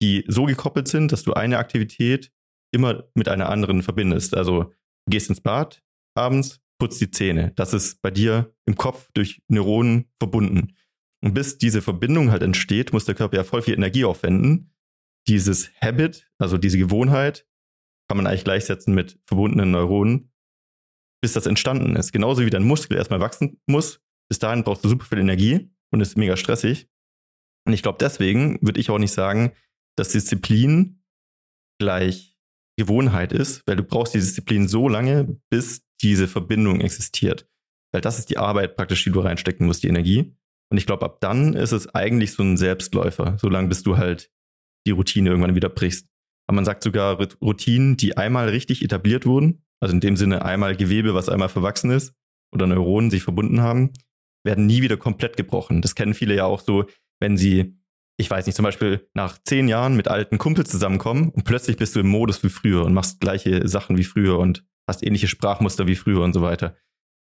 die 0.01 0.23
so 0.27 0.45
gekoppelt 0.45 0.87
sind, 0.87 1.11
dass 1.11 1.23
du 1.23 1.33
eine 1.33 1.57
Aktivität 1.57 2.31
immer 2.73 3.05
mit 3.15 3.27
einer 3.29 3.49
anderen 3.49 3.83
verbindest. 3.83 4.35
Also 4.35 4.73
gehst 5.09 5.29
ins 5.29 5.41
Bad 5.41 5.83
abends, 6.15 6.61
putzt 6.79 7.01
die 7.01 7.11
Zähne. 7.11 7.51
Das 7.55 7.73
ist 7.73 8.01
bei 8.01 8.11
dir 8.11 8.53
im 8.65 8.75
Kopf 8.75 9.09
durch 9.13 9.41
Neuronen 9.47 10.11
verbunden. 10.19 10.75
Und 11.23 11.33
bis 11.33 11.57
diese 11.57 11.81
Verbindung 11.81 12.31
halt 12.31 12.43
entsteht, 12.43 12.93
muss 12.93 13.05
der 13.05 13.15
Körper 13.15 13.37
ja 13.37 13.43
voll 13.43 13.61
viel 13.61 13.73
Energie 13.73 14.05
aufwenden. 14.05 14.73
Dieses 15.27 15.71
Habit, 15.81 16.29
also 16.37 16.57
diese 16.57 16.77
Gewohnheit, 16.77 17.47
kann 18.07 18.17
man 18.17 18.27
eigentlich 18.27 18.43
gleichsetzen 18.43 18.93
mit 18.93 19.19
verbundenen 19.25 19.71
Neuronen, 19.71 20.31
bis 21.21 21.33
das 21.33 21.47
entstanden 21.47 21.95
ist. 21.95 22.11
Genauso 22.11 22.45
wie 22.45 22.49
dein 22.49 22.63
Muskel 22.63 22.97
erstmal 22.97 23.19
wachsen 23.19 23.59
muss. 23.65 24.01
Bis 24.29 24.39
dahin 24.39 24.63
brauchst 24.63 24.83
du 24.83 24.89
super 24.89 25.05
viel 25.05 25.19
Energie 25.19 25.71
und 25.91 26.01
ist 26.01 26.17
mega 26.17 26.37
stressig. 26.37 26.87
Und 27.65 27.73
ich 27.73 27.81
glaube, 27.81 27.97
deswegen 27.99 28.59
würde 28.61 28.79
ich 28.79 28.89
auch 28.91 28.99
nicht 28.99 29.13
sagen, 29.13 29.53
dass 29.97 30.09
Disziplin 30.09 31.03
gleich 31.79 32.34
Gewohnheit 32.77 33.31
ist, 33.31 33.61
weil 33.65 33.75
du 33.75 33.83
brauchst 33.83 34.13
die 34.13 34.19
Disziplin 34.19 34.67
so 34.67 34.89
lange, 34.89 35.39
bis 35.49 35.83
diese 36.01 36.27
Verbindung 36.27 36.81
existiert. 36.81 37.47
Weil 37.93 38.01
das 38.01 38.19
ist 38.19 38.29
die 38.29 38.37
Arbeit 38.37 38.75
praktisch, 38.75 39.03
die 39.03 39.11
du 39.11 39.21
reinstecken 39.21 39.65
musst, 39.65 39.83
die 39.83 39.87
Energie. 39.87 40.35
Und 40.69 40.77
ich 40.77 40.85
glaube, 40.85 41.05
ab 41.05 41.19
dann 41.21 41.53
ist 41.53 41.71
es 41.71 41.93
eigentlich 41.93 42.33
so 42.33 42.43
ein 42.43 42.57
Selbstläufer, 42.57 43.37
solange 43.39 43.69
bis 43.69 43.83
du 43.83 43.97
halt 43.97 44.29
die 44.85 44.91
Routine 44.91 45.29
irgendwann 45.29 45.55
wieder 45.55 45.69
brichst. 45.69 46.07
Aber 46.47 46.55
man 46.55 46.65
sagt 46.65 46.83
sogar 46.83 47.17
Routinen, 47.41 47.97
die 47.97 48.17
einmal 48.17 48.49
richtig 48.49 48.83
etabliert 48.83 49.25
wurden, 49.25 49.63
also 49.79 49.93
in 49.93 50.01
dem 50.01 50.17
Sinne 50.17 50.43
einmal 50.43 50.75
Gewebe, 50.75 51.13
was 51.13 51.29
einmal 51.29 51.49
verwachsen 51.49 51.91
ist 51.91 52.13
oder 52.53 52.67
Neuronen 52.67 53.09
sich 53.09 53.23
verbunden 53.23 53.61
haben, 53.61 53.93
werden 54.43 54.65
nie 54.65 54.81
wieder 54.81 54.97
komplett 54.97 55.37
gebrochen. 55.37 55.81
Das 55.81 55.95
kennen 55.95 56.13
viele 56.13 56.35
ja 56.35 56.45
auch 56.45 56.59
so, 56.59 56.85
wenn 57.19 57.37
sie, 57.37 57.77
ich 58.17 58.29
weiß 58.29 58.45
nicht, 58.45 58.55
zum 58.55 58.63
Beispiel 58.63 59.07
nach 59.13 59.37
zehn 59.43 59.67
Jahren 59.67 59.95
mit 59.95 60.07
alten 60.07 60.37
Kumpels 60.37 60.69
zusammenkommen 60.69 61.29
und 61.29 61.43
plötzlich 61.43 61.77
bist 61.77 61.95
du 61.95 61.99
im 61.99 62.07
Modus 62.07 62.43
wie 62.43 62.49
früher 62.49 62.85
und 62.85 62.93
machst 62.93 63.19
gleiche 63.19 63.67
Sachen 63.67 63.97
wie 63.97 64.03
früher 64.03 64.39
und 64.39 64.65
hast 64.87 65.03
ähnliche 65.03 65.27
Sprachmuster 65.27 65.87
wie 65.87 65.95
früher 65.95 66.21
und 66.21 66.33
so 66.33 66.41
weiter. 66.41 66.75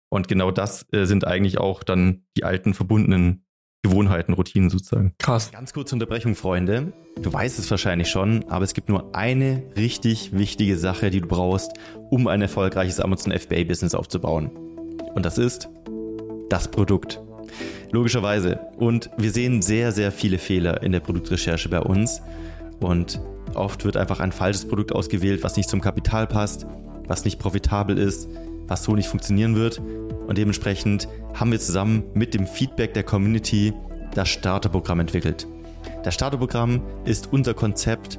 Und 0.09 0.29
genau 0.29 0.51
das 0.51 0.87
äh, 0.93 1.05
sind 1.05 1.27
eigentlich 1.27 1.59
auch 1.59 1.83
dann 1.83 2.25
die 2.37 2.45
alten 2.45 2.75
verbundenen 2.75 3.45
Gewohnheiten, 3.83 4.33
Routinen 4.33 4.71
sozusagen. 4.71 5.15
Krass. 5.19 5.53
Ganz 5.53 5.73
kurze 5.73 5.95
Unterbrechung, 5.95 6.35
Freunde. 6.35 6.93
Du 7.21 7.33
weißt 7.33 7.59
es 7.59 7.71
wahrscheinlich 7.71 8.09
schon, 8.09 8.45
aber 8.49 8.65
es 8.65 8.75
gibt 8.75 8.89
nur 8.89 9.15
eine 9.15 9.63
richtig 9.77 10.37
wichtige 10.37 10.77
Sache, 10.77 11.11
die 11.11 11.21
du 11.21 11.29
brauchst, 11.29 11.73
um 12.11 12.27
ein 12.27 12.43
erfolgreiches 12.43 13.01
Amazon 13.01 13.33
FBA-Business 13.33 13.95
aufzubauen. 13.95 14.51
Und 15.15 15.25
das 15.25 15.39
ist 15.39 15.69
das 16.49 16.69
Produkt. 16.69 17.21
Logischerweise. 17.93 18.59
Und 18.77 19.11
wir 19.17 19.31
sehen 19.31 19.63
sehr, 19.63 19.93
sehr 19.93 20.13
viele 20.13 20.39
Fehler 20.39 20.83
in 20.83 20.93
der 20.93 21.01
Produktrecherche 21.01 21.69
bei 21.69 21.81
uns. 21.81 22.21
Und 22.81 23.21
oft 23.55 23.85
wird 23.85 23.97
einfach 23.97 24.21
ein 24.21 24.33
falsches 24.33 24.67
Produkt 24.67 24.93
ausgewählt, 24.93 25.43
was 25.43 25.57
nicht 25.57 25.69
zum 25.69 25.81
Kapital 25.81 26.27
passt, 26.27 26.67
was 27.07 27.25
nicht 27.25 27.39
profitabel 27.39 27.99
ist, 27.99 28.29
was 28.67 28.83
so 28.83 28.95
nicht 28.95 29.09
funktionieren 29.09 29.55
wird. 29.55 29.81
Und 30.27 30.39
dementsprechend 30.39 31.09
haben 31.35 31.53
wir 31.53 31.61
zusammen 31.61 32.05
mit 32.15 32.35
dem 32.35 32.47
Feedback 32.47 32.95
der 32.95 33.05
Community 33.05 33.73
das 34.15 34.29
Starterprogramm 34.29 35.01
entwickelt. 35.01 35.47
Das 36.03 36.15
Starterprogramm 36.15 36.83
ist 37.05 37.33
unser 37.33 37.55
Konzept, 37.55 38.19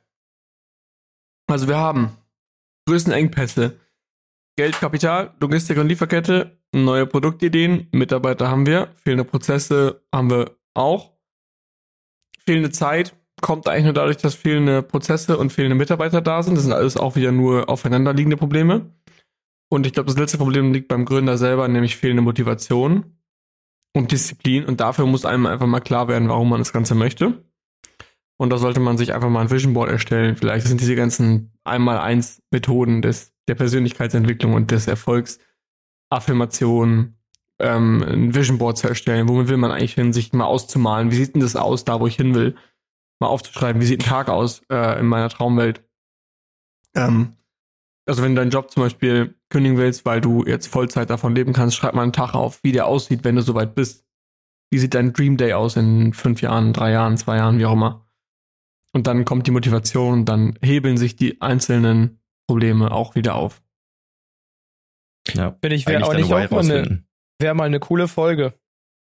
Also 1.51 1.67
wir 1.67 1.77
haben 1.77 2.15
größten 2.87 3.11
Engpässe. 3.11 3.77
Geld, 4.57 4.79
Kapital, 4.79 5.33
Logistik 5.39 5.77
und 5.77 5.87
Lieferkette, 5.87 6.57
neue 6.73 7.05
Produktideen, 7.05 7.87
Mitarbeiter 7.91 8.49
haben 8.49 8.65
wir, 8.65 8.89
fehlende 9.03 9.25
Prozesse 9.25 10.01
haben 10.13 10.29
wir 10.29 10.57
auch. 10.73 11.11
Fehlende 12.39 12.71
Zeit 12.71 13.15
kommt 13.41 13.67
eigentlich 13.67 13.85
nur 13.85 13.93
dadurch, 13.93 14.17
dass 14.17 14.35
fehlende 14.35 14.81
Prozesse 14.81 15.37
und 15.37 15.51
fehlende 15.51 15.75
Mitarbeiter 15.75 16.21
da 16.21 16.41
sind. 16.41 16.55
Das 16.55 16.63
sind 16.63 16.73
alles 16.73 16.95
auch 16.95 17.15
wieder 17.15 17.31
nur 17.31 17.69
aufeinanderliegende 17.69 18.37
Probleme. 18.37 18.93
Und 19.69 19.85
ich 19.85 19.93
glaube, 19.93 20.07
das 20.07 20.17
letzte 20.17 20.37
Problem 20.37 20.73
liegt 20.73 20.87
beim 20.87 21.05
Gründer 21.05 21.37
selber, 21.37 21.67
nämlich 21.67 21.97
fehlende 21.97 22.21
Motivation 22.21 23.17
und 23.93 24.11
Disziplin. 24.11 24.65
Und 24.65 24.79
dafür 24.79 25.05
muss 25.05 25.25
einem 25.25 25.45
einfach 25.45 25.67
mal 25.67 25.79
klar 25.79 26.07
werden, 26.07 26.29
warum 26.29 26.49
man 26.49 26.59
das 26.59 26.73
Ganze 26.73 26.95
möchte. 26.95 27.43
Und 28.41 28.49
da 28.49 28.57
sollte 28.57 28.79
man 28.79 28.97
sich 28.97 29.13
einfach 29.13 29.29
mal 29.29 29.41
ein 29.41 29.51
Vision 29.51 29.75
Board 29.75 29.91
erstellen. 29.91 30.35
Vielleicht 30.35 30.65
sind 30.65 30.81
diese 30.81 30.95
ganzen 30.95 31.51
einmal-eins 31.63 32.41
Methoden 32.49 33.03
des, 33.03 33.35
der 33.47 33.53
Persönlichkeitsentwicklung 33.53 34.55
und 34.55 34.71
des 34.71 34.87
Erfolgs, 34.87 35.37
Affirmationen, 36.09 37.19
ähm, 37.59 38.01
ein 38.01 38.33
Vision 38.33 38.57
Board 38.57 38.79
zu 38.79 38.87
erstellen. 38.87 39.29
Womit 39.29 39.47
will 39.47 39.57
man 39.57 39.69
eigentlich 39.69 39.93
hin, 39.93 40.11
sich 40.11 40.33
mal 40.33 40.45
auszumalen? 40.45 41.11
Wie 41.11 41.17
sieht 41.17 41.35
denn 41.35 41.43
das 41.43 41.55
aus, 41.55 41.85
da 41.85 41.99
wo 41.99 42.07
ich 42.07 42.15
hin 42.15 42.33
will? 42.33 42.55
Mal 43.19 43.27
aufzuschreiben, 43.27 43.79
wie 43.79 43.85
sieht 43.85 44.01
ein 44.01 44.09
Tag 44.09 44.27
aus 44.27 44.63
äh, 44.71 44.99
in 44.99 45.05
meiner 45.05 45.29
Traumwelt? 45.29 45.87
Ähm, 46.95 47.33
also 48.07 48.23
wenn 48.23 48.33
du 48.33 48.41
deinen 48.41 48.49
Job 48.49 48.71
zum 48.71 48.81
Beispiel 48.81 49.35
kündigen 49.49 49.77
willst, 49.77 50.03
weil 50.03 50.19
du 50.19 50.47
jetzt 50.47 50.65
Vollzeit 50.65 51.11
davon 51.11 51.35
leben 51.35 51.53
kannst, 51.53 51.75
schreib 51.75 51.93
mal 51.93 52.01
einen 52.01 52.11
Tag 52.11 52.33
auf, 52.33 52.63
wie 52.63 52.71
der 52.71 52.87
aussieht, 52.87 53.23
wenn 53.23 53.35
du 53.35 53.43
soweit 53.43 53.75
bist. 53.75 54.03
Wie 54.71 54.79
sieht 54.79 54.95
dein 54.95 55.13
Dream 55.13 55.37
Day 55.37 55.53
aus 55.53 55.75
in 55.75 56.13
fünf 56.13 56.41
Jahren, 56.41 56.73
drei 56.73 56.91
Jahren, 56.91 57.17
zwei 57.17 57.37
Jahren, 57.37 57.59
wie 57.59 57.67
auch 57.67 57.73
immer? 57.73 58.07
Und 58.93 59.07
dann 59.07 59.25
kommt 59.25 59.47
die 59.47 59.51
Motivation 59.51 60.13
und 60.13 60.25
dann 60.25 60.57
hebeln 60.61 60.97
sich 60.97 61.15
die 61.15 61.41
einzelnen 61.41 62.21
Probleme 62.47 62.91
auch 62.91 63.15
wieder 63.15 63.35
auf. 63.35 63.61
Ja, 65.33 65.51
Bin 65.51 65.71
ich 65.71 65.85
wäre 65.87 66.03
auch 66.05 66.13
nicht 66.13 66.33
auch 66.33 66.49
mal 66.49 66.59
eine, 66.63 67.03
wäre 67.39 67.55
mal 67.55 67.65
eine 67.65 67.79
coole 67.79 68.07
Folge. 68.07 68.53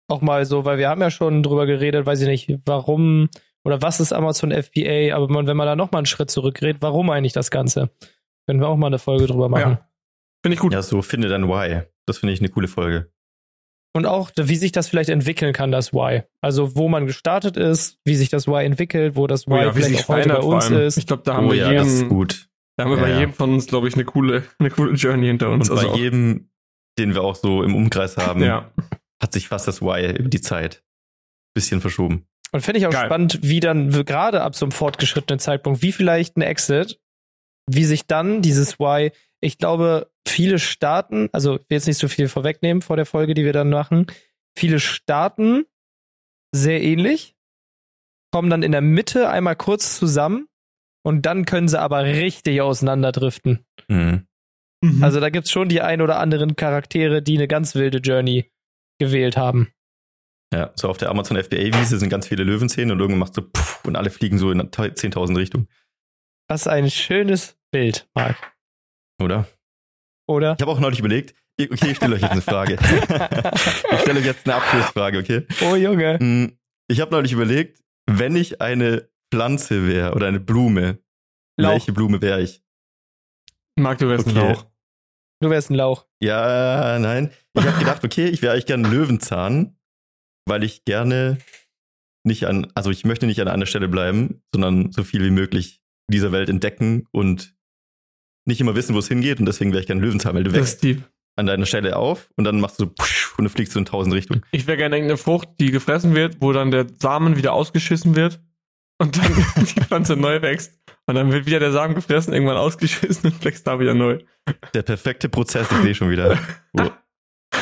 Auch 0.10 0.22
mal 0.22 0.46
so, 0.46 0.66
weil 0.66 0.80
wir 0.80 0.90
haben 0.90 1.02
ja 1.02 1.12
schon 1.12 1.44
drüber 1.44 1.66
geredet, 1.66 2.06
weiß 2.06 2.22
ich 2.22 2.28
nicht, 2.28 2.60
warum 2.66 3.30
oder 3.64 3.82
was 3.82 4.00
ist 4.00 4.14
Amazon 4.14 4.52
FBA, 4.52 5.14
aber 5.14 5.28
man, 5.30 5.46
wenn 5.46 5.58
man 5.58 5.68
da 5.68 5.76
nochmal 5.76 6.00
einen 6.00 6.06
Schritt 6.06 6.32
zurückgeht, 6.32 6.78
warum 6.80 7.10
eigentlich 7.10 7.34
das 7.34 7.52
Ganze? 7.52 7.92
Können 8.48 8.62
wir 8.62 8.68
auch 8.68 8.78
mal 8.78 8.88
eine 8.88 9.00
Folge 9.00 9.28
drüber 9.28 9.50
machen. 9.50 9.74
Ja. 9.74 9.90
Finde 10.44 10.56
ich 10.56 10.60
gut. 10.60 10.74
Ja, 10.74 10.82
so 10.82 11.02
finde 11.02 11.30
dein 11.30 11.48
Why. 11.48 11.84
Das 12.06 12.18
finde 12.18 12.34
ich 12.34 12.40
eine 12.40 12.50
coole 12.50 12.68
Folge. 12.68 13.12
Und 13.94 14.06
auch, 14.06 14.30
wie 14.38 14.56
sich 14.56 14.72
das 14.72 14.88
vielleicht 14.88 15.10
entwickeln 15.10 15.52
kann, 15.52 15.72
das 15.72 15.94
Why. 15.94 16.24
Also, 16.42 16.76
wo 16.76 16.88
man 16.88 17.08
gestartet 17.08 17.58
ist, 17.58 17.98
wie 18.06 18.16
sich 18.16 18.30
das 18.30 18.48
Why 18.48 18.64
entwickelt, 18.64 19.16
wo 19.16 19.26
das 19.26 19.48
Why 19.48 19.54
oh 19.54 19.62
ja, 19.62 19.74
vielleicht 19.74 20.04
auch 20.04 20.10
heute 20.10 20.30
bei 20.30 20.40
uns 20.40 20.70
ist. 20.70 20.98
Ich 20.98 21.08
glaube, 21.08 21.24
da 21.26 21.36
haben 21.36 21.48
oh, 21.48 21.52
wir 21.52 21.58
ja, 21.58 21.84
jeden, 21.84 22.08
gut. 22.08 22.50
Da 22.78 22.86
haben 22.86 22.92
wir 22.92 22.98
ja, 22.98 23.04
bei 23.04 23.20
jedem 23.20 23.34
von 23.34 23.54
uns, 23.54 23.68
glaube 23.68 23.88
ich, 23.88 23.96
eine 23.96 24.06
coole, 24.06 24.44
eine 24.60 24.70
coole 24.70 24.94
Journey 24.94 25.28
hinter 25.28 25.50
uns. 25.50 25.70
Und 25.70 25.78
also 25.78 25.92
bei 25.92 25.98
jedem, 25.98 26.50
den 27.00 27.16
wir 27.16 27.24
auch 27.24 27.36
so 27.36 27.64
im 27.64 27.76
Umkreis 27.76 28.16
haben, 28.18 28.44
hat 28.44 29.34
sich 29.34 29.48
fast 29.48 29.68
das 29.68 29.82
Why 29.82 30.16
über 30.18 30.30
die 30.30 30.42
Zeit 30.42 30.84
ein 30.86 31.54
bisschen 31.56 31.82
verschoben. 31.82 32.28
Und 32.52 32.62
finde 32.62 32.80
ich 32.80 32.88
auch 32.88 32.92
Geil. 32.92 33.06
spannend, 33.06 33.40
wie 33.42 33.60
dann 33.60 33.92
gerade 34.06 34.42
ab 34.42 34.56
so 34.56 34.66
einem 34.66 34.72
fortgeschrittenen 34.72 35.40
Zeitpunkt, 35.40 35.82
wie 35.82 35.92
vielleicht 35.92 36.38
ein 36.38 36.42
Exit, 36.42 37.00
wie 37.70 37.84
sich 37.84 38.08
dann 38.08 38.42
dieses 38.42 38.80
Why, 38.80 39.12
ich 39.42 39.58
glaube, 39.58 40.12
viele 40.30 40.60
Staaten, 40.60 41.30
also 41.32 41.56
ich 41.56 41.62
will 41.70 41.78
jetzt 41.78 41.88
nicht 41.88 41.98
so 41.98 42.08
viel 42.08 42.28
vorwegnehmen 42.28 42.82
vor 42.82 42.96
der 42.96 43.06
Folge, 43.06 43.34
die 43.34 43.46
wir 43.46 43.54
dann 43.54 43.70
machen, 43.70 44.08
viele 44.56 44.80
Staaten 44.80 45.66
sehr 46.54 46.82
ähnlich, 46.82 47.36
kommen 48.32 48.50
dann 48.50 48.64
in 48.64 48.72
der 48.72 48.82
Mitte 48.82 49.30
einmal 49.30 49.56
kurz 49.56 49.98
zusammen 49.98 50.48
und 51.04 51.26
dann 51.26 51.46
können 51.46 51.68
sie 51.68 51.80
aber 51.80 52.04
richtig 52.04 52.62
auseinanderdriften. 52.62 53.66
Mhm. 53.88 54.28
Mhm. 54.82 55.04
Also 55.04 55.20
da 55.20 55.30
gibt's 55.30 55.52
schon 55.52 55.70
die 55.70 55.82
ein 55.82 56.02
oder 56.02 56.20
anderen 56.20 56.56
Charaktere, 56.56 57.22
die 57.22 57.38
eine 57.38 57.48
ganz 57.48 57.76
wilde 57.76 58.00
Journey 58.00 58.52
gewählt 59.00 59.38
haben. 59.38 59.74
Ja, 60.54 60.72
so 60.76 60.90
auf 60.90 60.98
der 60.98 61.10
Amazon 61.10 61.38
FBA-Wiese 61.38 62.00
sind 62.00 62.10
ganz 62.10 62.28
viele 62.28 62.44
Löwenzähne 62.44 62.94
und 62.94 63.00
irgendwann 63.00 63.20
macht 63.20 63.36
so 63.36 63.44
puff 63.44 63.86
und 63.86 63.96
alle 63.96 64.10
fliegen 64.10 64.40
so 64.40 64.52
in 64.52 64.62
10.000 64.62 65.38
Richtungen. 65.38 65.68
Was 66.48 66.68
ein 66.68 66.90
schönes 66.90 67.58
Bild, 67.72 68.10
Marc. 68.16 68.36
Oder? 69.22 69.48
Oder? 70.30 70.56
Ich 70.58 70.62
habe 70.62 70.72
auch 70.72 70.80
neulich 70.80 71.00
überlegt, 71.00 71.34
okay, 71.60 71.90
ich 71.90 71.98
stelle 71.98 72.14
euch 72.14 72.22
jetzt 72.22 72.32
eine 72.32 72.42
Frage. 72.42 72.74
ich 73.94 74.00
stelle 74.02 74.20
euch 74.20 74.26
jetzt 74.26 74.46
eine 74.46 74.56
Abschlussfrage, 74.56 75.18
okay? 75.18 75.48
Oh 75.68 75.76
Junge. 75.76 76.20
Hm, 76.20 76.56
ich 76.88 77.02
habe 77.02 77.12
neulich 77.12 77.32
überlegt, 77.32 77.82
wenn 78.06 78.36
ich 78.36 78.62
eine 78.62 79.10
Pflanze 79.34 79.88
wäre 79.88 80.14
oder 80.14 80.28
eine 80.28 80.40
Blume, 80.40 81.00
Lauch. 81.58 81.72
welche 81.72 81.94
Blume 81.94 82.22
wäre 82.22 82.44
ich? 82.44 82.64
Marc, 83.76 83.98
du 83.98 84.08
wärst 84.08 84.28
okay. 84.28 84.38
ein 84.38 84.50
Lauch. 84.50 84.66
Du 85.42 85.50
wärst 85.50 85.72
ein 85.72 85.76
Lauch. 85.76 86.06
Ja, 86.22 87.00
nein. 87.00 87.32
Ich 87.58 87.66
habe 87.66 87.80
gedacht, 87.80 88.04
okay, 88.06 88.28
ich 88.28 88.44
wäre 88.44 88.54
eigentlich 88.54 88.68
gerne 88.68 88.88
ein 88.88 88.92
Löwenzahn, 88.92 89.80
weil 90.46 90.64
ich 90.64 90.86
gerne 90.86 91.40
nicht 92.24 92.46
an, 92.46 92.72
also 92.76 92.92
ich 92.92 93.04
möchte 93.04 93.26
nicht 93.26 93.42
an 93.42 93.48
einer 93.48 93.66
Stelle 93.66 93.88
bleiben, 93.88 94.44
sondern 94.54 94.92
so 94.92 95.04
viel 95.04 95.24
wie 95.24 95.32
möglich 95.32 95.82
dieser 96.08 96.32
Welt 96.32 96.50
entdecken 96.50 97.08
und 97.12 97.56
nicht 98.50 98.60
immer 98.60 98.76
wissen, 98.76 98.94
wo 98.94 99.00
es 99.00 99.08
hingeht. 99.08 99.40
Und 99.40 99.46
deswegen 99.46 99.72
wäre 99.72 99.82
ich 99.82 99.88
gerne 99.88 100.02
Löwenzahn, 100.02 100.36
weil 100.36 100.44
du 100.44 100.52
wächst 100.52 100.86
an 101.38 101.46
deiner 101.46 101.66
Stelle 101.66 101.96
auf 101.96 102.30
und 102.36 102.44
dann 102.44 102.60
machst 102.60 102.82
du 102.82 102.86
so 102.86 102.92
und 103.38 103.46
du 103.46 103.50
fliegst 103.50 103.72
so 103.72 103.80
in 103.80 103.86
tausend 103.86 104.14
Richtungen. 104.14 104.44
Ich 104.52 104.68
wäre 104.68 104.78
gerne 104.78 104.98
irgendeine 104.98 105.18
Frucht, 105.18 105.48
die 105.60 105.72
gefressen 105.72 106.14
wird, 106.14 106.38
wo 106.42 106.52
dann 106.52 106.70
der 106.72 106.88
Samen 107.00 107.38
wieder 107.38 107.54
ausgeschissen 107.54 108.18
wird 108.18 108.42
und 108.98 109.18
dann 109.18 109.34
die 109.56 109.82
Pflanze 109.82 110.18
neu 110.18 110.42
wächst. 110.42 110.78
Und 111.06 111.16
dann 111.16 111.32
wird 111.32 111.48
wieder 111.48 111.60
der 111.60 111.72
Samen 111.72 111.96
gefressen, 111.96 112.34
irgendwann 112.34 112.58
ausgeschissen 112.58 113.32
und 113.32 113.44
wächst 113.44 113.66
da 113.66 113.80
wieder 113.80 113.96
neu. 113.96 114.20
Der 114.76 114.84
perfekte 114.84 115.28
Prozess, 115.28 115.68
ich 115.72 115.78
sehe 115.78 115.96
schon 115.96 116.12
wieder. 116.12 116.38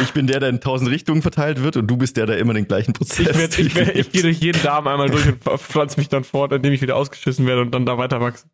Ich 0.01 0.11
bin 0.11 0.27
der, 0.27 0.41
der 0.41 0.49
in 0.49 0.59
tausend 0.59 0.91
Richtungen 0.91 1.21
verteilt 1.21 1.63
wird 1.63 1.77
und 1.77 1.87
du 1.87 1.95
bist 1.95 2.17
der, 2.17 2.25
der 2.25 2.39
immer 2.39 2.53
den 2.53 2.67
gleichen 2.67 2.93
Prozess 2.93 3.27
Ich, 3.29 3.37
werd, 3.37 3.59
ich, 3.59 3.75
werd, 3.75 3.95
ich 3.95 4.11
gehe 4.11 4.21
durch 4.21 4.39
jeden 4.39 4.61
Darm 4.63 4.87
einmal 4.87 5.09
durch 5.09 5.25
und 5.27 5.41
pflanze 5.61 5.97
mich 5.97 6.09
dann 6.09 6.25
fort, 6.25 6.51
indem 6.51 6.73
ich 6.73 6.81
wieder 6.81 6.97
ausgeschissen 6.97 7.45
werde 7.45 7.61
und 7.61 7.71
dann 7.71 7.85
da 7.85 7.97
weiter 7.97 8.19
wachse. 8.19 8.47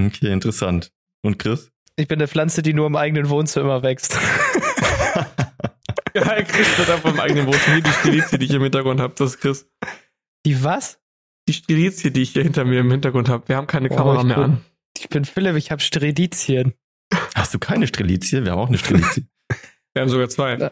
Okay, 0.00 0.32
interessant. 0.32 0.92
Und 1.22 1.38
Chris? 1.38 1.70
Ich 1.98 2.06
bin 2.06 2.20
eine 2.20 2.28
Pflanze, 2.28 2.62
die 2.62 2.74
nur 2.74 2.86
im 2.86 2.94
eigenen 2.94 3.28
Wohnzimmer 3.28 3.82
wächst. 3.82 4.16
ja, 6.14 6.42
Chris 6.44 6.78
wird 6.78 6.90
einfach 6.90 7.12
im 7.12 7.18
eigenen 7.18 7.46
Wohnzimmer. 7.48 7.80
Die 7.80 7.90
Strelizie, 7.90 8.38
die 8.38 8.46
ich 8.46 8.52
im 8.52 8.62
Hintergrund 8.62 9.00
habe, 9.00 9.14
das 9.16 9.30
ist 9.34 9.40
Chris. 9.40 9.68
Die 10.46 10.62
was? 10.62 11.00
Die 11.48 11.54
Strelizie, 11.54 12.12
die 12.12 12.22
ich 12.22 12.30
hier 12.30 12.44
hinter 12.44 12.64
mir 12.64 12.78
im 12.80 12.90
Hintergrund 12.92 13.28
habe. 13.28 13.48
Wir 13.48 13.56
haben 13.56 13.66
keine 13.66 13.90
oh, 13.90 13.96
Kamera 13.96 14.22
mehr 14.22 14.36
bin, 14.36 14.44
an. 14.44 14.64
Ich 14.96 15.08
bin 15.08 15.24
Philipp, 15.24 15.56
ich 15.56 15.72
habe 15.72 15.82
Strelizien. 15.82 16.74
Hast 17.34 17.52
du 17.52 17.58
keine 17.58 17.88
Strelizie? 17.88 18.44
Wir 18.44 18.52
haben 18.52 18.60
auch 18.60 18.68
eine 18.68 18.78
Strelizie. 18.78 19.26
Wir 19.92 20.02
haben 20.02 20.08
sogar 20.08 20.28
zwei. 20.28 20.70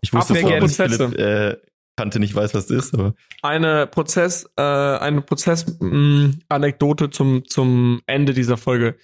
Ich 0.00 0.12
wusste 0.12 0.34
vorher, 0.34 0.58
dass 0.58 0.74
Philipp 0.74 1.16
äh, 1.16 1.56
kannte 1.96 2.18
nicht 2.18 2.34
weiß, 2.34 2.54
was 2.54 2.66
das 2.66 2.86
ist. 2.86 2.94
Aber. 2.94 3.14
Eine 3.42 3.86
Prozess, 3.86 4.50
äh, 4.56 4.62
eine 4.62 5.20
Prozess-Anekdote 5.22 7.10
zum 7.10 7.44
zum 7.46 8.02
Ende 8.06 8.34
dieser 8.34 8.56
Folge. 8.56 8.96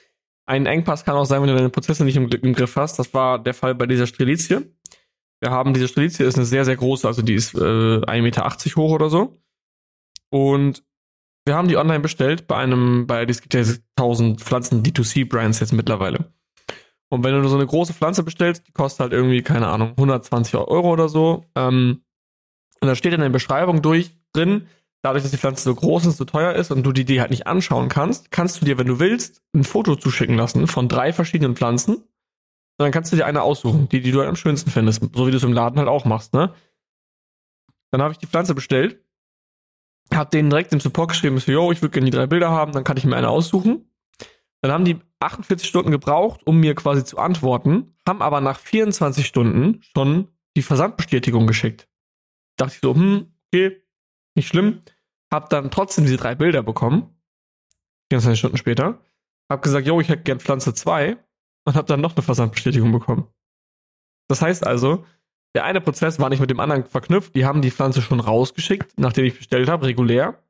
Ein 0.48 0.64
Engpass 0.64 1.04
kann 1.04 1.14
auch 1.14 1.26
sein, 1.26 1.42
wenn 1.42 1.48
du 1.48 1.56
deine 1.56 1.68
Prozesse 1.68 2.06
nicht 2.06 2.16
im, 2.16 2.26
im 2.28 2.54
Griff 2.54 2.74
hast. 2.76 2.98
Das 2.98 3.12
war 3.12 3.38
der 3.38 3.52
Fall 3.52 3.74
bei 3.74 3.86
dieser 3.86 4.06
Strelizie. 4.06 4.74
Wir 5.40 5.50
haben 5.50 5.74
diese 5.74 5.88
Strelizie 5.88 6.24
ist 6.24 6.36
eine 6.36 6.46
sehr 6.46 6.64
sehr 6.64 6.76
große, 6.76 7.06
also 7.06 7.20
die 7.20 7.34
ist 7.34 7.54
äh, 7.54 7.58
1,80 7.58 8.22
Meter 8.22 8.50
hoch 8.76 8.92
oder 8.92 9.10
so. 9.10 9.42
Und 10.30 10.82
wir 11.44 11.54
haben 11.54 11.68
die 11.68 11.76
online 11.76 12.00
bestellt 12.00 12.46
bei 12.46 12.56
einem, 12.56 13.06
bei 13.06 13.24
es 13.24 13.42
gibt 13.42 13.52
ja 13.52 13.62
1000 13.96 14.40
Pflanzen 14.40 14.82
D2C 14.82 15.28
Brands 15.28 15.60
jetzt 15.60 15.72
mittlerweile. 15.72 16.32
Und 17.10 17.24
wenn 17.24 17.40
du 17.40 17.46
so 17.48 17.56
eine 17.56 17.66
große 17.66 17.92
Pflanze 17.92 18.22
bestellst, 18.22 18.66
die 18.66 18.72
kostet 18.72 19.00
halt 19.00 19.12
irgendwie, 19.12 19.42
keine 19.42 19.68
Ahnung, 19.68 19.90
120 19.90 20.54
Euro 20.56 20.90
oder 20.90 21.10
so. 21.10 21.44
Ähm, 21.56 22.04
und 22.80 22.88
da 22.88 22.94
steht 22.94 23.12
in 23.12 23.20
der 23.20 23.28
Beschreibung 23.28 23.82
durch 23.82 24.16
drin, 24.32 24.66
dadurch, 25.02 25.22
dass 25.22 25.30
die 25.30 25.38
Pflanze 25.38 25.62
so 25.62 25.74
groß 25.74 26.06
ist, 26.06 26.16
so 26.16 26.24
teuer 26.24 26.54
ist 26.54 26.70
und 26.70 26.82
du 26.82 26.92
die, 26.92 27.04
die 27.04 27.20
halt 27.20 27.30
nicht 27.30 27.46
anschauen 27.46 27.88
kannst, 27.88 28.30
kannst 28.30 28.60
du 28.60 28.64
dir, 28.64 28.78
wenn 28.78 28.86
du 28.86 28.98
willst, 28.98 29.42
ein 29.54 29.64
Foto 29.64 29.96
zuschicken 29.96 30.36
lassen 30.36 30.66
von 30.66 30.88
drei 30.88 31.12
verschiedenen 31.12 31.56
Pflanzen. 31.56 31.96
Und 31.96 32.84
dann 32.84 32.92
kannst 32.92 33.12
du 33.12 33.16
dir 33.16 33.26
eine 33.26 33.42
aussuchen, 33.42 33.88
die, 33.88 34.00
die 34.00 34.12
du 34.12 34.18
halt 34.18 34.28
am 34.28 34.36
schönsten 34.36 34.70
findest, 34.70 35.02
so 35.14 35.26
wie 35.26 35.30
du 35.30 35.36
es 35.36 35.42
im 35.42 35.52
Laden 35.52 35.78
halt 35.78 35.88
auch 35.88 36.04
machst, 36.04 36.34
ne? 36.34 36.54
Dann 37.90 38.02
habe 38.02 38.12
ich 38.12 38.18
die 38.18 38.26
Pflanze 38.26 38.54
bestellt, 38.54 39.02
hab 40.12 40.30
denen 40.30 40.50
direkt 40.50 40.72
im 40.72 40.80
Support 40.80 41.10
geschrieben, 41.10 41.38
so, 41.38 41.50
yo, 41.50 41.72
ich 41.72 41.82
würde 41.82 41.92
gerne 41.92 42.10
die 42.10 42.16
drei 42.16 42.26
Bilder 42.26 42.50
haben, 42.50 42.72
dann 42.72 42.84
kann 42.84 42.96
ich 42.96 43.04
mir 43.04 43.16
eine 43.16 43.30
aussuchen. 43.30 43.90
Dann 44.60 44.72
haben 44.72 44.84
die 44.84 44.98
48 45.20 45.66
Stunden 45.66 45.90
gebraucht, 45.90 46.46
um 46.46 46.58
mir 46.58 46.74
quasi 46.74 47.04
zu 47.04 47.18
antworten, 47.18 47.94
haben 48.06 48.22
aber 48.22 48.40
nach 48.40 48.58
24 48.58 49.26
Stunden 49.26 49.82
schon 49.82 50.28
die 50.56 50.62
Versandbestätigung 50.62 51.46
geschickt. 51.46 51.88
Dachte 52.56 52.74
ich 52.74 52.80
so, 52.80 52.94
hm, 52.94 53.32
okay, 53.46 53.82
nicht 54.38 54.48
schlimm. 54.48 54.80
Hab 55.30 55.50
dann 55.50 55.70
trotzdem 55.70 56.04
diese 56.04 56.16
drei 56.16 56.34
Bilder 56.34 56.62
bekommen. 56.62 57.14
24 58.10 58.38
Stunden 58.38 58.56
später. 58.56 59.00
Hab 59.50 59.62
gesagt, 59.62 59.86
yo, 59.86 60.00
ich 60.00 60.08
hätte 60.08 60.22
gern 60.22 60.40
Pflanze 60.40 60.72
2 60.72 61.16
und 61.66 61.74
hab 61.76 61.86
dann 61.86 62.00
noch 62.00 62.16
eine 62.16 62.22
Versandbestätigung 62.22 62.90
bekommen. 62.92 63.28
Das 64.28 64.40
heißt 64.40 64.66
also, 64.66 65.04
der 65.54 65.64
eine 65.64 65.80
Prozess 65.80 66.18
war 66.18 66.28
nicht 66.28 66.40
mit 66.40 66.50
dem 66.50 66.60
anderen 66.60 66.84
verknüpft. 66.84 67.34
Die 67.34 67.44
haben 67.44 67.62
die 67.62 67.70
Pflanze 67.70 68.02
schon 68.02 68.20
rausgeschickt, 68.20 68.98
nachdem 68.98 69.26
ich 69.26 69.36
bestellt 69.36 69.68
habe, 69.68 69.86
regulär. 69.86 70.42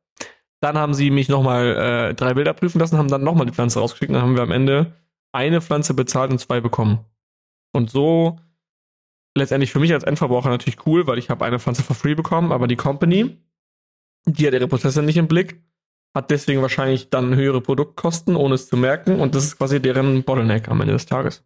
Dann 0.60 0.76
haben 0.76 0.94
sie 0.94 1.10
mich 1.10 1.28
nochmal 1.28 2.10
äh, 2.10 2.14
drei 2.14 2.34
Bilder 2.34 2.52
prüfen 2.52 2.80
lassen, 2.80 2.98
haben 2.98 3.08
dann 3.08 3.22
nochmal 3.22 3.46
die 3.46 3.52
Pflanze 3.52 3.78
rausgeschickt. 3.78 4.12
Dann 4.12 4.22
haben 4.22 4.34
wir 4.34 4.42
am 4.42 4.50
Ende 4.50 4.94
eine 5.32 5.60
Pflanze 5.60 5.94
bezahlt 5.94 6.30
und 6.30 6.38
zwei 6.38 6.60
bekommen. 6.60 7.04
Und 7.72 7.90
so 7.90 8.38
letztendlich 9.36 9.72
für 9.72 9.78
mich 9.78 9.92
als 9.92 10.04
Endverbraucher 10.04 10.50
natürlich 10.50 10.84
cool, 10.86 11.06
weil 11.06 11.18
ich 11.18 11.30
habe 11.30 11.44
eine 11.44 11.58
Pflanze 11.58 11.82
for 11.82 11.96
free 11.96 12.14
bekommen, 12.14 12.52
aber 12.52 12.66
die 12.66 12.76
Company, 12.76 13.38
die 14.28 14.46
hat 14.46 14.54
ihre 14.54 14.68
Prozesse 14.68 15.02
nicht 15.02 15.16
im 15.16 15.28
Blick, 15.28 15.62
hat 16.14 16.30
deswegen 16.30 16.62
wahrscheinlich 16.62 17.10
dann 17.10 17.34
höhere 17.34 17.60
Produktkosten, 17.60 18.36
ohne 18.36 18.54
es 18.54 18.68
zu 18.68 18.76
merken. 18.76 19.20
Und 19.20 19.34
das 19.34 19.44
ist 19.44 19.58
quasi 19.58 19.80
deren 19.80 20.22
Bottleneck 20.24 20.68
am 20.68 20.80
Ende 20.80 20.94
des 20.94 21.06
Tages. 21.06 21.44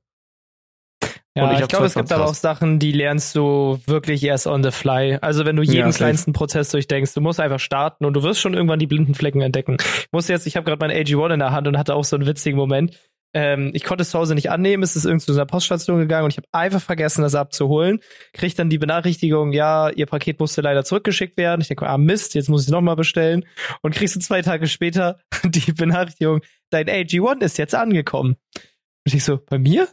Ja, 1.34 1.50
ich, 1.54 1.60
ich 1.60 1.68
glaube, 1.68 1.86
es 1.86 1.94
gibt 1.94 2.12
aber 2.12 2.26
auch 2.26 2.34
Sachen, 2.34 2.78
die 2.78 2.92
lernst 2.92 3.34
du 3.34 3.80
wirklich 3.86 4.22
erst 4.22 4.46
on 4.46 4.62
the 4.62 4.70
fly. 4.70 5.16
Also 5.22 5.46
wenn 5.46 5.56
du 5.56 5.62
jeden 5.62 5.88
ja, 5.88 5.90
kleinsten 5.90 6.34
Prozess 6.34 6.68
durchdenkst, 6.70 7.14
du 7.14 7.22
musst 7.22 7.40
einfach 7.40 7.58
starten 7.58 8.04
und 8.04 8.12
du 8.12 8.22
wirst 8.22 8.40
schon 8.40 8.52
irgendwann 8.52 8.78
die 8.78 8.86
blinden 8.86 9.14
Flecken 9.14 9.40
entdecken. 9.40 9.78
Ich 9.80 10.12
muss 10.12 10.28
jetzt, 10.28 10.46
ich 10.46 10.56
habe 10.56 10.66
gerade 10.66 10.86
mein 10.86 10.94
AG1 10.94 11.32
in 11.32 11.38
der 11.38 11.52
Hand 11.52 11.66
und 11.68 11.78
hatte 11.78 11.94
auch 11.94 12.04
so 12.04 12.16
einen 12.16 12.26
witzigen 12.26 12.58
Moment. 12.58 12.98
Ähm, 13.34 13.70
ich 13.74 13.84
konnte 13.84 14.02
es 14.02 14.10
zu 14.10 14.18
Hause 14.18 14.34
nicht 14.34 14.50
annehmen, 14.50 14.82
es 14.82 14.94
ist 14.96 15.04
irgendwie 15.06 15.24
zu 15.26 15.32
einer 15.32 15.46
Poststation 15.46 15.98
gegangen 15.98 16.24
und 16.24 16.32
ich 16.32 16.36
habe 16.36 16.48
einfach 16.52 16.82
vergessen, 16.82 17.22
das 17.22 17.34
abzuholen. 17.34 18.00
Krieg 18.34 18.54
dann 18.56 18.68
die 18.70 18.78
Benachrichtigung, 18.78 19.52
ja, 19.52 19.88
ihr 19.90 20.06
Paket 20.06 20.38
musste 20.40 20.60
leider 20.60 20.84
zurückgeschickt 20.84 21.36
werden. 21.36 21.60
Ich 21.62 21.68
denke, 21.68 21.86
ah 21.88 21.96
Mist, 21.98 22.34
jetzt 22.34 22.48
muss 22.48 22.64
ich 22.64 22.70
nochmal 22.70 22.96
bestellen. 22.96 23.46
Und 23.80 23.94
kriegst 23.94 24.16
du 24.16 24.20
zwei 24.20 24.42
Tage 24.42 24.66
später 24.66 25.18
die 25.44 25.72
Benachrichtigung, 25.72 26.40
dein 26.70 26.86
AG1 26.88 27.42
ist 27.42 27.58
jetzt 27.58 27.74
angekommen. 27.74 28.36
Und 29.04 29.14
ich 29.14 29.24
so, 29.24 29.38
bei 29.38 29.58
mir? 29.58 29.88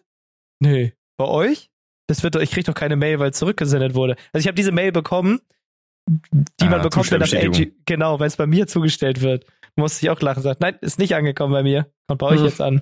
Nee, 0.59 0.93
bei 1.17 1.25
euch? 1.25 1.69
Das 2.07 2.23
wird 2.23 2.35
doch, 2.35 2.41
ich 2.41 2.51
krieg 2.51 2.65
doch 2.65 2.73
keine 2.73 2.95
Mail, 2.95 3.19
weil 3.19 3.29
es 3.29 3.37
zurückgesendet 3.37 3.93
wurde. 3.93 4.15
Also 4.33 4.43
ich 4.43 4.47
habe 4.47 4.55
diese 4.55 4.71
Mail 4.71 4.91
bekommen, 4.91 5.39
die 6.07 6.65
Ah, 6.65 6.69
man 6.71 6.81
bekommt, 6.81 7.11
wenn 7.11 7.19
das 7.19 7.33
AG, 7.33 7.71
genau, 7.85 8.19
wenn 8.19 8.27
es 8.27 8.35
bei 8.35 8.47
mir 8.47 8.65
zugestellt 8.67 9.21
wird. 9.21 9.45
Musste 9.75 10.05
ich 10.05 10.09
auch 10.09 10.19
lachen, 10.21 10.41
sagt, 10.41 10.59
nein, 10.59 10.75
ist 10.81 10.97
nicht 10.97 11.13
angekommen 11.15 11.53
bei 11.53 11.61
mir. 11.63 11.91
Kommt 12.07 12.19
bei 12.19 12.27
euch 12.27 12.39
Hm. 12.39 12.45
jetzt 12.45 12.61
an. 12.61 12.81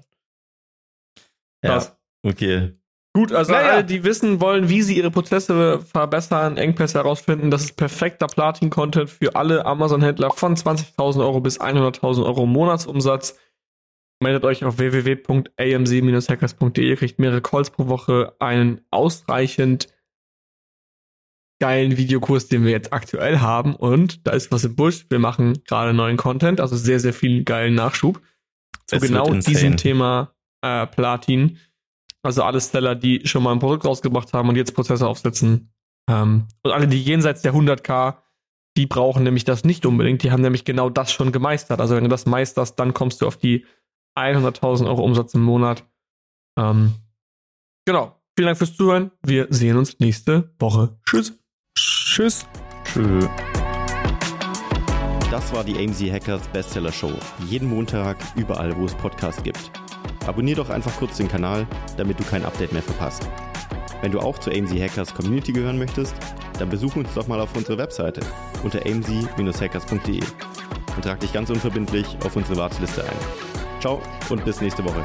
Krass. 1.62 1.96
Okay. 2.24 2.74
Gut, 3.14 3.32
also 3.34 3.52
Naja. 3.52 3.72
alle, 3.72 3.84
die 3.84 4.04
wissen 4.04 4.40
wollen, 4.42 4.70
wie 4.70 4.84
sie 4.84 4.96
ihre 4.96 5.10
Prozesse 5.10 5.80
verbessern, 5.80 6.58
Engpässe 6.58 7.00
herausfinden, 7.00 7.50
das 7.50 7.64
ist 7.64 7.76
perfekter 7.76 8.28
Platin-Content 8.28 9.10
für 9.10 9.36
alle 9.36 9.66
Amazon-Händler 9.66 10.30
von 10.32 10.56
20.000 10.56 11.22
Euro 11.22 11.42
bis 11.42 11.60
100.000 11.60 12.24
Euro 12.24 12.46
Monatsumsatz. 12.46 13.40
Meldet 14.22 14.46
euch 14.46 14.64
auf 14.66 14.78
www.amc-hackers.de, 14.78 16.96
kriegt 16.96 17.18
mehrere 17.18 17.42
Calls 17.42 17.72
pro 17.72 17.88
Woche, 17.88 18.36
einen 18.40 18.82
ausreichend 18.92 19.88
geilen 21.60 21.98
Videokurs, 21.98 22.50
den 22.50 22.66
wir 22.66 22.72
jetzt 22.72 22.94
aktuell 22.94 23.40
haben 23.40 23.76
und 23.76 24.28
da 24.28 24.34
ist 24.34 24.52
was 24.52 24.64
im 24.64 24.76
Busch. 24.76 25.08
Wir 25.10 25.18
machen 25.18 25.64
gerade 25.66 25.92
neuen 25.94 26.18
Content, 26.18 26.62
also 26.62 26.76
sehr, 26.76 27.00
sehr 27.00 27.14
viel 27.14 27.44
geilen 27.44 27.74
Nachschub 27.74 28.22
zu 28.86 28.98
Es 28.98 29.02
genau 29.02 29.34
diesem 29.34 29.76
Thema 29.76 30.36
äh, 30.62 30.88
Platin. 30.88 31.58
Also 32.24 32.44
alle 32.44 32.60
Seller, 32.60 32.96
die 32.96 33.26
schon 33.26 33.44
mal 33.44 33.52
ein 33.52 33.60
Produkt 33.60 33.86
rausgebracht 33.86 34.34
haben 34.34 34.50
und 34.50 34.56
jetzt 34.56 34.76
Prozesse 34.76 35.08
aufsetzen. 35.08 35.74
Ähm, 36.10 36.48
und 36.64 36.72
alle, 36.72 36.88
die 36.88 37.02
jenseits 37.02 37.42
der 37.42 37.54
100k, 37.54 38.18
die 38.76 38.86
brauchen 38.86 39.24
nämlich 39.24 39.44
das 39.44 39.64
nicht 39.64 39.86
unbedingt. 39.86 40.24
Die 40.24 40.32
haben 40.32 40.42
nämlich 40.42 40.66
genau 40.66 40.90
das 40.90 41.12
schon 41.12 41.32
gemeistert. 41.32 41.80
Also 41.80 41.96
wenn 41.96 42.04
du 42.04 42.10
das 42.10 42.26
meisterst, 42.26 42.80
dann 42.80 42.94
kommst 42.94 43.22
du 43.22 43.28
auf 43.28 43.38
die 43.38 43.66
100.000 44.18 44.88
Euro 44.88 45.04
Umsatz 45.04 45.34
im 45.34 45.44
Monat. 45.44 45.86
Ähm, 46.58 46.96
genau. 47.86 48.20
Vielen 48.36 48.48
Dank 48.48 48.58
fürs 48.58 48.76
Zuhören. 48.76 49.12
Wir 49.24 49.48
sehen 49.50 49.78
uns 49.78 50.00
nächste 50.00 50.54
Woche. 50.60 50.98
Tschüss. 51.06 51.34
Tschüss. 51.76 52.46
Tschö. 52.84 53.28
Das 55.32 55.54
war 55.54 55.64
die 55.64 55.78
AMZ 55.78 56.02
Hackers 56.12 56.48
Bestseller 56.50 56.92
Show. 56.92 57.12
Jeden 57.48 57.70
Montag, 57.70 58.18
überall, 58.36 58.78
wo 58.78 58.86
es 58.86 58.96
Podcasts 58.96 59.44
gibt. 59.44 59.72
Abonnier 60.28 60.56
doch 60.56 60.70
einfach 60.70 60.96
kurz 60.98 61.18
den 61.18 61.28
Kanal, 61.28 61.66
damit 61.96 62.20
du 62.20 62.24
kein 62.24 62.46
Update 62.46 62.74
mehr 62.74 62.84
verpasst. 62.84 63.28
Wenn 64.02 64.12
du 64.12 64.20
auch 64.20 64.38
zur 64.38 64.54
AMZ 64.54 64.72
Hackers 64.74 65.14
Community 65.14 65.52
gehören 65.52 65.78
möchtest, 65.78 66.16
dann 66.60 66.70
besuch 66.70 66.96
uns 66.96 67.14
doch 67.14 67.28
mal 67.28 67.40
auf 67.40 67.56
unserer 67.56 67.78
Webseite 67.78 68.22
unter 68.64 68.80
amz-hackers.de 68.86 70.22
und 70.96 71.04
trag 71.04 71.20
dich 71.20 71.34
ganz 71.34 71.50
unverbindlich 71.50 72.18
auf 72.26 72.36
unsere 72.36 72.58
Warteliste 72.58 73.04
ein. 73.04 73.80
Ciao 73.80 74.02
und 74.30 74.44
bis 74.44 74.62
nächste 74.62 74.84
Woche. 74.84 75.04